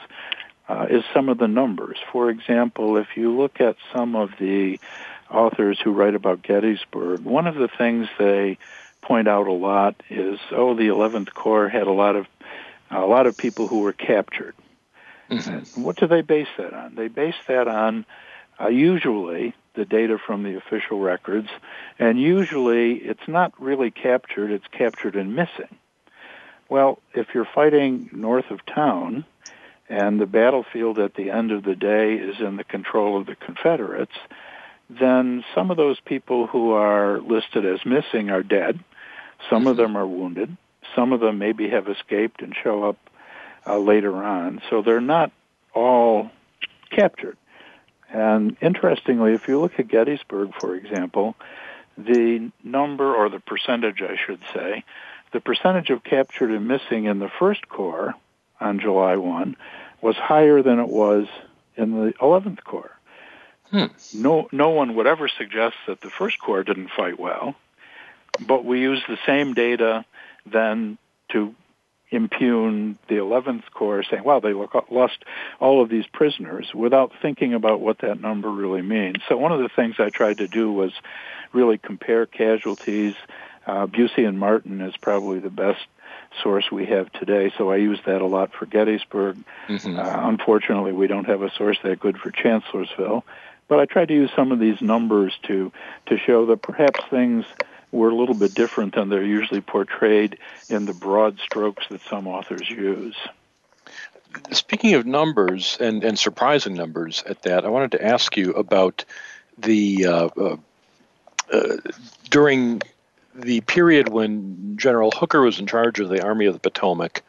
uh, 0.68 0.88
is 0.90 1.04
some 1.14 1.30
of 1.30 1.38
the 1.38 1.48
numbers. 1.48 1.98
For 2.12 2.30
example, 2.30 2.98
if 2.98 3.08
you 3.16 3.36
look 3.36 3.60
at 3.60 3.76
some 3.94 4.16
of 4.16 4.32
the 4.40 4.80
authors 5.30 5.80
who 5.80 5.92
write 5.92 6.16
about 6.16 6.42
Gettysburg, 6.42 7.22
one 7.22 7.48
of 7.48 7.56
the 7.56 7.68
things 7.68 8.08
they 8.20 8.58
point 9.02 9.28
out 9.28 9.48
a 9.48 9.52
lot 9.52 9.96
is, 10.10 10.40
oh, 10.52 10.76
the 10.76 10.88
11th 10.88 11.34
Corps 11.34 11.70
had 11.70 11.88
a 11.88 11.92
lot 11.92 12.16
of 12.16 12.28
a 12.90 13.06
lot 13.06 13.26
of 13.26 13.38
people 13.38 13.68
who 13.68 13.80
were 13.80 13.94
captured. 13.94 14.54
Mm-hmm. 15.30 15.82
What 15.82 15.96
do 15.96 16.08
they 16.08 16.22
base 16.22 16.50
that 16.58 16.74
on? 16.74 16.96
They 16.96 17.08
base 17.08 17.36
that 17.48 17.70
on 17.70 18.06
uh, 18.62 18.68
usually 18.68 19.54
the 19.74 19.86
data 19.86 20.18
from 20.18 20.44
the 20.44 20.58
official 20.58 21.00
records, 21.00 21.50
and 21.98 22.20
usually 22.20 22.96
it's 22.96 23.28
not 23.28 23.54
really 23.62 23.92
captured, 23.92 24.52
it's 24.52 24.68
captured 24.72 25.16
and 25.16 25.36
missing. 25.36 25.78
Well, 26.70 27.00
if 27.14 27.28
you're 27.34 27.48
fighting 27.54 28.10
north 28.14 28.52
of 28.52 28.66
town, 28.66 29.26
and 29.92 30.22
the 30.22 30.26
battlefield 30.26 31.00
at 31.00 31.16
the 31.16 31.30
end 31.32 31.52
of 31.52 31.64
the 31.64 31.76
day 31.76 32.14
is 32.14 32.40
in 32.40 32.56
the 32.56 32.64
control 32.64 33.20
of 33.20 33.26
the 33.26 33.36
Confederates, 33.36 34.16
then 34.90 35.44
some 35.54 35.70
of 35.70 35.76
those 35.76 36.00
people 36.00 36.48
who 36.48 36.72
are 36.72 37.20
listed 37.20 37.66
as 37.66 37.86
missing 37.86 38.30
are 38.30 38.42
dead. 38.42 38.80
Some 39.50 39.68
of 39.68 39.76
them 39.76 39.98
are 39.98 40.08
wounded. 40.08 40.56
Some 40.96 41.12
of 41.12 41.20
them 41.20 41.40
maybe 41.40 41.70
have 41.70 41.90
escaped 41.90 42.42
and 42.42 42.56
show 42.64 42.86
up 42.86 42.98
uh, 43.68 43.80
later 43.80 44.16
on. 44.16 44.62
So 44.70 44.82
they're 44.82 45.02
not 45.02 45.32
all 45.74 46.32
captured. 46.90 47.38
And 48.12 48.58
interestingly, 48.62 49.34
if 49.34 49.48
you 49.48 49.60
look 49.60 49.80
at 49.80 49.88
Gettysburg, 49.88 50.54
for 50.60 50.76
example, 50.76 51.36
the 51.98 52.52
number, 52.64 53.16
or 53.16 53.30
the 53.30 53.40
percentage, 53.40 54.02
I 54.02 54.18
should 54.18 54.42
say, 54.54 54.84
the 55.32 55.40
percentage 55.40 55.90
of 55.90 56.04
captured 56.04 56.52
and 56.52 56.68
missing 56.68 57.06
in 57.06 57.20
the 57.20 57.30
First 57.30 57.70
Corps 57.70 58.14
on 58.60 58.80
July 58.80 59.16
1 59.16 59.56
was 60.02 60.16
higher 60.16 60.62
than 60.62 60.80
it 60.80 60.90
was 60.90 61.28
in 61.78 61.92
the 61.92 62.14
11th 62.14 62.64
Corps. 62.64 62.98
Hmm. 63.70 63.86
No, 64.14 64.50
no 64.52 64.70
one 64.70 64.96
would 64.96 65.08
ever 65.08 65.30
suggest 65.30 65.76
that 65.88 66.02
the 66.02 66.10
First 66.10 66.40
Corps 66.40 66.64
didn't 66.64 66.90
fight 66.90 67.18
well, 67.18 67.56
but 68.46 68.66
we 68.66 68.82
use 68.82 69.02
the 69.08 69.18
same 69.26 69.54
data 69.54 70.04
then 70.46 70.98
to 71.30 71.56
impugn 72.12 72.98
the 73.08 73.16
11th 73.16 73.64
Corps, 73.74 74.04
saying, 74.04 74.24
"Wow, 74.24 74.40
they 74.40 74.54
lost 74.54 75.24
all 75.60 75.82
of 75.82 75.90
these 75.90 76.06
prisoners," 76.08 76.74
without 76.76 77.12
thinking 77.22 77.54
about 77.54 77.80
what 77.80 78.00
that 78.00 78.22
number 78.22 78.50
really 78.50 78.82
means. 78.82 79.18
So 79.28 79.38
one 79.38 79.52
of 79.52 79.60
the 79.60 79.70
things 79.70 79.96
I 80.00 80.10
tried 80.10 80.40
to 80.40 80.48
do 80.48 80.72
was 80.72 80.92
really 81.54 81.78
compare 81.78 82.26
casualties. 82.26 83.16
Uh, 83.66 83.88
Busey 83.88 84.28
and 84.28 84.40
Martin 84.40 84.82
is 84.82 84.98
probably 84.98 85.40
the 85.40 85.50
best 85.50 85.86
source 86.42 86.72
we 86.72 86.86
have 86.88 87.12
today, 87.14 87.52
so 87.58 87.72
I 87.72 87.78
use 87.78 88.00
that 88.06 88.22
a 88.22 88.26
lot 88.26 88.54
for 88.54 88.66
Gettysburg. 88.66 89.38
Mm-hmm. 89.68 90.00
Uh, 90.00 90.30
unfortunately, 90.30 90.92
we 90.92 91.08
don't 91.08 91.26
have 91.26 91.42
a 91.42 91.52
source 91.52 91.78
that 91.84 92.00
good 92.00 92.18
for 92.18 92.32
Chancellorsville, 92.32 93.24
but 93.68 93.80
I 93.80 93.86
tried 93.86 94.10
to 94.10 94.14
use 94.14 94.32
some 94.36 94.52
of 94.52 94.60
these 94.60 94.82
numbers 94.82 95.34
to 95.44 95.72
to 96.08 96.18
show 96.18 96.46
that 96.48 96.62
perhaps 96.62 97.00
things 97.10 97.46
were 97.92 98.10
a 98.10 98.16
little 98.16 98.36
bit 98.36 98.54
different 98.54 98.96
than 98.96 99.10
they're 99.10 99.24
usually 99.24 99.62
portrayed 99.62 100.38
in 100.70 100.86
the 100.86 100.94
broad 100.94 101.40
strokes 101.40 101.86
that 101.90 102.02
some 102.02 102.28
authors 102.28 102.70
use. 102.70 103.16
Speaking 104.52 104.94
of 104.94 105.06
numbers 105.06 105.78
and, 105.80 106.04
and 106.04 106.18
surprising 106.18 106.74
numbers 106.74 107.24
at 107.28 107.42
that, 107.44 107.66
I 107.66 107.70
wanted 107.70 107.92
to 107.92 108.06
ask 108.06 108.38
you 108.38 108.52
about 108.52 109.04
the 109.58 110.06
uh, 110.06 110.30
uh, 110.38 110.58
uh, 111.52 111.78
during 112.30 112.82
the 113.36 113.62
period 113.62 114.10
when 114.10 114.78
General 114.78 115.12
Hooker 115.12 115.42
was 115.42 115.60
in 115.60 115.68
charge 115.68 116.00
of 116.00 116.10
the 116.10 116.24
Army 116.24 116.46
of 116.46 116.54
the 116.54 116.60
Potomac. 116.60 117.24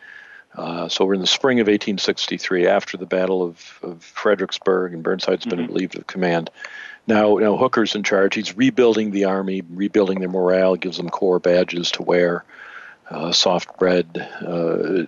Uh, 0.54 0.88
so 0.88 1.04
we're 1.04 1.14
in 1.14 1.20
the 1.20 1.26
spring 1.26 1.60
of 1.60 1.66
1863, 1.66 2.66
after 2.66 2.96
the 2.96 3.06
Battle 3.06 3.42
of, 3.42 3.78
of 3.82 4.02
Fredericksburg, 4.02 4.92
and 4.92 5.02
Burnside's 5.02 5.46
been 5.46 5.58
mm-hmm. 5.58 5.72
relieved 5.72 5.96
of 5.96 6.06
command. 6.06 6.50
Now, 7.06 7.36
now 7.36 7.56
Hooker's 7.56 7.94
in 7.94 8.02
charge. 8.02 8.34
He's 8.34 8.56
rebuilding 8.56 9.10
the 9.10 9.24
army, 9.24 9.62
rebuilding 9.68 10.20
their 10.20 10.28
morale, 10.28 10.76
gives 10.76 10.96
them 10.96 11.10
corps 11.10 11.40
badges 11.40 11.90
to 11.92 12.02
wear, 12.02 12.44
uh, 13.10 13.32
soft 13.32 13.78
bread, 13.78 14.16
uh, 14.40 15.04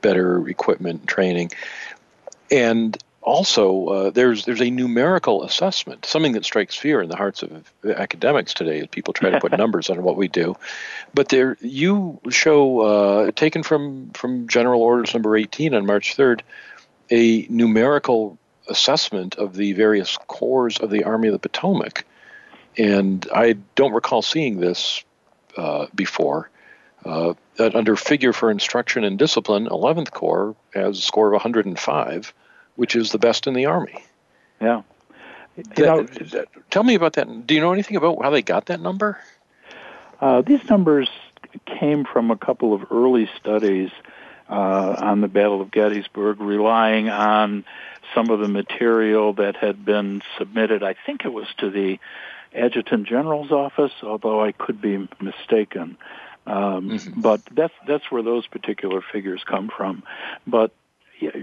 better 0.00 0.48
equipment, 0.48 1.06
training, 1.06 1.50
and 2.50 2.96
also 3.24 3.86
uh, 3.86 4.10
there's 4.10 4.44
there's 4.44 4.60
a 4.60 4.70
numerical 4.70 5.42
assessment, 5.44 6.04
something 6.04 6.32
that 6.32 6.44
strikes 6.44 6.76
fear 6.76 7.00
in 7.00 7.08
the 7.08 7.16
hearts 7.16 7.42
of 7.42 7.72
academics 7.84 8.54
today 8.54 8.80
as 8.80 8.86
people 8.88 9.14
try 9.14 9.30
to 9.30 9.40
put 9.40 9.52
numbers 9.58 9.90
on 9.90 10.02
what 10.02 10.16
we 10.16 10.28
do. 10.28 10.54
But 11.14 11.30
there, 11.30 11.56
you 11.60 12.20
show 12.30 12.80
uh, 12.80 13.30
taken 13.32 13.62
from 13.62 14.10
from 14.10 14.46
General 14.46 14.82
Orders 14.82 15.14
Number 15.14 15.36
18 15.36 15.74
on 15.74 15.86
March 15.86 16.16
3rd, 16.16 16.42
a 17.10 17.46
numerical 17.48 18.38
assessment 18.68 19.36
of 19.36 19.54
the 19.54 19.72
various 19.72 20.16
corps 20.26 20.80
of 20.80 20.90
the 20.90 21.04
Army 21.04 21.28
of 21.28 21.32
the 21.32 21.38
Potomac, 21.38 22.04
and 22.76 23.26
I 23.34 23.54
don't 23.74 23.92
recall 23.92 24.22
seeing 24.22 24.58
this 24.58 25.04
uh, 25.56 25.86
before. 25.94 26.50
Uh, 27.04 27.34
under 27.58 27.96
figure 27.96 28.32
for 28.32 28.50
instruction 28.50 29.04
and 29.04 29.18
discipline, 29.18 29.66
11th 29.66 30.10
Corps 30.10 30.56
has 30.72 30.98
a 30.98 31.02
score 31.02 31.28
of 31.28 31.32
105 31.34 32.32
which 32.76 32.96
is 32.96 33.10
the 33.10 33.18
best 33.18 33.46
in 33.46 33.54
the 33.54 33.66
army. 33.66 34.04
Yeah. 34.60 34.82
You 35.76 35.84
know, 35.84 36.06
tell 36.70 36.82
me 36.82 36.94
about 36.94 37.12
that. 37.14 37.46
Do 37.46 37.54
you 37.54 37.60
know 37.60 37.72
anything 37.72 37.96
about 37.96 38.20
how 38.20 38.30
they 38.30 38.42
got 38.42 38.66
that 38.66 38.80
number? 38.80 39.18
Uh, 40.20 40.42
these 40.42 40.68
numbers 40.68 41.08
came 41.66 42.04
from 42.04 42.32
a 42.32 42.36
couple 42.36 42.74
of 42.74 42.90
early 42.90 43.30
studies 43.38 43.90
uh, 44.48 44.96
on 44.98 45.20
the 45.20 45.28
Battle 45.28 45.60
of 45.60 45.70
Gettysburg, 45.70 46.40
relying 46.40 47.08
on 47.08 47.64
some 48.14 48.30
of 48.30 48.40
the 48.40 48.48
material 48.48 49.32
that 49.34 49.56
had 49.56 49.84
been 49.84 50.22
submitted. 50.38 50.82
I 50.82 50.94
think 51.06 51.24
it 51.24 51.32
was 51.32 51.46
to 51.58 51.70
the 51.70 51.98
Adjutant 52.54 53.06
General's 53.06 53.50
office, 53.50 53.92
although 54.02 54.42
I 54.42 54.52
could 54.52 54.80
be 54.80 55.08
mistaken. 55.20 55.96
Um, 56.46 56.90
mm-hmm. 56.90 57.20
But 57.20 57.42
that's 57.50 57.74
that's 57.86 58.10
where 58.10 58.22
those 58.22 58.46
particular 58.46 59.00
figures 59.00 59.42
come 59.44 59.70
from. 59.74 60.02
But 60.46 60.72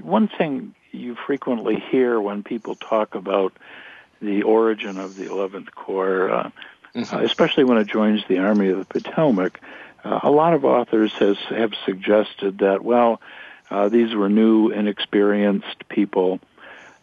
one 0.01 0.27
thing 0.27 0.75
you 0.91 1.15
frequently 1.15 1.79
hear 1.79 2.19
when 2.19 2.43
people 2.43 2.75
talk 2.75 3.15
about 3.15 3.53
the 4.21 4.43
origin 4.43 4.97
of 4.97 5.15
the 5.15 5.25
11th 5.25 5.71
Corps, 5.71 6.29
uh, 6.29 6.49
mm-hmm. 6.93 7.25
especially 7.25 7.63
when 7.63 7.77
it 7.77 7.87
joins 7.87 8.21
the 8.27 8.39
Army 8.39 8.69
of 8.69 8.77
the 8.77 8.85
Potomac. 8.85 9.59
Uh, 10.03 10.19
a 10.23 10.31
lot 10.31 10.53
of 10.53 10.65
authors 10.65 11.11
has, 11.13 11.37
have 11.49 11.73
suggested 11.85 12.59
that, 12.59 12.83
well, 12.83 13.21
uh, 13.69 13.89
these 13.89 14.13
were 14.13 14.29
new, 14.29 14.69
inexperienced 14.69 15.87
people. 15.89 16.39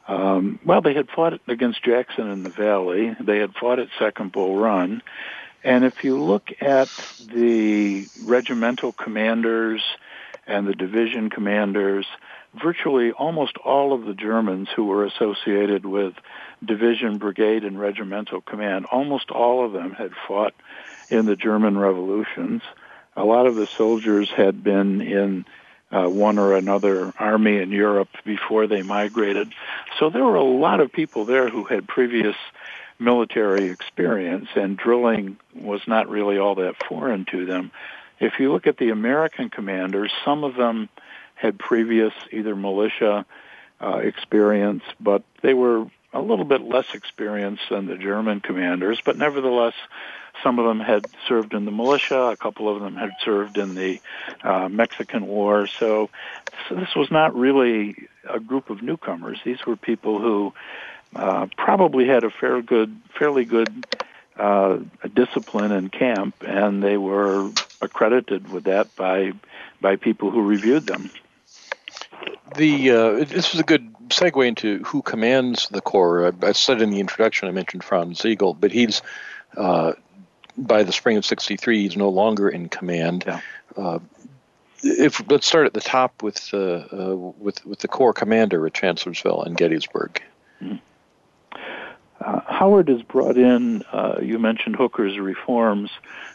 Um, 0.08 0.58
well, 0.64 0.80
they 0.80 0.94
had 0.94 1.10
fought 1.10 1.38
against 1.46 1.84
Jackson 1.84 2.30
in 2.30 2.42
the 2.42 2.50
Valley. 2.50 3.14
They 3.20 3.38
had 3.38 3.54
fought 3.54 3.78
at 3.78 3.88
Second 3.98 4.32
Bull 4.32 4.56
Run. 4.56 5.02
And 5.62 5.84
if 5.84 6.02
you 6.02 6.22
look 6.22 6.50
at 6.62 6.88
the 7.30 8.06
regimental 8.24 8.92
commanders 8.92 9.82
and 10.46 10.66
the 10.66 10.74
division 10.74 11.28
commanders, 11.28 12.06
virtually 12.54 13.12
almost 13.12 13.58
all 13.58 13.92
of 13.92 14.06
the 14.06 14.14
Germans 14.14 14.68
who 14.74 14.86
were 14.86 15.04
associated 15.04 15.84
with 15.84 16.14
division, 16.64 17.18
brigade, 17.18 17.64
and 17.64 17.78
regimental 17.78 18.40
command, 18.40 18.86
almost 18.86 19.30
all 19.30 19.64
of 19.64 19.72
them 19.72 19.92
had 19.92 20.12
fought 20.26 20.54
in 21.10 21.26
the 21.26 21.36
German 21.36 21.76
revolutions. 21.76 22.62
A 23.14 23.24
lot 23.24 23.46
of 23.46 23.56
the 23.56 23.66
soldiers 23.66 24.30
had 24.30 24.64
been 24.64 25.02
in 25.02 25.44
uh, 25.90 26.06
one 26.06 26.38
or 26.38 26.54
another 26.54 27.12
army 27.18 27.58
in 27.58 27.70
Europe 27.70 28.08
before 28.24 28.66
they 28.66 28.82
migrated. 28.82 29.52
So 29.98 30.10
there 30.10 30.24
were 30.24 30.34
a 30.34 30.44
lot 30.44 30.80
of 30.80 30.92
people 30.92 31.24
there 31.24 31.48
who 31.48 31.64
had 31.64 31.88
previous 31.88 32.36
military 32.98 33.66
experience, 33.70 34.48
and 34.54 34.76
drilling 34.76 35.38
was 35.54 35.80
not 35.86 36.08
really 36.08 36.38
all 36.38 36.56
that 36.56 36.82
foreign 36.88 37.24
to 37.26 37.46
them. 37.46 37.70
If 38.20 38.40
you 38.40 38.52
look 38.52 38.66
at 38.66 38.76
the 38.76 38.90
American 38.90 39.48
commanders, 39.48 40.12
some 40.24 40.44
of 40.44 40.56
them 40.56 40.88
had 41.34 41.58
previous 41.58 42.12
either 42.32 42.56
militia 42.56 43.24
uh, 43.80 43.98
experience, 43.98 44.82
but 44.98 45.22
they 45.42 45.54
were 45.54 45.86
a 46.12 46.20
little 46.20 46.44
bit 46.44 46.62
less 46.62 46.86
experienced 46.94 47.62
than 47.70 47.86
the 47.86 47.96
German 47.96 48.40
commanders, 48.40 49.00
but 49.04 49.16
nevertheless, 49.16 49.74
some 50.42 50.58
of 50.58 50.66
them 50.66 50.80
had 50.80 51.06
served 51.26 51.54
in 51.54 51.64
the 51.64 51.70
militia, 51.70 52.18
a 52.18 52.36
couple 52.36 52.74
of 52.74 52.82
them 52.82 52.96
had 52.96 53.10
served 53.24 53.58
in 53.58 53.74
the 53.74 54.00
uh, 54.42 54.68
Mexican 54.68 55.26
War. 55.26 55.66
So, 55.66 56.10
so, 56.68 56.74
this 56.74 56.94
was 56.94 57.10
not 57.10 57.34
really 57.34 58.08
a 58.28 58.40
group 58.40 58.70
of 58.70 58.82
newcomers. 58.82 59.38
These 59.44 59.64
were 59.66 59.76
people 59.76 60.20
who 60.20 60.54
uh, 61.14 61.46
probably 61.56 62.06
had 62.06 62.24
a 62.24 62.30
fair 62.30 62.62
good, 62.62 63.00
fairly 63.18 63.44
good 63.44 63.86
uh, 64.36 64.78
discipline 65.14 65.72
in 65.72 65.88
camp, 65.88 66.36
and 66.46 66.82
they 66.82 66.96
were 66.96 67.50
accredited 67.80 68.50
with 68.50 68.64
that 68.64 68.94
by 68.96 69.32
by 69.80 69.96
people 69.96 70.30
who 70.30 70.42
reviewed 70.42 70.86
them 70.86 71.10
the 72.56 72.90
uh, 72.90 73.24
this 73.24 73.54
is 73.54 73.60
a 73.60 73.64
good 73.64 73.92
segue 74.08 74.46
into 74.46 74.82
who 74.84 75.02
commands 75.02 75.68
the 75.68 75.80
Corps. 75.80 76.32
I, 76.42 76.52
said 76.52 76.82
in 76.82 76.90
the 76.90 77.00
introduction 77.00 77.48
I 77.48 77.52
mentioned 77.52 77.84
Franz 77.84 78.20
Sigel, 78.20 78.54
but 78.54 78.72
he's 78.72 79.02
uh, 79.56 79.92
by 80.58 80.82
the 80.82 80.92
spring 80.92 81.16
of 81.16 81.24
'63 81.24 81.82
he's 81.82 81.96
no 81.96 82.08
longer 82.08 82.48
in 82.48 82.68
command. 82.68 83.24
Yeah. 83.26 83.40
Uh, 83.76 83.98
if 84.82 85.22
let's 85.30 85.46
start 85.46 85.66
at 85.66 85.74
the 85.74 85.80
top 85.80 86.22
with 86.22 86.50
uh, 86.52 86.58
uh, 86.58 87.14
with 87.16 87.64
with 87.64 87.80
the 87.80 87.88
Corps 87.88 88.12
commander 88.12 88.66
at 88.66 88.74
Chancellorsville 88.74 89.42
and 89.42 89.56
Gettysburg. 89.56 90.22
Mm-hmm. 90.62 90.76
Uh, 92.20 92.40
Howard 92.46 92.88
has 92.88 93.02
brought 93.02 93.38
in. 93.38 93.84
you 94.22 94.38
mentioned 94.38 94.76
Hooker's 94.76 95.18
reforms. 95.18 95.90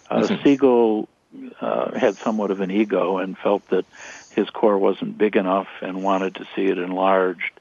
Mm-hmm. 0.09 0.43
Sigel 0.43 1.09
had 1.59 2.15
somewhat 2.15 2.51
of 2.51 2.61
an 2.61 2.71
ego 2.71 3.17
and 3.17 3.37
felt 3.37 3.67
that 3.69 3.85
his 4.35 4.49
corps 4.49 4.77
wasn't 4.77 5.17
big 5.17 5.35
enough 5.35 5.67
and 5.81 6.03
wanted 6.03 6.35
to 6.35 6.47
see 6.55 6.65
it 6.65 6.77
enlarged. 6.77 7.51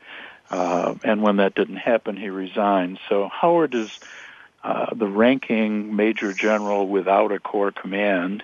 Uh, 0.50 0.94
and 1.02 1.22
when 1.22 1.36
that 1.36 1.54
didn't 1.54 1.76
happen, 1.76 2.16
he 2.16 2.28
resigned. 2.28 2.98
So 3.08 3.28
Howard 3.28 3.74
is 3.74 3.98
uh, 4.64 4.94
the 4.94 5.06
ranking 5.06 5.94
major 5.96 6.32
general 6.32 6.86
without 6.86 7.32
a 7.32 7.38
corps 7.38 7.72
command, 7.72 8.42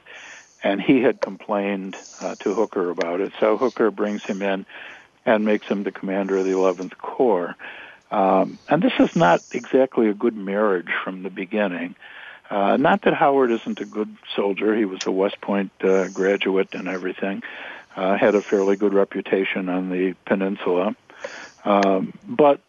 and 0.63 0.81
he 0.81 1.03
had 1.03 1.21
complained 1.21 1.97
uh, 2.21 2.35
to 2.37 2.55
Hooker 2.55 2.91
about 2.91 3.21
it. 3.21 3.33
So 3.39 3.57
Hooker 3.57 3.91
brings 3.91 4.23
him 4.25 4.43
in 4.43 4.67
and 5.25 5.45
makes 5.45 5.67
him 5.67 5.85
the 5.85 5.93
commander 5.93 6.37
of 6.39 6.45
the 6.45 6.53
11th 6.53 6.97
Corps. 6.99 7.55
Um, 8.11 8.59
and 8.69 8.83
this 8.83 8.95
is 8.99 9.15
not 9.15 9.43
exactly 9.53 10.09
a 10.09 10.15
good 10.15 10.37
marriage 10.37 10.89
from 11.05 11.23
the 11.23 11.31
beginning. 11.31 11.95
Uh, 12.51 12.79
not 12.79 13.03
that 13.03 13.13
Howard 13.13 13.51
isn't 13.51 13.79
a 13.81 13.85
good 13.85 14.17
soldier; 14.35 14.75
he 14.75 14.87
was 14.87 15.01
a 15.05 15.11
West 15.11 15.39
Point 15.43 15.71
uh, 15.83 16.09
graduate 16.09 16.69
and 16.73 16.89
everything 16.89 17.43
uh, 17.99 18.17
had 18.17 18.35
a 18.35 18.41
fairly 18.41 18.77
good 18.77 18.95
reputation 18.95 19.69
on 19.69 19.91
the 19.91 20.15
peninsula, 20.25 20.95
um, 21.65 22.13
but 22.27 22.61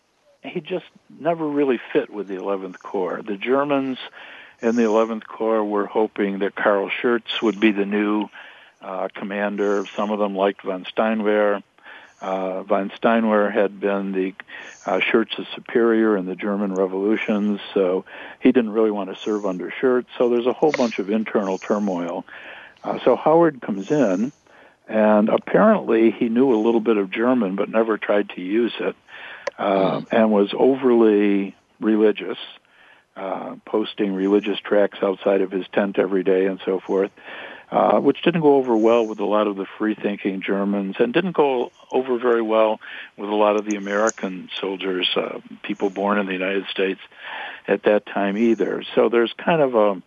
he 0.43 0.61
just 0.61 0.85
never 1.09 1.47
really 1.47 1.79
fit 1.91 2.09
with 2.09 2.27
the 2.27 2.37
11th 2.37 2.79
Corps. 2.79 3.21
The 3.21 3.37
Germans 3.37 3.97
in 4.61 4.75
the 4.75 4.83
11th 4.83 5.25
Corps 5.25 5.63
were 5.63 5.85
hoping 5.85 6.39
that 6.39 6.55
Karl 6.55 6.89
Schurz 6.89 7.23
would 7.41 7.59
be 7.59 7.71
the 7.71 7.85
new 7.85 8.29
uh, 8.81 9.09
commander. 9.13 9.85
Some 9.95 10.11
of 10.11 10.19
them 10.19 10.35
liked 10.35 10.61
von 10.61 10.85
Steinwehr. 10.85 11.63
Uh, 12.21 12.63
von 12.63 12.89
Steinwehr 12.89 13.51
had 13.51 13.79
been 13.79 14.11
the 14.11 14.33
uh, 14.85 14.99
Schurz's 14.99 15.47
superior 15.55 16.17
in 16.17 16.25
the 16.25 16.35
German 16.35 16.73
revolutions, 16.73 17.61
so 17.73 18.03
he 18.41 18.51
didn't 18.51 18.71
really 18.71 18.91
want 18.91 19.09
to 19.13 19.21
serve 19.21 19.45
under 19.45 19.71
Schurz. 19.71 20.05
So 20.17 20.29
there's 20.29 20.45
a 20.45 20.53
whole 20.53 20.71
bunch 20.71 20.99
of 20.99 21.09
internal 21.09 21.57
turmoil. 21.57 22.25
Uh, 22.83 22.99
so 23.03 23.15
Howard 23.15 23.61
comes 23.61 23.89
in, 23.91 24.33
and 24.87 25.29
apparently 25.29 26.11
he 26.11 26.27
knew 26.27 26.53
a 26.53 26.59
little 26.59 26.81
bit 26.81 26.97
of 26.97 27.09
German 27.11 27.55
but 27.55 27.69
never 27.69 27.97
tried 27.97 28.29
to 28.29 28.41
use 28.41 28.73
it, 28.79 28.95
uh, 29.59 30.01
and 30.11 30.31
was 30.31 30.51
overly 30.57 31.55
religious, 31.79 32.37
uh, 33.15 33.55
posting 33.65 34.13
religious 34.13 34.59
tracts 34.59 34.99
outside 35.03 35.41
of 35.41 35.51
his 35.51 35.67
tent 35.71 35.99
every 35.99 36.23
day 36.23 36.47
and 36.47 36.59
so 36.65 36.79
forth. 36.79 37.11
Uh, 37.71 37.99
which 37.99 38.23
didn't 38.23 38.41
go 38.41 38.55
over 38.55 38.75
well 38.75 39.05
with 39.05 39.19
a 39.19 39.25
lot 39.25 39.45
of 39.45 39.55
the 39.55 39.67
free-thinking 39.77 40.41
Germans, 40.41 40.95
and 40.97 41.13
didn't 41.13 41.33
go 41.33 41.71
over 41.91 42.17
very 42.17 42.41
well 42.41 42.79
with 43.15 43.29
a 43.29 43.35
lot 43.35 43.57
of 43.57 43.63
the 43.63 43.75
American 43.75 44.49
soldiers, 44.59 45.07
uh, 45.15 45.37
people 45.61 45.91
born 45.91 46.17
in 46.17 46.25
the 46.25 46.33
United 46.33 46.65
States 46.71 46.99
at 47.67 47.83
that 47.83 48.07
time 48.07 48.39
either. 48.39 48.83
So 48.95 49.09
there's 49.09 49.31
kind 49.33 49.61
of 49.61 49.75
a 49.75 50.01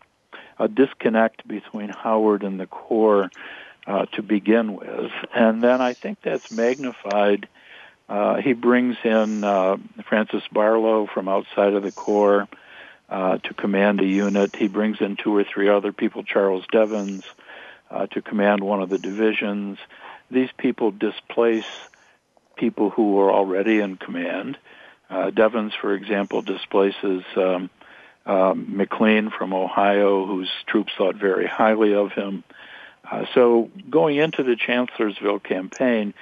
a 0.59 0.68
disconnect 0.68 1.46
between 1.46 1.88
Howard 1.88 2.42
and 2.42 2.59
the 2.59 2.66
Corps 2.66 3.30
uh, 3.86 4.07
to 4.07 4.22
begin 4.22 4.74
with, 4.74 5.12
and 5.34 5.62
then 5.62 5.80
I 5.80 5.92
think 5.92 6.18
that's 6.22 6.50
magnified. 6.53 7.48
Uh, 8.13 8.43
he 8.43 8.53
brings 8.53 8.99
in 9.05 9.43
uh, 9.43 9.79
Francis 10.07 10.43
Barlow 10.53 11.07
from 11.07 11.29
outside 11.29 11.73
of 11.73 11.83
the 11.83 11.93
Corps 11.93 12.47
uh, 13.09 13.39
to 13.39 13.55
command 13.55 14.03
a 14.03 14.05
unit. 14.05 14.55
He 14.55 14.69
brings 14.69 15.01
in 15.01 15.17
two 15.17 15.35
or 15.35 15.45
three 15.45 15.71
other 15.71 15.93
people, 15.93 16.23
Charles 16.23 16.67
Devens, 16.71 17.25
uh, 17.91 18.09
to 18.09 18.21
command 18.21 18.63
one 18.63 18.83
of 18.83 18.91
the 18.91 18.99
divisions. 18.99 19.79
These 20.31 20.51
people 20.59 20.91
displace 20.91 21.65
people 22.55 22.91
who 22.91 23.13
were 23.15 23.33
already 23.33 23.81
in 23.81 23.97
command. 23.97 24.59
Uh, 25.09 25.31
Devens, 25.31 25.73
for 25.81 25.95
example, 25.95 26.43
displaces 26.43 27.25
um, 27.35 27.71
McLean 28.77 29.31
from 29.31 29.55
Ohio, 29.55 30.27
whose 30.27 30.51
troops 30.67 30.93
thought 30.99 31.17
very 31.17 31.47
highly 31.47 31.95
of 31.95 32.13
him. 32.13 32.45
So 33.35 33.71
going 33.89 34.17
into 34.17 34.43
the 34.43 34.57
Chancellorsville 34.57 35.41
campaign, 35.41 36.13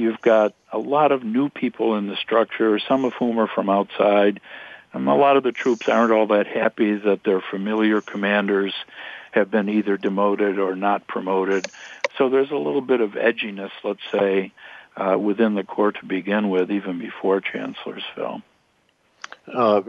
you've 0.00 0.20
got 0.20 0.54
a 0.72 0.78
lot 0.78 1.12
of 1.12 1.22
new 1.22 1.48
people 1.48 1.96
in 1.96 2.06
the 2.06 2.16
structure, 2.16 2.78
some 2.78 3.04
of 3.04 3.12
whom 3.14 3.38
are 3.38 3.46
from 3.46 3.68
outside. 3.68 4.40
And 4.92 5.06
a 5.08 5.14
lot 5.14 5.36
of 5.36 5.44
the 5.44 5.52
troops 5.52 5.88
aren't 5.88 6.12
all 6.12 6.26
that 6.28 6.46
happy 6.46 6.96
that 6.96 7.22
their 7.22 7.40
familiar 7.40 8.00
commanders 8.00 8.74
have 9.30 9.50
been 9.50 9.68
either 9.68 9.96
demoted 9.96 10.58
or 10.58 10.74
not 10.74 11.06
promoted. 11.06 11.70
So 12.18 12.28
there's 12.28 12.50
a 12.50 12.56
little 12.56 12.80
bit 12.80 13.00
of 13.00 13.12
edginess, 13.12 13.70
let's 13.84 14.00
say, 14.10 14.52
uh, 14.96 15.16
within 15.16 15.54
the 15.54 15.62
Corps 15.62 15.92
to 15.92 16.04
begin 16.04 16.50
with, 16.50 16.70
even 16.72 16.98
before 16.98 17.40
Chancellorsville. 17.40 18.42
Uh, 19.46 19.82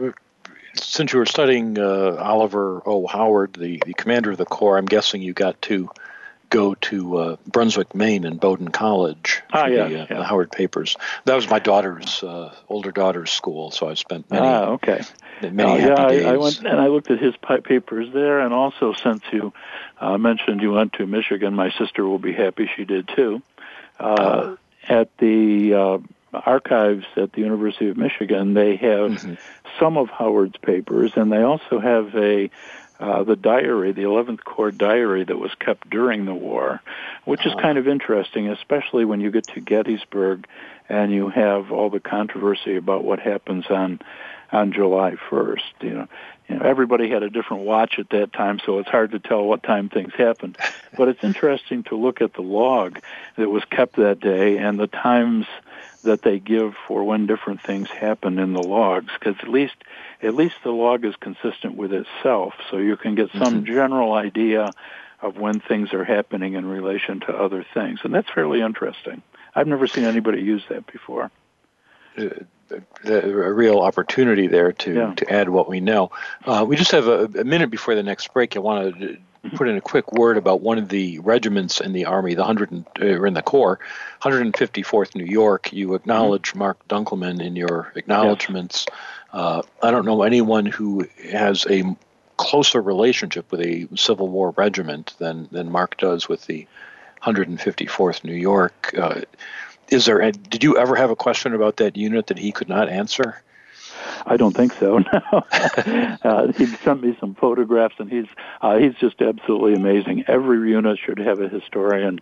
since 0.74 1.12
you 1.12 1.18
were 1.18 1.26
studying 1.26 1.78
uh, 1.78 2.16
Oliver 2.18 2.80
O. 2.86 3.06
Howard, 3.06 3.54
the, 3.54 3.82
the 3.84 3.94
commander 3.94 4.30
of 4.30 4.38
the 4.38 4.44
Corps, 4.44 4.78
I'm 4.78 4.86
guessing 4.86 5.20
you 5.20 5.32
got 5.32 5.60
to 5.62 5.90
go 6.52 6.74
to 6.74 7.16
uh, 7.16 7.36
Brunswick, 7.46 7.94
Maine, 7.94 8.26
and 8.26 8.38
Bowdoin 8.38 8.68
College 8.68 9.42
ah, 9.52 9.66
yeah, 9.66 9.88
the, 9.88 10.02
uh, 10.02 10.06
yeah. 10.10 10.18
the, 10.18 10.24
Howard 10.24 10.52
papers. 10.52 10.96
That 11.24 11.34
was 11.34 11.48
my 11.48 11.58
daughter's 11.58 12.22
uh, 12.22 12.54
older 12.68 12.92
daughter's 12.92 13.32
school, 13.32 13.70
so 13.70 13.88
I 13.88 13.94
spent 13.94 14.30
many. 14.30 14.46
Ah, 14.46 14.64
okay. 14.72 15.02
Many 15.40 15.80
yeah, 15.80 15.98
happy 15.98 16.24
I. 16.24 16.34
I 16.34 16.36
went 16.36 16.58
and 16.58 16.80
I 16.80 16.88
looked 16.88 17.10
at 17.10 17.18
his 17.18 17.34
papers 17.36 18.12
there, 18.12 18.40
and 18.40 18.52
also 18.52 18.92
since 18.92 19.22
you 19.32 19.52
uh, 19.98 20.18
mentioned 20.18 20.60
you 20.60 20.72
went 20.72 20.92
to 20.94 21.06
Michigan, 21.06 21.54
my 21.54 21.72
sister 21.72 22.06
will 22.06 22.18
be 22.18 22.34
happy 22.34 22.70
she 22.76 22.84
did 22.84 23.08
too. 23.08 23.42
Uh, 23.98 24.56
at 24.88 25.16
the 25.18 25.74
uh, 25.74 25.98
archives 26.32 27.06
at 27.16 27.32
the 27.32 27.40
University 27.40 27.88
of 27.88 27.96
Michigan, 27.96 28.52
they 28.52 28.76
have 28.76 29.10
mm-hmm. 29.10 29.34
some 29.80 29.96
of 29.96 30.10
Howard's 30.10 30.58
papers, 30.58 31.12
and 31.16 31.32
they 31.32 31.42
also 31.42 31.80
have 31.80 32.14
a 32.14 32.50
uh, 33.02 33.24
the 33.24 33.34
diary, 33.34 33.90
the 33.90 34.02
11th 34.02 34.44
Corps 34.44 34.70
diary 34.70 35.24
that 35.24 35.36
was 35.36 35.52
kept 35.58 35.90
during 35.90 36.24
the 36.24 36.34
war, 36.34 36.80
which 37.24 37.44
is 37.44 37.52
kind 37.60 37.76
of 37.76 37.88
interesting, 37.88 38.48
especially 38.48 39.04
when 39.04 39.20
you 39.20 39.32
get 39.32 39.48
to 39.48 39.60
Gettysburg 39.60 40.46
and 40.88 41.10
you 41.10 41.28
have 41.28 41.72
all 41.72 41.90
the 41.90 41.98
controversy 41.98 42.76
about 42.76 43.02
what 43.02 43.18
happens 43.18 43.66
on 43.68 44.00
on 44.52 44.70
July 44.72 45.16
1st. 45.30 45.60
You 45.80 45.90
know, 45.90 46.08
you 46.48 46.56
know, 46.56 46.64
everybody 46.64 47.10
had 47.10 47.22
a 47.22 47.30
different 47.30 47.64
watch 47.64 47.98
at 47.98 48.10
that 48.10 48.32
time, 48.32 48.60
so 48.64 48.78
it's 48.78 48.88
hard 48.88 49.12
to 49.12 49.18
tell 49.18 49.42
what 49.42 49.62
time 49.62 49.88
things 49.88 50.12
happened. 50.14 50.56
But 50.94 51.08
it's 51.08 51.24
interesting 51.24 51.84
to 51.84 51.96
look 51.96 52.20
at 52.20 52.34
the 52.34 52.42
log 52.42 53.00
that 53.36 53.48
was 53.48 53.64
kept 53.64 53.96
that 53.96 54.20
day 54.20 54.58
and 54.58 54.78
the 54.78 54.88
times 54.88 55.46
that 56.02 56.22
they 56.22 56.38
give 56.38 56.74
for 56.86 57.04
when 57.04 57.26
different 57.26 57.62
things 57.62 57.88
happen 57.88 58.38
in 58.38 58.52
the 58.52 58.62
logs, 58.62 59.12
because 59.18 59.36
at 59.40 59.48
least 59.48 59.74
at 60.20 60.34
least 60.34 60.56
the 60.62 60.70
log 60.70 61.04
is 61.04 61.16
consistent 61.16 61.76
with 61.76 61.92
itself, 61.92 62.54
so 62.70 62.76
you 62.78 62.96
can 62.96 63.14
get 63.14 63.30
some 63.32 63.62
mm-hmm. 63.62 63.64
general 63.64 64.12
idea 64.12 64.70
of 65.20 65.36
when 65.36 65.60
things 65.60 65.92
are 65.92 66.04
happening 66.04 66.54
in 66.54 66.66
relation 66.66 67.20
to 67.20 67.32
other 67.32 67.64
things, 67.74 68.00
and 68.04 68.14
that's 68.14 68.30
fairly 68.30 68.60
interesting. 68.60 69.22
I've 69.54 69.68
never 69.68 69.86
seen 69.86 70.04
anybody 70.04 70.42
use 70.42 70.62
that 70.68 70.86
before. 70.90 71.30
Uh, 72.18 72.28
a 73.04 73.52
real 73.52 73.80
opportunity 73.80 74.46
there 74.46 74.72
to, 74.72 74.94
yeah. 74.94 75.14
to 75.14 75.30
add 75.30 75.48
what 75.48 75.68
we 75.68 75.80
know. 75.80 76.10
Uh, 76.44 76.64
we 76.66 76.76
just 76.76 76.92
have 76.92 77.06
a, 77.06 77.24
a, 77.24 77.44
minute 77.44 77.70
before 77.70 77.94
the 77.94 78.02
next 78.02 78.32
break. 78.32 78.56
I 78.56 78.60
want 78.60 78.98
to 78.98 79.18
put 79.50 79.68
in 79.68 79.76
a 79.76 79.80
quick 79.80 80.12
word 80.12 80.36
about 80.36 80.60
one 80.60 80.78
of 80.78 80.88
the 80.88 81.18
regiments 81.18 81.80
in 81.80 81.92
the 81.92 82.06
Army, 82.06 82.34
the 82.34 82.44
hundred 82.44 82.84
uh, 83.00 83.04
or 83.04 83.26
in 83.26 83.34
the 83.34 83.42
Corps, 83.42 83.78
154th 84.22 85.14
New 85.14 85.24
York. 85.24 85.72
You 85.72 85.94
acknowledge 85.94 86.50
mm-hmm. 86.50 86.60
Mark 86.60 86.88
Dunkelman 86.88 87.42
in 87.44 87.56
your 87.56 87.92
acknowledgments. 87.96 88.86
Yes. 88.88 88.98
Uh, 89.32 89.62
I 89.82 89.90
don't 89.90 90.04
know 90.04 90.22
anyone 90.22 90.66
who 90.66 91.08
has 91.30 91.66
a 91.68 91.96
closer 92.36 92.80
relationship 92.80 93.50
with 93.50 93.60
a 93.60 93.88
Civil 93.96 94.28
War 94.28 94.50
regiment 94.56 95.14
than 95.18 95.48
than 95.50 95.70
Mark 95.70 95.96
does 95.98 96.28
with 96.28 96.46
the 96.46 96.66
154th 97.22 98.24
New 98.24 98.34
York. 98.34 98.94
Uh, 98.96 99.22
is 99.88 100.06
there? 100.06 100.30
Did 100.32 100.62
you 100.62 100.78
ever 100.78 100.96
have 100.96 101.10
a 101.10 101.16
question 101.16 101.54
about 101.54 101.78
that 101.78 101.96
unit 101.96 102.28
that 102.28 102.38
he 102.38 102.52
could 102.52 102.68
not 102.68 102.88
answer? 102.88 103.42
I 104.26 104.36
don't 104.36 104.56
think 104.56 104.72
so. 104.74 105.02
No, 105.12 105.44
uh, 106.24 106.52
he 106.52 106.66
sent 106.66 107.02
me 107.02 107.16
some 107.20 107.34
photographs, 107.34 107.94
and 107.98 108.10
he's 108.10 108.26
uh, 108.60 108.78
he's 108.78 108.94
just 108.94 109.20
absolutely 109.20 109.74
amazing. 109.74 110.24
Every 110.28 110.70
unit 110.70 110.98
should 110.98 111.18
have 111.18 111.40
a 111.40 111.48
historian 111.48 112.20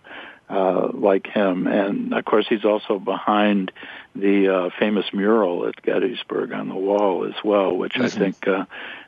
uh, 0.48 0.88
like 0.92 1.26
him, 1.26 1.66
and 1.66 2.12
of 2.14 2.24
course, 2.24 2.46
he's 2.48 2.64
also 2.64 2.98
behind 2.98 3.72
the 4.14 4.48
uh, 4.48 4.70
famous 4.78 5.07
mural 5.12 5.66
at 5.68 5.80
Gettysburg 5.82 6.53
on 6.53 6.68
the 6.68 6.74
wall 6.74 7.24
as 7.24 7.44
well, 7.44 7.76
which 7.76 7.94
mm-hmm. 7.94 8.05
I 8.05 8.09
think 8.09 8.48
uh, 8.48 8.64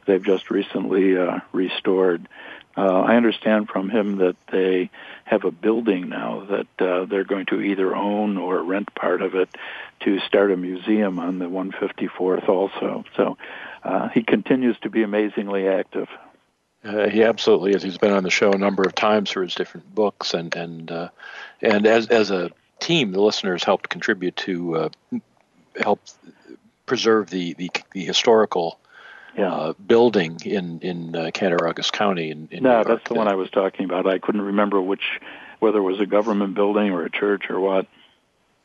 they've 0.07 0.25
just 0.25 0.51
recently 0.51 1.17
uh, 1.17 1.41
restored. 1.53 2.29
Uh, 2.77 3.01
I 3.01 3.17
understand 3.17 3.69
from 3.69 3.91
him 3.91 4.17
that 4.19 4.37
they 4.51 4.91
have 5.25 5.45
a 5.45 5.51
building 5.51 6.09
now 6.09 6.47
that 6.51 6.85
uh, 6.85 7.05
they're 7.05 7.25
going 7.25 7.47
to 7.47 7.61
either 7.61 7.95
own 7.95 8.37
or 8.37 8.63
rent 8.63 8.95
part 8.95 9.23
of 9.23 9.35
it 9.35 9.49
to 10.01 10.19
start 10.21 10.51
a 10.53 10.57
museum 10.57 11.19
on 11.19 11.39
the 11.39 11.47
154th 11.47 12.49
also. 12.49 13.05
So 13.17 13.37
uh, 13.83 14.09
he 14.09 14.23
continues 14.23 14.79
to 14.81 14.91
be 14.91 15.03
amazingly 15.03 15.69
active. 15.69 16.09
Uh, 16.85 17.09
he 17.09 17.23
absolutely 17.23 17.73
is. 17.73 17.83
He's 17.83 17.99
been 17.99 18.13
on 18.13 18.25
the 18.25 18.31
show 18.31 18.53
a 18.53 18.59
number 18.59 18.83
of 18.83 18.95
times 18.95 19.31
for 19.31 19.43
his 19.43 19.55
different 19.55 19.95
books, 19.95 20.35
and 20.35 20.53
and 20.57 20.91
uh, 20.91 21.09
and 21.61 21.87
as 21.87 22.09
as 22.09 22.33
a 22.33 22.51
team, 22.81 23.13
the 23.13 23.21
listeners 23.21 23.63
helped 23.63 23.89
contribute 23.89 24.35
to 24.39 24.77
uh, 24.77 24.89
help 25.81 26.01
preserve 26.87 27.31
the 27.31 27.55
the, 27.55 27.71
the 27.93 28.05
historical. 28.05 28.81
Uh, 29.37 29.73
building 29.75 30.39
in 30.45 30.79
in 30.81 31.17
uh, 31.17 31.31
Cattaraugus 31.33 31.91
County. 31.91 32.31
In, 32.31 32.49
in 32.51 32.63
no, 32.63 32.85
that's 32.85 33.09
the 33.09 33.15
one 33.15 33.29
I 33.29 33.35
was 33.35 33.49
talking 33.51 33.87
about. 33.87 34.07
I 34.07 34.19
couldn't 34.19 34.43
remember 34.43 34.81
which, 34.81 35.21
whether 35.59 35.79
it 35.79 35.83
was 35.83 36.01
a 36.01 36.07
government 36.07 36.55
building 36.55 36.91
or 36.91 37.05
a 37.05 37.11
church 37.11 37.49
or 37.49 37.59
what. 37.59 37.87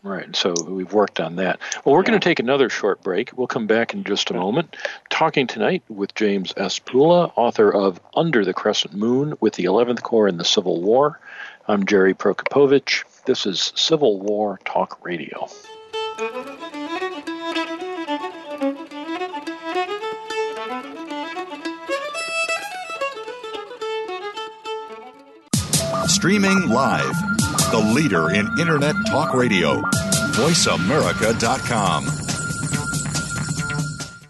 Right. 0.03 0.35
So 0.35 0.53
we've 0.67 0.91
worked 0.91 1.19
on 1.19 1.37
that. 1.37 1.59
Well, 1.83 1.93
we're 1.93 2.01
yeah. 2.01 2.07
going 2.07 2.19
to 2.19 2.23
take 2.23 2.39
another 2.39 2.69
short 2.69 3.01
break. 3.01 3.31
We'll 3.35 3.47
come 3.47 3.67
back 3.67 3.93
in 3.93 4.03
just 4.03 4.29
a 4.29 4.33
moment. 4.33 4.75
Talking 5.09 5.47
tonight 5.47 5.83
with 5.89 6.13
James 6.15 6.53
S. 6.55 6.79
Pula, 6.79 7.31
author 7.35 7.73
of 7.73 7.99
Under 8.13 8.45
the 8.45 8.53
Crescent 8.53 8.93
Moon 8.93 9.35
with 9.39 9.53
the 9.53 9.65
11th 9.65 10.03
Corps 10.03 10.27
in 10.27 10.37
the 10.37 10.45
Civil 10.45 10.81
War. 10.81 11.19
I'm 11.67 11.85
Jerry 11.85 12.13
Prokopowicz. 12.13 13.03
This 13.25 13.45
is 13.45 13.73
Civil 13.75 14.19
War 14.19 14.59
Talk 14.65 15.03
Radio. 15.03 15.49
Streaming 26.17 26.67
live. 26.69 27.13
The 27.69 27.77
leader 27.77 28.31
in 28.31 28.47
Internet 28.59 28.95
talk 29.05 29.35
radio. 29.35 29.81
VoiceAmerica.com. 30.33 32.05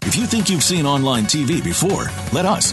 If 0.02 0.14
you 0.14 0.26
think 0.26 0.50
you've 0.50 0.62
seen 0.62 0.84
online 0.84 1.24
TV 1.24 1.64
before, 1.64 2.10
let 2.34 2.44
us 2.44 2.72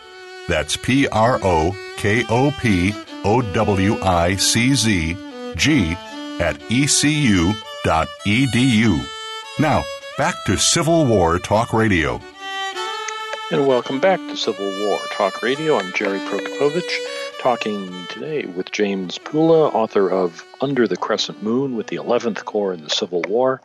That's 0.47 0.75
P 0.77 1.07
R 1.07 1.39
O 1.43 1.75
K 1.97 2.25
O 2.29 2.51
P 2.59 2.93
O 3.23 3.41
W 3.53 3.99
I 4.01 4.35
C 4.35 4.73
Z 4.73 5.17
G 5.55 5.95
at 6.39 6.59
ecu.edu. 6.69 7.55
Now, 9.59 9.83
back 10.17 10.35
to 10.45 10.57
Civil 10.57 11.05
War 11.05 11.39
Talk 11.39 11.73
Radio. 11.73 12.19
And 13.51 13.67
welcome 13.67 13.99
back 13.99 14.19
to 14.19 14.37
Civil 14.37 14.65
War 14.87 14.97
Talk 15.11 15.43
Radio. 15.43 15.77
I'm 15.77 15.91
Jerry 15.93 16.19
Prokopowicz, 16.19 17.39
talking 17.41 18.07
today 18.07 18.45
with 18.45 18.71
James 18.71 19.17
Pula, 19.17 19.73
author 19.73 20.09
of 20.09 20.45
Under 20.61 20.87
the 20.87 20.95
Crescent 20.95 21.43
Moon 21.43 21.75
with 21.75 21.87
the 21.87 21.97
11th 21.97 22.45
Corps 22.45 22.73
in 22.73 22.83
the 22.83 22.89
Civil 22.89 23.21
War. 23.27 23.61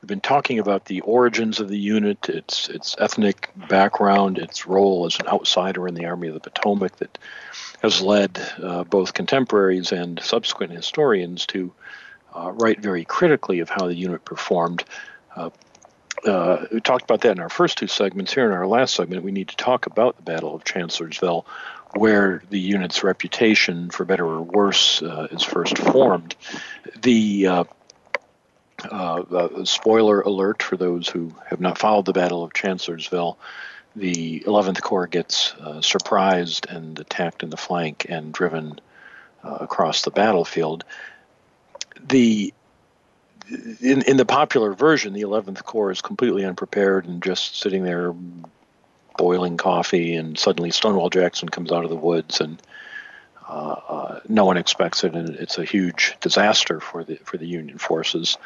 We've 0.00 0.08
been 0.08 0.20
talking 0.22 0.58
about 0.58 0.86
the 0.86 1.02
origins 1.02 1.60
of 1.60 1.68
the 1.68 1.78
unit, 1.78 2.30
its 2.30 2.70
its 2.70 2.96
ethnic 2.98 3.50
background, 3.68 4.38
its 4.38 4.66
role 4.66 5.04
as 5.04 5.18
an 5.20 5.28
outsider 5.28 5.86
in 5.86 5.94
the 5.94 6.06
Army 6.06 6.28
of 6.28 6.34
the 6.34 6.40
Potomac 6.40 6.96
that 6.96 7.18
has 7.82 8.00
led 8.00 8.40
uh, 8.62 8.84
both 8.84 9.12
contemporaries 9.12 9.92
and 9.92 10.18
subsequent 10.22 10.72
historians 10.72 11.44
to 11.46 11.72
uh, 12.34 12.50
write 12.52 12.80
very 12.80 13.04
critically 13.04 13.60
of 13.60 13.68
how 13.68 13.86
the 13.86 13.94
unit 13.94 14.24
performed. 14.24 14.84
Uh, 15.36 15.50
uh 16.26 16.64
we 16.72 16.80
talked 16.80 17.04
about 17.04 17.20
that 17.20 17.32
in 17.32 17.40
our 17.40 17.50
first 17.50 17.76
two 17.76 17.86
segments. 17.86 18.32
Here 18.32 18.46
in 18.46 18.52
our 18.52 18.66
last 18.66 18.94
segment, 18.94 19.22
we 19.22 19.32
need 19.32 19.48
to 19.48 19.56
talk 19.56 19.84
about 19.84 20.16
the 20.16 20.22
Battle 20.22 20.54
of 20.54 20.64
Chancellorsville, 20.64 21.44
where 21.94 22.42
the 22.48 22.58
unit's 22.58 23.04
reputation, 23.04 23.90
for 23.90 24.06
better 24.06 24.24
or 24.24 24.40
worse, 24.40 25.02
uh, 25.02 25.28
is 25.30 25.42
first 25.42 25.76
formed. 25.76 26.36
The 27.02 27.66
uh, 28.86 29.22
uh, 29.30 29.64
spoiler 29.64 30.20
alert 30.20 30.62
for 30.62 30.76
those 30.76 31.08
who 31.08 31.34
have 31.48 31.60
not 31.60 31.78
followed 31.78 32.06
the 32.06 32.12
Battle 32.12 32.42
of 32.42 32.52
Chancellorsville. 32.52 33.38
The 33.96 34.40
11th 34.40 34.80
Corps 34.82 35.06
gets 35.06 35.54
uh, 35.54 35.80
surprised 35.82 36.66
and 36.68 36.98
attacked 36.98 37.42
in 37.42 37.50
the 37.50 37.56
flank 37.56 38.06
and 38.08 38.32
driven 38.32 38.80
uh, 39.42 39.58
across 39.60 40.02
the 40.02 40.10
battlefield. 40.10 40.84
The 42.08 42.54
in, 43.80 44.02
in 44.02 44.16
the 44.16 44.24
popular 44.24 44.74
version, 44.74 45.12
the 45.12 45.22
11th 45.22 45.64
Corps 45.64 45.90
is 45.90 46.00
completely 46.00 46.44
unprepared 46.44 47.06
and 47.06 47.20
just 47.20 47.58
sitting 47.58 47.82
there 47.82 48.14
boiling 49.16 49.56
coffee, 49.56 50.14
and 50.14 50.38
suddenly 50.38 50.70
Stonewall 50.70 51.10
Jackson 51.10 51.48
comes 51.48 51.72
out 51.72 51.84
of 51.84 51.90
the 51.90 51.96
woods, 51.96 52.40
and 52.40 52.62
uh, 53.48 53.76
uh, 53.88 54.20
no 54.28 54.44
one 54.44 54.56
expects 54.56 55.02
it, 55.02 55.14
and 55.14 55.30
it's 55.30 55.58
a 55.58 55.64
huge 55.64 56.16
disaster 56.20 56.78
for 56.80 57.02
the 57.02 57.16
for 57.16 57.36
the 57.36 57.46
Union 57.46 57.78
forces 57.78 58.38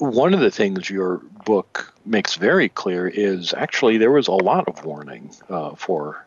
one 0.00 0.34
of 0.34 0.40
the 0.40 0.50
things 0.50 0.88
your 0.88 1.18
book 1.44 1.94
makes 2.06 2.34
very 2.36 2.68
clear 2.68 3.06
is 3.06 3.54
actually 3.54 3.98
there 3.98 4.10
was 4.10 4.28
a 4.28 4.32
lot 4.32 4.66
of 4.66 4.84
warning 4.84 5.30
uh, 5.48 5.74
for 5.74 6.24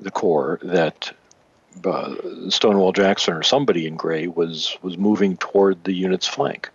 the 0.00 0.10
Corps 0.10 0.60
that 0.62 1.12
uh, 1.84 2.14
Stonewall 2.48 2.92
Jackson 2.92 3.34
or 3.34 3.42
somebody 3.42 3.86
in 3.86 3.96
gray 3.96 4.28
was 4.28 4.78
was 4.82 4.96
moving 4.96 5.36
toward 5.36 5.82
the 5.84 5.92
unit's 5.92 6.26
flank. 6.26 6.70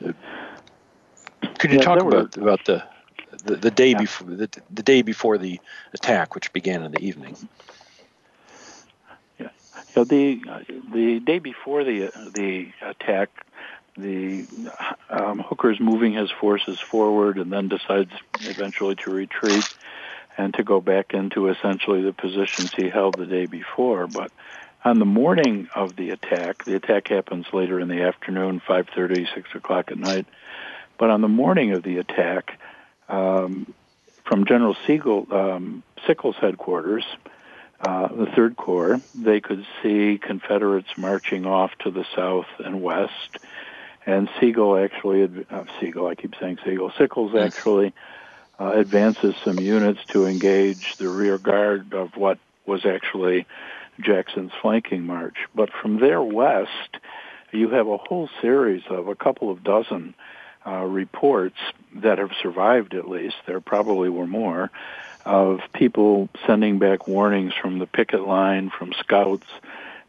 Could 0.00 1.72
you 1.72 1.78
yeah, 1.78 1.84
talk 1.84 2.00
about 2.00 2.36
were... 2.36 2.42
about 2.42 2.64
the 2.64 2.84
the, 3.44 3.56
the 3.56 3.70
day 3.70 3.90
yeah. 3.90 3.98
before 3.98 4.28
the, 4.28 4.62
the 4.70 4.82
day 4.82 5.02
before 5.02 5.38
the 5.38 5.60
attack, 5.92 6.34
which 6.34 6.52
began 6.52 6.82
in 6.82 6.92
the 6.92 7.02
evening? 7.02 7.36
Yeah, 9.38 9.48
so 9.92 10.04
the 10.04 10.40
the 10.92 11.20
day 11.20 11.38
before 11.38 11.82
the 11.82 12.10
the 12.32 12.68
attack, 12.82 13.30
the 13.96 14.46
um, 15.08 15.40
Hooker's 15.40 15.80
moving 15.80 16.12
his 16.12 16.30
forces 16.30 16.80
forward 16.80 17.38
and 17.38 17.52
then 17.52 17.68
decides 17.68 18.12
eventually 18.40 18.96
to 18.96 19.10
retreat 19.10 19.64
and 20.38 20.54
to 20.54 20.62
go 20.62 20.80
back 20.80 21.12
into 21.12 21.48
essentially 21.48 22.02
the 22.02 22.12
positions 22.12 22.72
he 22.76 22.88
held 22.88 23.16
the 23.16 23.26
day 23.26 23.46
before. 23.46 24.06
But 24.06 24.30
on 24.84 24.98
the 24.98 25.04
morning 25.04 25.68
of 25.74 25.96
the 25.96 26.10
attack, 26.10 26.64
the 26.64 26.74
attack 26.76 27.08
happens 27.08 27.46
later 27.52 27.78
in 27.78 27.88
the 27.88 28.02
afternoon, 28.02 28.60
5.30, 28.66 29.34
6 29.34 29.54
o'clock 29.54 29.90
at 29.90 29.98
night. 29.98 30.26
But 30.98 31.10
on 31.10 31.20
the 31.20 31.28
morning 31.28 31.72
of 31.72 31.82
the 31.82 31.98
attack, 31.98 32.58
um, 33.08 33.72
from 34.24 34.46
General 34.46 34.76
Sigel, 34.86 35.26
um, 35.30 35.82
Sickles' 36.06 36.36
headquarters, 36.40 37.04
uh, 37.80 38.08
the 38.08 38.26
Third 38.26 38.56
Corps, 38.56 39.00
they 39.14 39.40
could 39.40 39.66
see 39.82 40.18
Confederates 40.18 40.96
marching 40.96 41.46
off 41.46 41.72
to 41.80 41.90
the 41.90 42.04
south 42.14 42.46
and 42.58 42.82
west 42.82 43.38
and 44.06 44.28
Sigel 44.38 44.76
actually, 44.76 45.46
uh, 45.50 45.64
Sigel, 45.78 46.06
I 46.06 46.14
keep 46.14 46.34
saying 46.40 46.58
Sigel, 46.64 46.90
Sickles 46.96 47.34
actually 47.34 47.92
uh, 48.58 48.72
advances 48.72 49.34
some 49.44 49.58
units 49.58 50.00
to 50.08 50.26
engage 50.26 50.96
the 50.96 51.08
rear 51.08 51.38
guard 51.38 51.94
of 51.94 52.16
what 52.16 52.38
was 52.66 52.84
actually 52.84 53.46
Jackson's 54.00 54.52
flanking 54.60 55.04
march. 55.04 55.36
But 55.54 55.70
from 55.72 56.00
there 56.00 56.22
west, 56.22 56.96
you 57.52 57.70
have 57.70 57.88
a 57.88 57.96
whole 57.96 58.28
series 58.40 58.82
of 58.88 59.08
a 59.08 59.14
couple 59.14 59.50
of 59.50 59.64
dozen 59.64 60.14
uh, 60.66 60.84
reports 60.84 61.56
that 61.96 62.18
have 62.18 62.32
survived 62.42 62.94
at 62.94 63.08
least, 63.08 63.36
there 63.46 63.60
probably 63.60 64.08
were 64.08 64.26
more, 64.26 64.70
of 65.24 65.60
people 65.72 66.28
sending 66.46 66.78
back 66.78 67.06
warnings 67.06 67.52
from 67.54 67.78
the 67.78 67.86
picket 67.86 68.26
line, 68.26 68.70
from 68.70 68.92
scouts, 68.92 69.46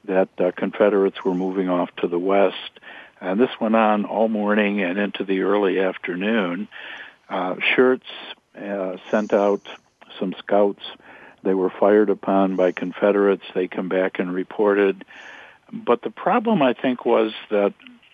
that 0.06 0.30
uh, 0.40 0.52
Confederates 0.52 1.24
were 1.24 1.36
moving 1.36 1.70
off 1.70 1.94
to 1.98 2.08
the 2.08 2.20
west 2.20 2.80
and 3.22 3.40
this 3.40 3.52
went 3.60 3.76
on 3.76 4.06
all 4.06 4.28
morning 4.28 4.82
and 4.82 4.98
into 4.98 5.24
the 5.24 5.42
early 5.42 5.80
afternoon. 5.80 6.68
Uh, 7.30 7.56
Schurz 7.62 8.02
uh, 8.60 8.98
sent 9.10 9.32
out 9.32 9.62
some 10.20 10.34
scouts. 10.40 10.84
They 11.44 11.54
were 11.54 11.70
fired 11.70 12.10
upon 12.10 12.56
by 12.56 12.72
Confederates. 12.72 13.46
They 13.54 13.68
come 13.68 13.88
back 13.88 14.20
and 14.20 14.34
reported. 14.34 15.06
But 15.72 16.02
the 16.02 16.10
problem, 16.10 16.62
I 16.62 16.74
think, 16.74 17.06
was 17.06 17.32
that 17.50 17.74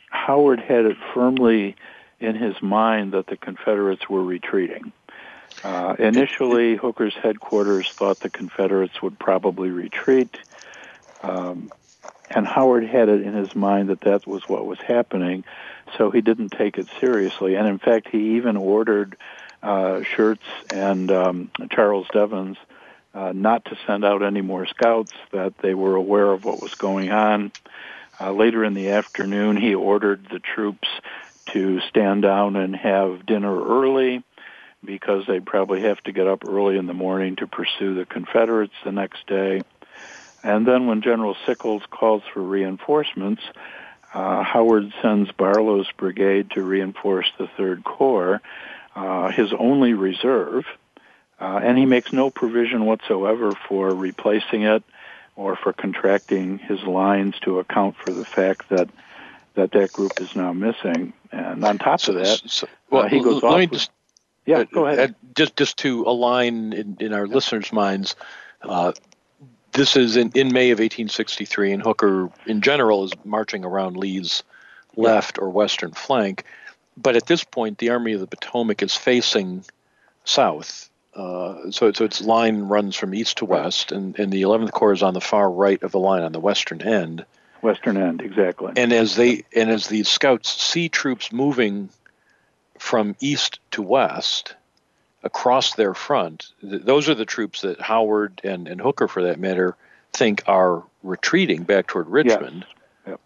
Howard 0.10 0.60
had 0.60 0.86
it 0.86 0.98
firmly 1.14 1.76
in 2.20 2.36
his 2.36 2.62
mind 2.62 3.14
that 3.14 3.28
the 3.28 3.38
Confederates 3.38 4.10
were 4.10 4.24
retreating. 4.24 4.92
Uh, 5.64 5.96
initially, 5.98 6.76
Hooker's 6.76 7.16
headquarters 7.16 7.90
thought 7.92 8.20
the 8.20 8.30
Confederates 8.30 9.02
would 9.02 9.18
probably 9.18 9.70
retreat. 9.70 10.38
Um, 11.24 11.72
and 12.30 12.46
Howard 12.46 12.86
had 12.86 13.10
it 13.10 13.22
in 13.22 13.34
his 13.34 13.56
mind 13.56 13.90
that 13.90 14.02
that 14.02 14.28
was 14.28 14.48
what 14.48 14.66
was 14.66 14.80
happening, 14.80 15.44
so 15.98 16.12
he 16.12 16.22
didn't 16.22 16.50
take 16.50 16.78
it 16.78 16.88
seriously. 17.00 17.56
And 17.56 17.68
in 17.68 17.80
fact, 17.80 18.10
he 18.10 18.36
even 18.36 18.58
ordered 18.58 19.18
uh, 19.64 20.04
Schurz 20.04 20.40
and 20.74 21.12
um, 21.12 21.52
Charles 21.72 22.08
Devens 22.14 22.58
uh, 23.14 23.32
not 23.34 23.66
to 23.66 23.78
send 23.88 24.06
out 24.06 24.22
any 24.22 24.42
more 24.42 24.68
scouts, 24.68 25.14
that 25.32 25.58
they 25.60 25.74
were 25.74 25.96
aware 25.96 26.32
of 26.32 26.46
what 26.46 26.62
was 26.62 26.76
going 26.76 27.12
on. 27.12 27.52
Uh, 28.20 28.32
later 28.32 28.64
in 28.64 28.74
the 28.74 28.90
afternoon, 28.90 29.58
he 29.58 29.74
ordered 29.74 30.28
the 30.30 30.40
troops 30.40 30.88
to 31.54 31.80
stand 31.82 32.22
down 32.22 32.56
and 32.56 32.76
have 32.76 33.26
dinner 33.26 33.60
early 33.60 34.24
because 34.84 35.26
they'd 35.26 35.46
probably 35.46 35.82
have 35.82 36.02
to 36.04 36.12
get 36.12 36.28
up 36.28 36.48
early 36.48 36.78
in 36.78 36.86
the 36.86 36.94
morning 36.94 37.36
to 37.38 37.48
pursue 37.48 37.96
the 37.96 38.06
Confederates 38.06 38.74
the 38.84 38.92
next 38.92 39.26
day. 39.26 39.62
And 40.48 40.66
then 40.66 40.88
when 40.88 41.02
General 41.02 41.36
Sickles 41.46 41.84
calls 41.90 42.24
for 42.34 42.42
reinforcements, 42.42 43.44
uh, 44.14 44.44
Howard 44.44 44.94
sends 45.02 45.30
Barlow's 45.34 45.92
brigade 45.98 46.52
to 46.52 46.64
reinforce 46.64 47.30
the 47.38 47.48
Third 47.58 47.84
Corps, 47.84 48.42
uh, 48.96 49.30
his 49.30 49.52
only 49.52 49.94
reserve, 49.94 50.66
uh, 51.42 51.60
and 51.62 51.78
he 51.78 51.86
makes 51.86 52.14
no 52.14 52.30
provision 52.30 52.86
whatsoever 52.86 53.52
for 53.68 53.90
replacing 53.94 54.62
it 54.62 54.84
or 55.36 55.58
for 55.58 55.74
contracting 55.74 56.60
his 56.60 56.82
lines 56.84 57.36
to 57.42 57.60
account 57.60 57.98
for 57.98 58.12
the 58.14 58.26
fact 58.26 58.70
that 58.70 58.88
that 59.56 59.72
that 59.72 59.92
group 59.92 60.14
is 60.22 60.34
now 60.34 60.54
missing. 60.54 61.12
And 61.34 61.66
on 61.66 61.78
top 61.78 62.00
so, 62.00 62.14
of 62.14 62.20
that, 62.20 62.42
so, 62.46 62.68
well, 62.90 63.04
uh, 63.04 63.10
he 63.10 63.20
goes 63.22 63.44
let 63.44 63.52
off. 63.52 63.60
with- 63.60 63.72
just 63.72 63.92
yeah, 64.46 64.60
uh, 64.60 64.64
go 64.72 64.86
ahead. 64.88 65.12
uh, 65.12 65.14
just 65.36 65.58
just 65.58 65.78
to 65.80 66.04
align 66.04 66.72
in, 66.72 66.96
in 67.02 67.12
our 67.12 67.28
listeners' 67.28 67.74
minds, 67.74 68.16
uh, 68.62 68.94
this 69.78 69.96
is 69.96 70.18
in, 70.18 70.32
in 70.34 70.52
May 70.52 70.72
of 70.72 70.80
1863, 70.80 71.72
and 71.72 71.82
Hooker, 71.82 72.30
in 72.46 72.62
general, 72.62 73.06
is 73.06 73.12
marching 73.24 73.64
around 73.64 73.96
Lee's 73.96 74.44
left 74.96 75.38
or 75.38 75.50
western 75.50 75.92
flank. 75.92 76.44
But 76.98 77.16
at 77.16 77.28
this 77.28 77.44
point, 77.44 77.78
the 77.78 77.92
Army 77.92 78.14
of 78.14 78.20
the 78.20 78.28
Potomac 78.28 78.82
is 78.82 78.96
facing 78.96 79.64
south. 80.26 80.90
Uh, 81.16 81.72
so, 81.72 81.92
so 81.94 82.06
its 82.06 82.22
line 82.22 82.64
runs 82.64 82.96
from 82.96 83.14
east 83.14 83.38
to 83.38 83.46
west, 83.46 83.92
and, 83.92 84.18
and 84.20 84.34
the 84.34 84.42
11th 84.42 84.72
Corps 84.72 84.94
is 84.94 85.04
on 85.04 85.14
the 85.14 85.22
far 85.22 85.50
right 85.50 85.82
of 85.84 85.92
the 85.92 86.00
line 86.00 86.24
on 86.24 86.32
the 86.32 86.40
western 86.40 86.82
end. 86.82 87.26
Western 87.62 87.98
end, 87.98 88.22
exactly. 88.22 88.74
And 88.76 88.94
as 88.94 89.16
they 89.16 89.44
and 89.56 89.70
as 89.72 89.88
these 89.88 90.08
scouts 90.08 90.50
see 90.62 90.90
troops 90.90 91.32
moving 91.32 91.90
from 92.78 93.16
east 93.20 93.60
to 93.72 93.82
west 93.82 94.56
across 95.24 95.76
their 95.76 95.94
front, 95.94 96.52
th- 96.62 96.84
those 96.84 97.10
are 97.10 97.16
the 97.16 97.26
troops 97.26 97.62
that 97.62 97.82
Howard 97.82 98.42
and, 98.44 98.68
and 98.68 98.80
Hooker, 98.80 99.08
for 99.08 99.24
that 99.24 99.40
matter, 99.40 99.76
think 100.14 100.44
are 100.48 100.84
retreating 101.04 101.64
back 101.64 101.88
toward 101.88 102.08
Richmond. 102.08 102.66
Yep. 103.06 103.20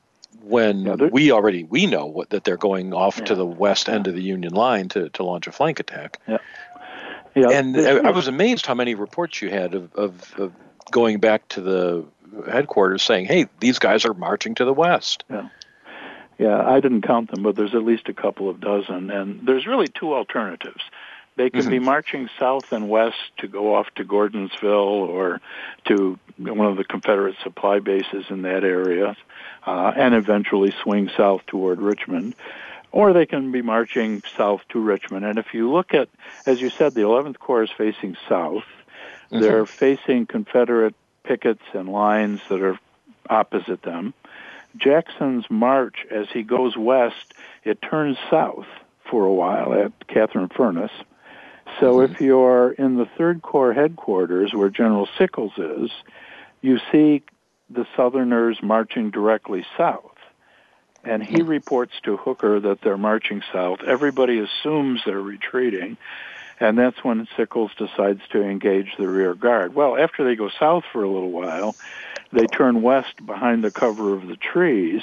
When 0.44 0.86
Yeah, 0.86 0.96
we 0.96 1.32
already 1.32 1.64
we 1.64 1.86
know 1.86 2.08
what, 2.08 2.32
that 2.32 2.44
they're 2.44 2.58
going 2.58 2.94
off 2.94 3.24
to 3.26 3.36
the 3.36 3.46
west 3.46 3.90
end 3.90 4.08
of 4.08 4.16
the 4.16 4.24
Union 4.24 4.54
line 4.54 4.90
to, 4.90 5.10
to 5.10 5.24
launch 5.24 5.46
a 5.48 5.52
flank 5.52 5.80
attack. 5.80 6.20
yeah, 6.28 7.50
And 7.50 7.78
I, 7.78 8.08
I 8.08 8.12
was 8.12 8.28
amazed 8.28 8.66
how 8.66 8.74
many 8.74 8.96
reports 8.96 9.42
you 9.42 9.50
had 9.50 9.76
of, 9.76 9.94
of, 9.94 10.34
of 10.40 10.54
going 10.90 11.20
back 11.20 11.48
to 11.50 11.62
the 11.62 12.06
headquarters 12.50 13.04
saying, 13.04 13.26
"Hey, 13.26 13.48
these 13.60 13.78
guys 13.78 14.06
are 14.06 14.14
marching 14.14 14.56
to 14.56 14.66
the 14.66 14.74
west." 14.74 15.24
Yeah, 16.40 16.60
I 16.60 16.80
didn't 16.80 17.04
count 17.04 17.30
them, 17.30 17.44
but 17.44 17.56
there's 17.56 17.76
at 17.76 17.84
least 17.84 18.10
a 18.10 18.14
couple 18.14 18.50
of 18.50 18.60
dozen. 18.60 19.12
And 19.12 19.46
there's 19.46 19.68
really 19.68 19.88
two 19.88 20.16
alternatives. 20.16 20.82
They 21.42 21.50
can 21.50 21.70
be 21.72 21.80
marching 21.80 22.30
south 22.38 22.72
and 22.72 22.88
west 22.88 23.18
to 23.38 23.48
go 23.48 23.74
off 23.74 23.88
to 23.96 24.06
Gordonsville 24.06 25.08
or 25.08 25.42
to 25.86 26.20
one 26.38 26.68
of 26.68 26.78
the 26.78 26.84
Confederate 26.84 27.36
supply 27.44 27.80
bases 27.80 28.26
in 28.30 28.44
that 28.44 28.64
area, 28.64 29.18
uh, 29.66 29.92
and 29.96 30.14
eventually 30.14 30.72
swing 30.84 31.10
south 31.18 31.42
toward 31.48 31.82
Richmond. 31.82 32.36
Or 32.92 33.12
they 33.14 33.26
can 33.26 33.52
be 33.52 33.64
marching 33.64 34.22
south 34.38 34.62
to 34.70 34.80
Richmond. 34.80 35.26
And 35.26 35.40
if 35.40 35.54
you 35.54 35.72
look 35.72 35.96
at, 35.96 36.10
as 36.46 36.62
you 36.62 36.70
said, 36.70 36.94
the 36.94 37.02
11th 37.02 37.40
Corps 37.40 37.64
is 37.64 37.72
facing 37.76 38.18
south. 38.30 38.66
They're 39.32 39.66
facing 39.66 40.28
Confederate 40.28 40.94
pickets 41.24 41.64
and 41.74 41.90
lines 41.90 42.42
that 42.50 42.62
are 42.62 42.78
opposite 43.30 43.82
them. 43.82 44.14
Jackson's 44.78 45.50
march, 45.50 46.06
as 46.12 46.28
he 46.32 46.44
goes 46.44 46.78
west, 46.78 47.34
it 47.64 47.82
turns 47.82 48.18
south 48.30 48.68
for 49.10 49.26
a 49.26 49.34
while 49.34 49.74
at 49.74 50.08
Catherine 50.08 50.50
Furnace. 50.50 50.92
So 51.80 52.02
if 52.02 52.12
mm-hmm. 52.12 52.24
you're 52.24 52.72
in 52.72 52.98
the 52.98 53.08
Third 53.18 53.42
Corps 53.42 53.74
headquarters, 53.74 54.54
where 54.54 54.70
General 54.70 55.08
Sickles 55.18 55.54
is, 55.58 55.92
you 56.62 56.80
see 56.92 57.24
the 57.70 57.86
Southerners 57.96 58.60
marching 58.62 59.12
directly 59.12 59.66
south. 59.78 60.06
And 61.04 61.24
he 61.24 61.42
reports 61.42 61.94
to 62.04 62.18
Hooker 62.18 62.60
that 62.60 62.82
they're 62.82 62.98
marching 62.98 63.42
south. 63.52 63.82
Everybody 63.82 64.40
assumes 64.40 65.02
they're 65.06 65.20
retreating. 65.20 65.98
And 66.60 66.78
that's 66.78 67.04
when 67.04 67.28
Sickles 67.36 67.72
decides 67.76 68.22
to 68.32 68.44
engage 68.44 68.96
the 68.98 69.08
rear 69.08 69.34
guard. 69.34 69.74
Well, 69.74 69.98
after 69.98 70.24
they 70.24 70.36
go 70.36 70.50
south 70.60 70.84
for 70.92 71.04
a 71.04 71.10
little 71.10 71.32
while, 71.32 71.76
they 72.32 72.46
turn 72.46 72.84
west 72.84 73.26
behind 73.26 73.64
the 73.64 73.72
cover 73.72 74.14
of 74.14 74.28
the 74.28 74.36
trees, 74.36 75.02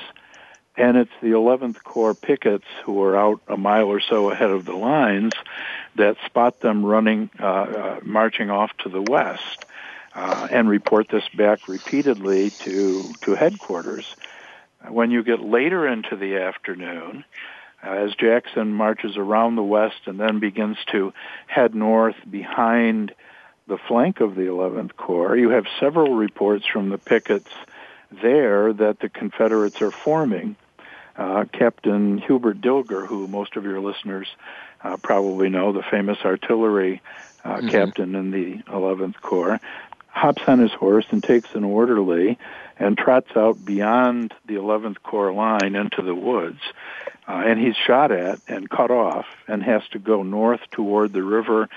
and 0.77 0.97
it's 0.97 1.11
the 1.21 1.33
11th 1.33 1.83
Corps 1.83 2.15
pickets 2.15 2.65
who 2.85 3.03
are 3.03 3.17
out 3.17 3.41
a 3.49 3.57
mile 3.57 3.89
or 3.89 4.01
so 4.01 4.31
ahead 4.31 4.51
of 4.51 4.65
the 4.65 4.77
lines 4.77 5.33
that 5.99 6.17
spot 6.25 6.61
them 6.61 6.85
running, 6.85 7.31
uh, 7.39 7.45
uh, 7.47 8.01
marching 8.03 8.51
off 8.51 8.77
to 8.79 8.89
the 8.89 9.03
west, 9.03 9.65
uh, 10.15 10.49
and 10.51 10.69
report 10.69 11.09
this 11.09 11.29
back 11.29 11.69
repeatedly 11.69 12.51
to 12.51 13.13
to 13.23 13.35
headquarters. 13.35 14.17
When 14.89 15.11
you 15.11 15.23
get 15.23 15.41
later 15.41 15.87
into 15.87 16.17
the 16.17 16.37
afternoon, 16.39 17.25
uh, 17.85 17.91
as 17.91 18.15
Jackson 18.15 18.73
marches 18.73 19.17
around 19.17 19.57
the 19.57 19.63
west 19.63 20.07
and 20.07 20.19
then 20.19 20.39
begins 20.39 20.79
to 20.93 21.13
head 21.47 21.75
north 21.75 22.17
behind 22.29 23.15
the 23.67 23.79
flank 23.79 24.21
of 24.21 24.35
the 24.35 24.47
11th 24.47 24.97
Corps, 24.97 25.37
you 25.37 25.51
have 25.51 25.67
several 25.79 26.15
reports 26.15 26.67
from 26.67 26.89
the 26.89 26.99
pickets 26.99 27.51
there 28.11 28.73
that 28.73 29.01
the 29.01 29.09
Confederates 29.09 29.83
are 29.83 29.91
forming. 29.91 30.57
Uh, 31.19 31.45
Captain 31.53 32.19
Hubert 32.19 32.61
Dilger, 32.61 33.07
who 33.07 33.27
most 33.27 33.57
of 33.57 33.65
your 33.65 33.81
listeners 33.81 34.29
uh, 34.83 34.97
probably 34.97 35.49
know, 35.49 35.73
the 35.73 35.83
famous 35.83 36.19
artillery 36.25 37.03
uh, 37.45 37.61
captain 37.69 38.15
in 38.15 38.31
the 38.31 38.63
11th 38.69 39.21
Corps, 39.21 39.61
hops 40.09 40.43
on 40.47 40.61
his 40.61 40.73
horse 40.73 41.07
and 41.11 41.23
takes 41.23 41.55
an 41.55 41.65
orderly 41.65 42.39
and 42.79 42.97
trots 42.97 43.37
out 43.37 43.65
beyond 43.65 44.33
the 44.47 44.55
11th 44.55 45.03
Corps 45.03 45.33
line 45.33 45.75
into 45.75 46.03
the 46.03 46.15
woods. 46.15 46.61
Uh, 47.27 47.43
and 47.45 47.59
he's 47.59 47.77
shot 47.77 48.11
at 48.13 48.39
and 48.49 48.71
cut 48.71 48.91
off 48.91 49.27
and 49.47 49.63
has 49.63 49.83
to 49.89 49.99
go 49.99 50.23
north 50.23 50.61
toward 50.71 51.13
the 51.13 51.23
river 51.23 51.69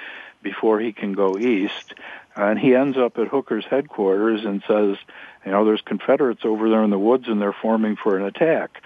before 0.41 0.79
he 0.79 0.91
can 0.91 1.13
go 1.13 1.37
east. 1.37 1.93
And 2.35 2.57
he 2.57 2.75
ends 2.75 2.97
up 2.97 3.17
at 3.17 3.27
Hooker's 3.27 3.65
headquarters 3.65 4.45
and 4.45 4.63
says, 4.67 4.97
you 5.45 5.51
know, 5.51 5.65
there's 5.65 5.81
Confederates 5.81 6.45
over 6.45 6.69
there 6.69 6.83
in 6.83 6.89
the 6.89 6.99
woods 6.99 7.27
and 7.27 7.41
they're 7.41 7.53
forming 7.53 7.95
for 7.95 8.17
an 8.17 8.25
attack. 8.25 8.81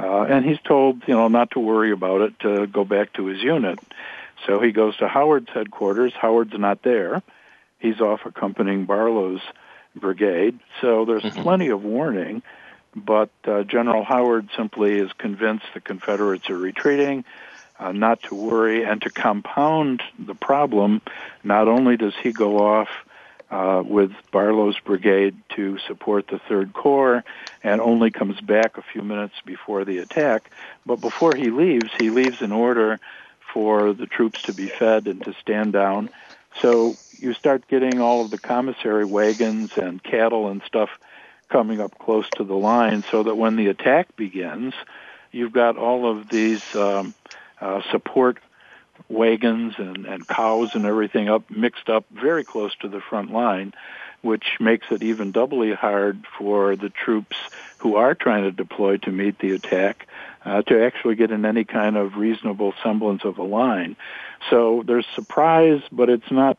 Uh, 0.00 0.22
and 0.22 0.46
he's 0.46 0.60
told, 0.60 1.02
you 1.06 1.14
know, 1.14 1.28
not 1.28 1.50
to 1.50 1.60
worry 1.60 1.92
about 1.92 2.22
it, 2.22 2.40
to 2.40 2.66
go 2.66 2.84
back 2.84 3.12
to 3.12 3.26
his 3.26 3.42
unit. 3.42 3.78
So 4.46 4.60
he 4.60 4.72
goes 4.72 4.96
to 4.98 5.08
Howard's 5.08 5.50
headquarters. 5.52 6.14
Howard's 6.14 6.58
not 6.58 6.82
there. 6.82 7.22
He's 7.78 8.00
off 8.00 8.24
accompanying 8.24 8.86
Barlow's 8.86 9.42
brigade. 9.94 10.58
So 10.80 11.04
there's 11.04 11.28
plenty 11.34 11.68
of 11.68 11.84
warning, 11.84 12.42
but 12.96 13.30
uh, 13.44 13.64
General 13.64 14.02
Howard 14.02 14.48
simply 14.56 14.98
is 14.98 15.12
convinced 15.12 15.66
the 15.74 15.80
Confederates 15.80 16.48
are 16.48 16.56
retreating, 16.56 17.24
uh, 17.78 17.92
not 17.92 18.22
to 18.24 18.34
worry, 18.34 18.84
and 18.84 19.02
to 19.02 19.10
compound 19.10 20.02
the 20.18 20.34
problem, 20.34 21.02
not 21.44 21.68
only 21.68 21.98
does 21.98 22.14
he 22.22 22.32
go 22.32 22.58
off 22.58 22.88
uh, 23.50 23.82
with 23.84 24.12
Barlow's 24.32 24.78
brigade 24.78 25.36
to 25.56 25.78
support 25.86 26.28
the 26.28 26.38
Third 26.48 26.72
Corps 26.72 27.24
and 27.62 27.80
only 27.80 28.10
comes 28.10 28.40
back 28.40 28.78
a 28.78 28.82
few 28.82 29.02
minutes 29.02 29.34
before 29.44 29.84
the 29.84 29.98
attack, 29.98 30.50
but 30.86 31.00
before 31.00 31.34
he 31.34 31.50
leaves, 31.50 31.90
he 31.98 32.10
leaves 32.10 32.40
an 32.40 32.52
order 32.52 33.00
for 33.52 33.92
the 33.92 34.06
troops 34.06 34.40
to 34.42 34.52
be 34.52 34.68
fed 34.68 35.08
and 35.08 35.24
to 35.24 35.34
stand 35.40 35.72
down. 35.72 36.08
So 36.62 36.96
you 37.18 37.34
start 37.34 37.68
getting 37.68 38.00
all 38.00 38.24
of 38.24 38.30
the 38.30 38.38
commissary 38.38 39.04
wagons 39.04 39.72
and 39.76 40.02
cattle 40.02 40.48
and 40.48 40.62
stuff 40.66 40.90
coming 41.48 41.80
up 41.80 41.98
close 41.98 42.26
to 42.36 42.44
the 42.44 42.54
line 42.54 43.04
so 43.10 43.24
that 43.24 43.34
when 43.34 43.56
the 43.56 43.66
attack 43.66 44.14
begins, 44.16 44.72
you've 45.32 45.52
got 45.52 45.76
all 45.76 46.10
of 46.10 46.28
these 46.28 46.62
um, 46.74 47.14
uh, 47.60 47.82
support 47.90 48.38
wagons 49.10 49.74
and, 49.78 50.06
and 50.06 50.26
cows 50.26 50.74
and 50.74 50.86
everything 50.86 51.28
up 51.28 51.50
mixed 51.50 51.88
up 51.88 52.04
very 52.10 52.44
close 52.44 52.74
to 52.76 52.88
the 52.88 53.00
front 53.00 53.32
line, 53.32 53.74
which 54.22 54.56
makes 54.60 54.86
it 54.90 55.02
even 55.02 55.32
doubly 55.32 55.72
hard 55.72 56.24
for 56.38 56.76
the 56.76 56.90
troops 56.90 57.36
who 57.78 57.96
are 57.96 58.14
trying 58.14 58.44
to 58.44 58.52
deploy 58.52 58.96
to 58.98 59.10
meet 59.10 59.38
the 59.38 59.52
attack 59.52 60.06
uh, 60.44 60.62
to 60.62 60.84
actually 60.84 61.16
get 61.16 61.30
in 61.30 61.44
any 61.44 61.64
kind 61.64 61.96
of 61.96 62.16
reasonable 62.16 62.72
semblance 62.82 63.24
of 63.24 63.38
a 63.38 63.42
line. 63.42 63.96
So 64.48 64.82
there's 64.86 65.06
surprise, 65.14 65.82
but 65.90 66.08
it's 66.08 66.30
not 66.30 66.58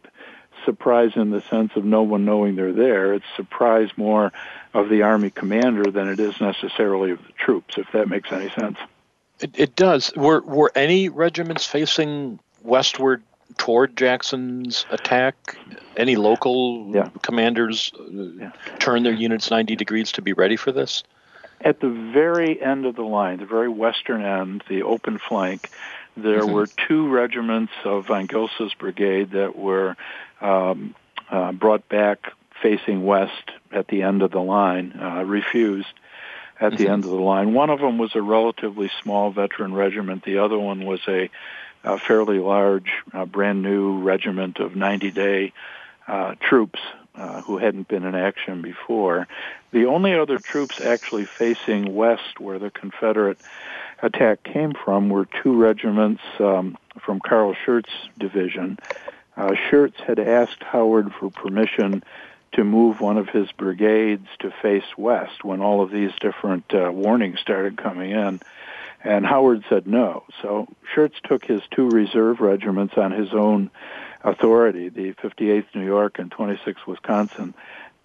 surprise 0.65 1.11
in 1.15 1.31
the 1.31 1.41
sense 1.41 1.71
of 1.75 1.85
no 1.85 2.03
one 2.03 2.25
knowing 2.25 2.55
they're 2.55 2.73
there. 2.73 3.13
It's 3.13 3.25
surprise 3.35 3.89
more 3.97 4.31
of 4.73 4.89
the 4.89 5.03
Army 5.03 5.29
commander 5.29 5.89
than 5.89 6.07
it 6.07 6.19
is 6.19 6.39
necessarily 6.39 7.11
of 7.11 7.19
the 7.25 7.33
troops, 7.33 7.77
if 7.77 7.87
that 7.93 8.09
makes 8.09 8.31
any 8.31 8.49
sense. 8.49 8.77
It, 9.41 9.51
it 9.55 9.75
does. 9.75 10.13
Were 10.15 10.41
were 10.41 10.71
any 10.75 11.09
regiments 11.09 11.65
facing 11.65 12.39
westward 12.63 13.23
toward 13.57 13.97
Jackson's 13.97 14.85
attack? 14.91 15.57
Any 15.97 16.15
local 16.15 16.91
Yeah. 16.93 17.09
commanders 17.21 17.91
uh, 17.99 18.49
turn 18.79 19.03
their 19.03 19.13
units 19.13 19.51
90 19.51 19.75
degrees 19.75 20.11
to 20.13 20.21
be 20.21 20.33
ready 20.33 20.55
for 20.55 20.71
this? 20.71 21.03
At 21.63 21.79
the 21.79 21.89
very 21.89 22.61
end 22.61 22.85
of 22.85 22.95
the 22.95 23.03
line, 23.03 23.37
the 23.37 23.45
very 23.45 23.69
western 23.69 24.23
end, 24.23 24.63
the 24.67 24.81
open 24.83 25.19
flank, 25.19 25.69
there 26.17 26.45
were 26.45 26.65
two 26.65 27.07
regiments 27.07 27.71
of 27.85 28.07
Von 28.07 28.27
Gilsa's 28.27 28.73
brigade 28.73 29.31
that 29.31 29.55
were 29.55 29.95
um, 30.41 30.95
uh, 31.29 31.51
brought 31.51 31.87
back 31.87 32.31
facing 32.61 33.05
west 33.05 33.51
at 33.71 33.87
the 33.87 34.01
end 34.03 34.21
of 34.21 34.31
the 34.31 34.41
line, 34.41 34.99
uh, 34.99 35.23
refused 35.23 35.93
at 36.61 36.77
the 36.77 36.87
end 36.87 37.03
of 37.03 37.09
the 37.09 37.17
line. 37.17 37.53
One 37.53 37.71
of 37.71 37.79
them 37.79 37.97
was 37.97 38.15
a 38.15 38.21
relatively 38.21 38.89
small 39.01 39.31
veteran 39.31 39.73
regiment. 39.73 40.23
The 40.23 40.37
other 40.37 40.59
one 40.59 40.85
was 40.85 41.01
a, 41.07 41.29
a 41.83 41.97
fairly 41.97 42.37
large, 42.37 42.91
uh, 43.11 43.25
brand 43.25 43.63
new 43.63 43.99
regiment 43.99 44.59
of 44.59 44.75
90 44.75 45.11
day 45.11 45.53
uh, 46.07 46.35
troops 46.39 46.79
uh, 47.15 47.41
who 47.41 47.57
hadn't 47.57 47.87
been 47.87 48.03
in 48.03 48.15
action 48.15 48.61
before. 48.61 49.27
The 49.71 49.85
only 49.85 50.13
other 50.13 50.37
troops 50.37 50.79
actually 50.79 51.25
facing 51.25 51.95
west, 51.95 52.39
where 52.39 52.59
the 52.59 52.69
Confederate 52.69 53.39
attack 54.03 54.43
came 54.43 54.73
from, 54.73 55.09
were 55.09 55.27
two 55.43 55.59
regiments 55.59 56.21
um, 56.39 56.77
from 56.99 57.19
Carl 57.19 57.55
Schurz's 57.65 57.89
division. 58.19 58.77
Uh, 59.35 59.55
Schurz 59.55 59.93
had 60.05 60.19
asked 60.19 60.61
Howard 60.61 61.11
for 61.13 61.31
permission 61.31 62.03
to 62.53 62.63
move 62.63 62.99
one 62.99 63.17
of 63.17 63.29
his 63.29 63.51
brigades 63.53 64.27
to 64.39 64.51
face 64.61 64.97
west 64.97 65.43
when 65.43 65.61
all 65.61 65.81
of 65.81 65.91
these 65.91 66.11
different 66.19 66.73
uh, 66.73 66.91
warnings 66.91 67.39
started 67.39 67.77
coming 67.77 68.11
in. 68.11 68.41
And 69.03 69.25
Howard 69.25 69.63
said 69.69 69.87
no. 69.87 70.23
So 70.41 70.67
Schurz 70.93 71.13
took 71.23 71.45
his 71.45 71.61
two 71.71 71.89
reserve 71.89 72.39
regiments 72.39 72.95
on 72.97 73.11
his 73.11 73.33
own 73.33 73.71
authority, 74.23 74.89
the 74.89 75.13
58th 75.13 75.73
New 75.73 75.85
York 75.85 76.19
and 76.19 76.29
26th 76.29 76.85
Wisconsin, 76.85 77.53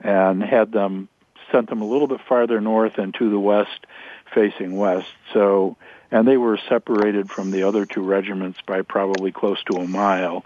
and 0.01 0.43
had 0.43 0.73
them 0.73 1.09
sent 1.53 1.69
them 1.69 1.83
a 1.83 1.87
little 1.87 2.09
bit 2.09 2.21
farther 2.29 2.61
north 2.61 2.99
and 2.99 3.15
to 3.15 3.31
the 3.31 3.39
west, 3.39 3.87
facing 4.35 4.77
west. 4.77 5.09
So, 5.33 5.77
and 6.11 6.27
they 6.27 6.37
were 6.37 6.59
separated 6.69 7.31
from 7.31 7.51
the 7.51 7.65
other 7.65 7.85
two 7.85 8.03
regiments 8.03 8.59
by 8.67 8.83
probably 8.83 9.33
close 9.33 9.63
to 9.65 9.77
a 9.77 9.87
mile. 9.87 10.45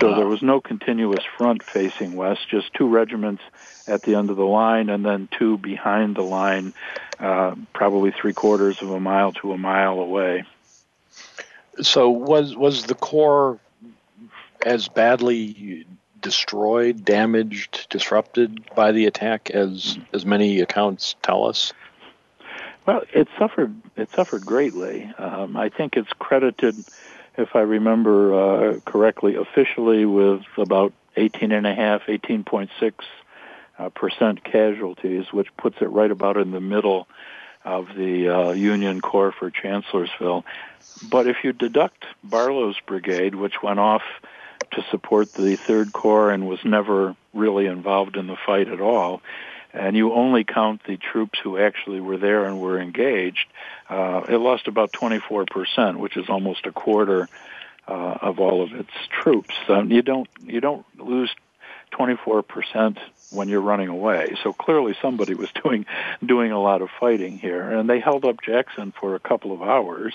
So 0.00 0.14
there 0.14 0.26
was 0.26 0.42
no 0.42 0.60
continuous 0.60 1.24
front 1.36 1.62
facing 1.62 2.16
west, 2.16 2.48
just 2.48 2.74
two 2.74 2.88
regiments 2.88 3.42
at 3.86 4.02
the 4.02 4.16
end 4.16 4.30
of 4.30 4.36
the 4.36 4.44
line 4.44 4.88
and 4.88 5.04
then 5.04 5.28
two 5.30 5.56
behind 5.58 6.16
the 6.16 6.22
line, 6.22 6.74
uh, 7.20 7.54
probably 7.72 8.10
three 8.10 8.32
quarters 8.32 8.82
of 8.82 8.90
a 8.90 8.98
mile 8.98 9.32
to 9.34 9.52
a 9.52 9.58
mile 9.58 10.00
away. 10.00 10.44
So 11.80 12.10
was 12.10 12.56
was 12.56 12.84
the 12.84 12.94
corps 12.94 13.58
as 14.64 14.88
badly 14.88 15.86
destroyed, 16.20 17.04
damaged, 17.04 17.86
disrupted 17.90 18.64
by 18.74 18.92
the 18.92 19.06
attack 19.06 19.50
as 19.50 19.98
as 20.12 20.24
many 20.24 20.60
accounts 20.60 21.14
tell 21.22 21.46
us? 21.46 21.72
Well, 22.86 23.02
it 23.12 23.28
suffered. 23.38 23.74
It 23.96 24.10
suffered 24.10 24.44
greatly. 24.44 25.12
Um, 25.18 25.56
I 25.56 25.68
think 25.68 25.96
it's 25.96 26.12
credited 26.18 26.76
if 27.36 27.54
I 27.54 27.60
remember 27.60 28.34
uh, 28.34 28.80
correctly, 28.80 29.36
officially 29.36 30.04
with 30.04 30.42
about 30.56 30.92
18.5, 31.16 32.02
18.6 32.06 32.92
uh, 33.78 33.88
percent 33.90 34.44
casualties, 34.44 35.32
which 35.32 35.48
puts 35.56 35.76
it 35.80 35.86
right 35.86 36.10
about 36.10 36.36
in 36.36 36.50
the 36.50 36.60
middle 36.60 37.08
of 37.64 37.88
the 37.96 38.28
uh, 38.28 38.52
Union 38.52 39.00
Corps 39.00 39.32
for 39.32 39.50
Chancellorsville. 39.50 40.44
But 41.10 41.26
if 41.26 41.38
you 41.42 41.52
deduct 41.52 42.04
Barlow's 42.22 42.78
brigade, 42.86 43.34
which 43.34 43.62
went 43.62 43.80
off 43.80 44.02
to 44.72 44.84
support 44.90 45.32
the 45.32 45.56
Third 45.56 45.92
Corps 45.92 46.30
and 46.30 46.46
was 46.46 46.64
never 46.64 47.16
really 47.32 47.66
involved 47.66 48.16
in 48.16 48.26
the 48.26 48.36
fight 48.46 48.68
at 48.68 48.80
all, 48.80 49.22
and 49.74 49.96
you 49.96 50.12
only 50.12 50.44
count 50.44 50.82
the 50.86 50.96
troops 50.96 51.38
who 51.42 51.58
actually 51.58 52.00
were 52.00 52.16
there 52.16 52.44
and 52.44 52.60
were 52.60 52.80
engaged, 52.80 53.46
uh, 53.90 54.22
it 54.28 54.36
lost 54.36 54.68
about 54.68 54.92
24%, 54.92 55.96
which 55.96 56.16
is 56.16 56.28
almost 56.28 56.64
a 56.66 56.72
quarter 56.72 57.28
uh, 57.86 58.18
of 58.22 58.38
all 58.38 58.62
of 58.62 58.72
its 58.72 58.92
troops. 59.10 59.54
Um, 59.68 59.90
you 59.90 60.02
don't 60.02 60.28
you 60.42 60.60
don't 60.60 60.86
lose 60.98 61.34
24% 61.92 62.98
when 63.30 63.48
you're 63.48 63.60
running 63.60 63.88
away. 63.88 64.36
So 64.42 64.52
clearly 64.52 64.96
somebody 65.02 65.34
was 65.34 65.50
doing 65.62 65.86
doing 66.24 66.52
a 66.52 66.60
lot 66.60 66.80
of 66.80 66.88
fighting 67.00 67.38
here, 67.38 67.68
and 67.68 67.90
they 67.90 68.00
held 68.00 68.24
up 68.24 68.40
Jackson 68.42 68.92
for 68.98 69.14
a 69.16 69.20
couple 69.20 69.52
of 69.52 69.60
hours, 69.60 70.14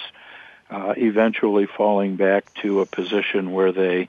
uh, 0.69 0.93
eventually 0.97 1.67
falling 1.67 2.15
back 2.15 2.53
to 2.61 2.79
a 2.79 2.85
position 2.85 3.51
where 3.51 3.71
they 3.71 4.07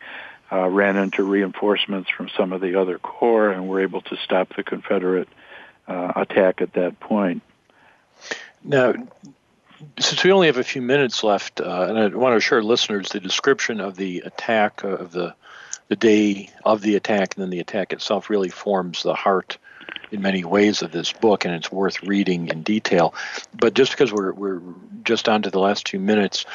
uh, 0.52 0.68
ran 0.68 0.96
into 0.96 1.22
reinforcements 1.22 2.10
from 2.10 2.28
some 2.36 2.52
of 2.52 2.60
the 2.60 2.80
other 2.80 2.98
corps 2.98 3.50
and 3.50 3.68
were 3.68 3.80
able 3.80 4.00
to 4.02 4.16
stop 4.24 4.54
the 4.56 4.62
Confederate 4.62 5.28
uh, 5.90 6.12
attack 6.16 6.62
at 6.62 6.72
that 6.74 7.00
point. 7.00 7.42
Now, 8.62 8.94
since 9.98 10.22
we 10.22 10.32
only 10.32 10.46
have 10.46 10.58
a 10.58 10.64
few 10.64 10.82
minutes 10.82 11.24
left, 11.24 11.60
uh, 11.60 11.86
and 11.88 11.98
I 11.98 12.06
want 12.08 12.32
to 12.32 12.36
assure 12.36 12.62
listeners 12.62 13.08
the 13.08 13.20
description 13.20 13.80
of 13.80 13.96
the 13.96 14.20
attack 14.20 14.84
uh, 14.84 14.88
of 14.88 15.12
the 15.12 15.34
the 15.88 15.96
day 15.96 16.48
of 16.64 16.82
the 16.82 16.94
attack 16.94 17.34
and 17.34 17.42
then 17.42 17.50
the 17.50 17.58
attack 17.58 17.92
itself 17.92 18.30
really 18.30 18.48
forms 18.48 19.02
the 19.02 19.14
heart 19.14 19.58
in 20.12 20.22
many 20.22 20.44
ways 20.44 20.82
of 20.82 20.92
this 20.92 21.12
book, 21.12 21.44
and 21.44 21.52
it's 21.52 21.72
worth 21.72 22.00
reading 22.04 22.46
in 22.46 22.62
detail. 22.62 23.12
But 23.58 23.74
just 23.74 23.90
because 23.90 24.12
we're 24.12 24.32
we're 24.32 24.60
just 25.02 25.28
on 25.28 25.42
to 25.42 25.50
the 25.50 25.58
last 25.58 25.86
two 25.86 25.98
minutes, 25.98 26.46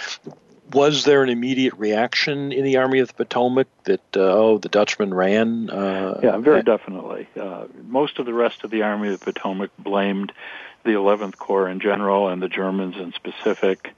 was 0.75 1.05
there 1.05 1.23
an 1.23 1.29
immediate 1.29 1.73
reaction 1.75 2.51
in 2.51 2.63
the 2.63 2.77
Army 2.77 2.99
of 2.99 3.07
the 3.07 3.13
Potomac 3.13 3.67
that 3.85 4.01
uh, 4.15 4.19
oh 4.19 4.57
the 4.57 4.69
Dutchman 4.69 5.13
ran? 5.13 5.69
Uh, 5.69 6.19
yeah, 6.21 6.37
very 6.37 6.61
definitely. 6.61 7.27
Uh, 7.39 7.65
most 7.87 8.19
of 8.19 8.25
the 8.25 8.33
rest 8.33 8.63
of 8.63 8.71
the 8.71 8.81
Army 8.81 9.07
of 9.07 9.19
the 9.19 9.25
Potomac 9.25 9.71
blamed 9.79 10.33
the 10.83 10.91
11th 10.91 11.37
Corps 11.37 11.69
in 11.69 11.79
general 11.79 12.27
and 12.27 12.41
the 12.41 12.49
Germans 12.49 12.95
in 12.97 13.13
specific. 13.13 13.95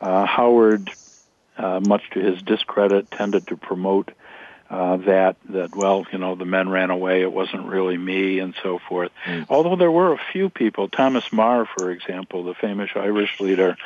Uh, 0.00 0.24
Howard, 0.24 0.90
uh, 1.58 1.80
much 1.80 2.08
to 2.12 2.20
his 2.20 2.40
discredit, 2.42 3.10
tended 3.10 3.48
to 3.48 3.56
promote 3.56 4.12
uh, 4.70 4.98
that 4.98 5.36
that 5.48 5.74
well, 5.74 6.06
you 6.12 6.18
know, 6.18 6.36
the 6.36 6.44
men 6.44 6.68
ran 6.68 6.90
away. 6.90 7.22
It 7.22 7.32
wasn't 7.32 7.66
really 7.66 7.98
me, 7.98 8.38
and 8.38 8.54
so 8.62 8.78
forth. 8.78 9.10
Mm. 9.26 9.46
Although 9.48 9.74
there 9.74 9.90
were 9.90 10.12
a 10.12 10.20
few 10.32 10.48
people, 10.48 10.88
Thomas 10.88 11.24
Meagher, 11.30 11.66
for 11.76 11.90
example, 11.90 12.44
the 12.44 12.54
famous 12.54 12.90
Irish 12.94 13.40
leader, 13.40 13.76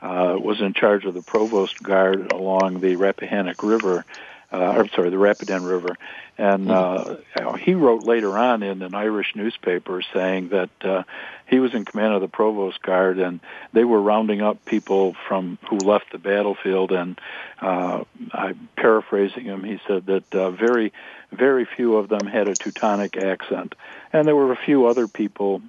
uh, 0.00 0.36
was 0.38 0.60
in 0.60 0.74
charge 0.74 1.04
of 1.04 1.14
the 1.14 1.22
provost 1.22 1.82
guard 1.82 2.30
along 2.32 2.80
the 2.80 2.94
Rappahannock 2.94 3.64
River. 3.64 4.04
Uh, 4.50 4.56
I'm 4.78 4.88
sorry, 4.88 5.10
the 5.10 5.18
Rapidan 5.18 5.64
River, 5.64 5.96
and 6.38 6.70
uh, 6.70 7.16
you 7.36 7.42
know, 7.42 7.52
he 7.52 7.74
wrote 7.74 8.04
later 8.04 8.38
on 8.38 8.62
in 8.62 8.80
an 8.80 8.94
Irish 8.94 9.34
newspaper 9.36 10.00
saying 10.14 10.48
that 10.48 10.70
uh, 10.80 11.02
he 11.48 11.58
was 11.58 11.74
in 11.74 11.84
command 11.84 12.14
of 12.14 12.22
the 12.22 12.28
provost 12.28 12.80
guard, 12.80 13.18
and 13.18 13.40
they 13.74 13.84
were 13.84 14.00
rounding 14.00 14.40
up 14.40 14.64
people 14.64 15.14
from 15.26 15.58
who 15.68 15.76
left 15.76 16.12
the 16.12 16.18
battlefield. 16.18 16.92
And 16.92 17.20
uh, 17.60 18.04
I'm 18.32 18.70
paraphrasing 18.74 19.44
him. 19.44 19.64
He 19.64 19.80
said 19.86 20.06
that 20.06 20.34
uh, 20.34 20.50
very, 20.50 20.94
very 21.30 21.66
few 21.66 21.96
of 21.96 22.08
them 22.08 22.26
had 22.26 22.48
a 22.48 22.54
Teutonic 22.54 23.18
accent, 23.18 23.74
and 24.14 24.26
there 24.26 24.36
were 24.36 24.52
a 24.52 24.56
few 24.56 24.86
other 24.86 25.08
people. 25.08 25.60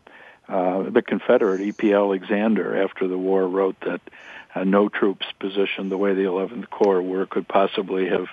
Uh, 0.47 0.89
the 0.89 1.03
Confederate 1.03 1.61
E.P. 1.61 1.93
Alexander, 1.93 2.81
after 2.81 3.07
the 3.07 3.17
war, 3.17 3.47
wrote 3.47 3.79
that 3.81 4.01
uh, 4.55 4.63
no 4.63 4.89
troops 4.89 5.27
positioned 5.39 5.91
the 5.91 5.97
way 5.97 6.13
the 6.13 6.23
11th 6.23 6.69
Corps 6.69 7.01
were 7.01 7.27
could 7.27 7.47
possibly 7.47 8.07
have 8.09 8.29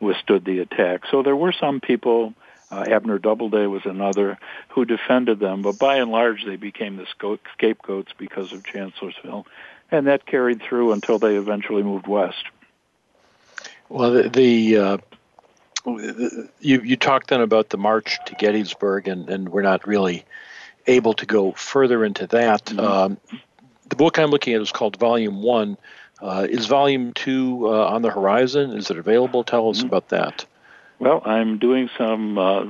withstood 0.00 0.44
the 0.44 0.60
attack. 0.60 1.02
So 1.10 1.22
there 1.22 1.36
were 1.36 1.52
some 1.52 1.80
people 1.80 2.34
uh, 2.70 2.84
Abner 2.88 3.18
Doubleday 3.18 3.66
was 3.66 3.84
another 3.84 4.38
who 4.68 4.84
defended 4.84 5.40
them, 5.40 5.62
but 5.62 5.78
by 5.78 5.96
and 5.96 6.10
large 6.10 6.44
they 6.44 6.56
became 6.56 6.96
the 6.96 7.06
scapegoats 7.54 8.12
because 8.16 8.52
of 8.52 8.64
Chancellorsville, 8.64 9.46
and 9.90 10.06
that 10.06 10.24
carried 10.24 10.62
through 10.62 10.92
until 10.92 11.18
they 11.18 11.36
eventually 11.36 11.82
moved 11.82 12.06
west. 12.06 12.44
Well, 13.88 14.12
the, 14.12 14.28
the 14.28 14.76
uh, 14.78 14.98
you 16.60 16.80
you 16.80 16.96
talked 16.96 17.28
then 17.30 17.40
about 17.40 17.70
the 17.70 17.78
march 17.78 18.18
to 18.26 18.34
Gettysburg, 18.36 19.08
and, 19.08 19.28
and 19.28 19.48
we're 19.48 19.62
not 19.62 19.86
really 19.86 20.24
able 20.86 21.14
to 21.14 21.26
go 21.26 21.52
further 21.52 22.04
into 22.04 22.28
that. 22.28 22.66
Mm-hmm. 22.66 22.80
Um, 22.80 23.18
the 23.88 23.96
book 23.96 24.18
I'm 24.18 24.30
looking 24.30 24.54
at 24.54 24.60
is 24.60 24.70
called 24.70 24.96
Volume 24.96 25.42
One. 25.42 25.76
Uh, 26.20 26.46
is 26.48 26.66
Volume 26.66 27.12
Two 27.12 27.66
uh, 27.66 27.86
on 27.86 28.02
the 28.02 28.10
horizon? 28.10 28.76
Is 28.76 28.90
it 28.90 28.98
available? 28.98 29.42
Tell 29.44 29.70
us 29.70 29.78
mm-hmm. 29.78 29.86
about 29.86 30.08
that. 30.10 30.46
Well, 30.98 31.22
I'm 31.24 31.58
doing 31.58 31.88
some. 31.96 32.36
Uh, 32.38 32.66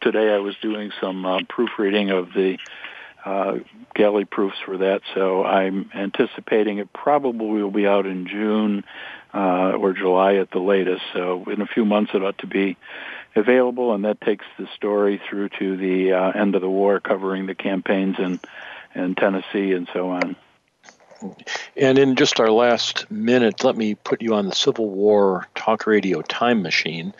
today 0.00 0.32
I 0.32 0.38
was 0.38 0.54
doing 0.62 0.92
some 1.00 1.26
uh, 1.26 1.40
proofreading 1.48 2.10
of 2.10 2.32
the 2.32 2.58
uh, 3.24 3.58
galley 3.94 4.24
proofs 4.24 4.56
for 4.64 4.78
that, 4.78 5.02
so 5.14 5.44
I'm 5.44 5.90
anticipating 5.94 6.78
it 6.78 6.92
probably 6.92 7.62
will 7.62 7.70
be 7.70 7.86
out 7.86 8.06
in 8.06 8.26
June 8.26 8.84
uh, 9.34 9.72
or 9.72 9.92
July 9.92 10.34
at 10.36 10.50
the 10.50 10.58
latest. 10.58 11.02
So 11.12 11.44
in 11.44 11.60
a 11.60 11.66
few 11.66 11.84
months 11.84 12.12
it 12.14 12.22
ought 12.22 12.38
to 12.38 12.46
be 12.46 12.76
available, 13.34 13.94
and 13.94 14.04
that 14.04 14.20
takes 14.20 14.44
the 14.58 14.68
story 14.76 15.20
through 15.28 15.48
to 15.58 15.76
the 15.76 16.12
uh, 16.12 16.30
end 16.30 16.54
of 16.54 16.60
the 16.60 16.70
war, 16.70 17.00
covering 17.00 17.46
the 17.46 17.54
campaigns 17.54 18.16
in 18.18 18.38
in 18.94 19.14
Tennessee 19.14 19.72
and 19.72 19.88
so 19.92 20.10
on. 20.10 20.36
And 21.76 21.98
in 21.98 22.16
just 22.16 22.40
our 22.40 22.50
last 22.50 23.10
minute, 23.10 23.64
let 23.64 23.76
me 23.76 23.94
put 23.94 24.22
you 24.22 24.34
on 24.34 24.46
the 24.46 24.54
Civil 24.54 24.88
War 24.90 25.48
talk 25.54 25.86
radio 25.86 26.22
time 26.22 26.62
machine 26.62 27.12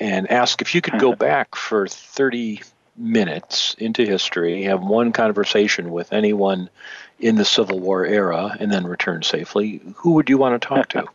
and 0.00 0.30
ask 0.30 0.60
if 0.60 0.74
you 0.74 0.80
could 0.80 0.98
go 0.98 1.14
back 1.16 1.54
for 1.54 1.86
30 1.86 2.62
minutes 2.96 3.74
into 3.78 4.04
history, 4.04 4.62
have 4.64 4.82
one 4.82 5.12
conversation 5.12 5.90
with 5.90 6.12
anyone 6.12 6.70
in 7.18 7.36
the 7.36 7.44
Civil 7.44 7.80
War 7.80 8.04
era, 8.04 8.56
and 8.58 8.72
then 8.72 8.86
return 8.86 9.22
safely. 9.22 9.80
Who 9.96 10.12
would 10.12 10.28
you 10.28 10.38
want 10.38 10.60
to 10.60 10.68
talk 10.68 10.88
to? 10.90 11.04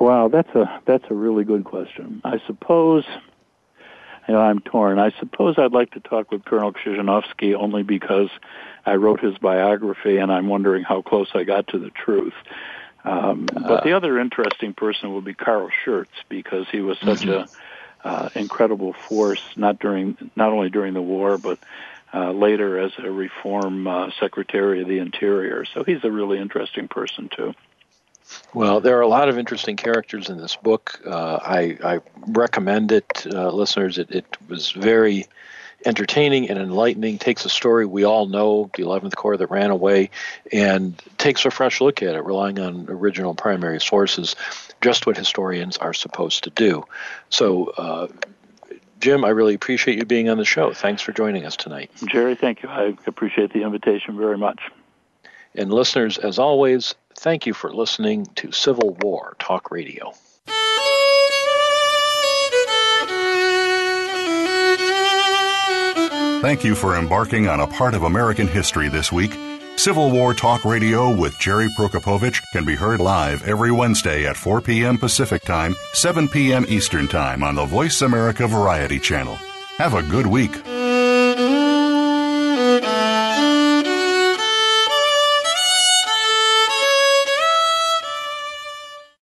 Wow, 0.00 0.28
that's 0.28 0.48
a 0.54 0.80
that's 0.86 1.04
a 1.10 1.14
really 1.14 1.44
good 1.44 1.64
question. 1.64 2.20
I 2.24 2.40
suppose 2.46 3.04
you 4.28 4.34
know, 4.34 4.40
I'm 4.40 4.60
torn. 4.60 4.98
I 4.98 5.10
suppose 5.18 5.56
I'd 5.58 5.72
like 5.72 5.92
to 5.92 6.00
talk 6.00 6.30
with 6.30 6.44
Colonel 6.44 6.72
Krzyzanowski 6.72 7.54
only 7.54 7.82
because 7.82 8.28
I 8.84 8.96
wrote 8.96 9.20
his 9.20 9.38
biography, 9.38 10.18
and 10.18 10.30
I'm 10.30 10.48
wondering 10.48 10.84
how 10.84 11.00
close 11.00 11.28
I 11.34 11.44
got 11.44 11.68
to 11.68 11.78
the 11.78 11.90
truth. 11.90 12.34
Um, 13.04 13.46
but 13.46 13.84
the 13.84 13.92
other 13.92 14.18
interesting 14.18 14.74
person 14.74 15.14
would 15.14 15.24
be 15.24 15.32
Carl 15.32 15.70
Schurz 15.84 16.08
because 16.28 16.66
he 16.70 16.82
was 16.82 16.98
such 16.98 17.20
mm-hmm. 17.20 17.50
uh, 18.04 18.28
incredible 18.34 18.92
force, 18.92 19.42
not 19.56 19.78
during 19.78 20.16
not 20.36 20.52
only 20.52 20.68
during 20.68 20.92
the 20.92 21.02
war, 21.02 21.38
but 21.38 21.58
uh, 22.12 22.32
later 22.32 22.78
as 22.78 22.92
a 22.98 23.10
reform 23.10 23.86
uh, 23.86 24.10
secretary 24.20 24.82
of 24.82 24.88
the 24.88 24.98
interior. 24.98 25.64
So 25.64 25.84
he's 25.84 26.04
a 26.04 26.10
really 26.10 26.38
interesting 26.38 26.88
person 26.88 27.30
too. 27.34 27.54
Well, 28.54 28.80
there 28.80 28.96
are 28.98 29.02
a 29.02 29.08
lot 29.08 29.28
of 29.28 29.38
interesting 29.38 29.76
characters 29.76 30.28
in 30.28 30.38
this 30.38 30.56
book. 30.56 31.00
Uh, 31.06 31.38
I, 31.42 31.78
I, 31.84 32.00
recommend 32.26 32.92
it, 32.92 33.26
uh, 33.26 33.50
listeners. 33.50 33.98
It, 33.98 34.10
it, 34.10 34.36
was 34.48 34.70
very 34.70 35.26
entertaining 35.84 36.50
and 36.50 36.58
enlightening. 36.58 37.18
Takes 37.18 37.44
a 37.44 37.48
story 37.48 37.86
we 37.86 38.04
all 38.04 38.26
know, 38.26 38.70
the 38.76 38.82
11th 38.82 39.14
Corps 39.14 39.36
that 39.36 39.46
ran 39.48 39.70
away, 39.70 40.10
and 40.52 41.00
takes 41.18 41.44
a 41.44 41.50
fresh 41.50 41.80
look 41.80 42.02
at 42.02 42.14
it, 42.14 42.24
relying 42.24 42.58
on 42.58 42.86
original 42.88 43.34
primary 43.34 43.80
sources, 43.80 44.34
just 44.80 45.06
what 45.06 45.16
historians 45.16 45.76
are 45.76 45.94
supposed 45.94 46.44
to 46.44 46.50
do. 46.50 46.84
So, 47.30 47.66
uh, 47.78 48.08
Jim, 49.00 49.24
I 49.24 49.28
really 49.28 49.54
appreciate 49.54 49.98
you 49.98 50.04
being 50.04 50.28
on 50.28 50.38
the 50.38 50.44
show. 50.44 50.72
Thanks 50.72 51.02
for 51.02 51.12
joining 51.12 51.46
us 51.46 51.56
tonight. 51.56 51.90
Jerry, 52.06 52.34
thank 52.34 52.62
you. 52.62 52.68
I 52.68 52.96
appreciate 53.06 53.52
the 53.52 53.62
invitation 53.62 54.16
very 54.16 54.36
much. 54.36 54.60
And 55.54 55.72
listeners, 55.72 56.18
as 56.18 56.38
always, 56.38 56.94
thank 57.18 57.46
you 57.46 57.54
for 57.54 57.72
listening 57.72 58.26
to 58.36 58.52
Civil 58.52 58.94
War 59.00 59.36
Talk 59.38 59.70
Radio. 59.70 60.12
Thank 66.40 66.62
you 66.62 66.76
for 66.76 66.96
embarking 66.96 67.48
on 67.48 67.58
a 67.58 67.66
part 67.66 67.94
of 67.94 68.04
American 68.04 68.46
history 68.46 68.88
this 68.88 69.10
week. 69.10 69.36
Civil 69.76 70.10
War 70.10 70.34
Talk 70.34 70.64
Radio 70.64 71.14
with 71.14 71.38
Jerry 71.38 71.68
Prokopowicz 71.76 72.40
can 72.52 72.64
be 72.64 72.76
heard 72.76 73.00
live 73.00 73.46
every 73.46 73.72
Wednesday 73.72 74.26
at 74.26 74.36
4 74.36 74.60
p.m. 74.60 74.98
Pacific 74.98 75.42
Time, 75.42 75.74
7 75.94 76.28
p.m. 76.28 76.64
Eastern 76.68 77.08
Time 77.08 77.42
on 77.42 77.56
the 77.56 77.64
Voice 77.64 78.02
America 78.02 78.46
Variety 78.46 79.00
Channel. 79.00 79.34
Have 79.78 79.94
a 79.94 80.02
good 80.02 80.26
week. 80.26 80.52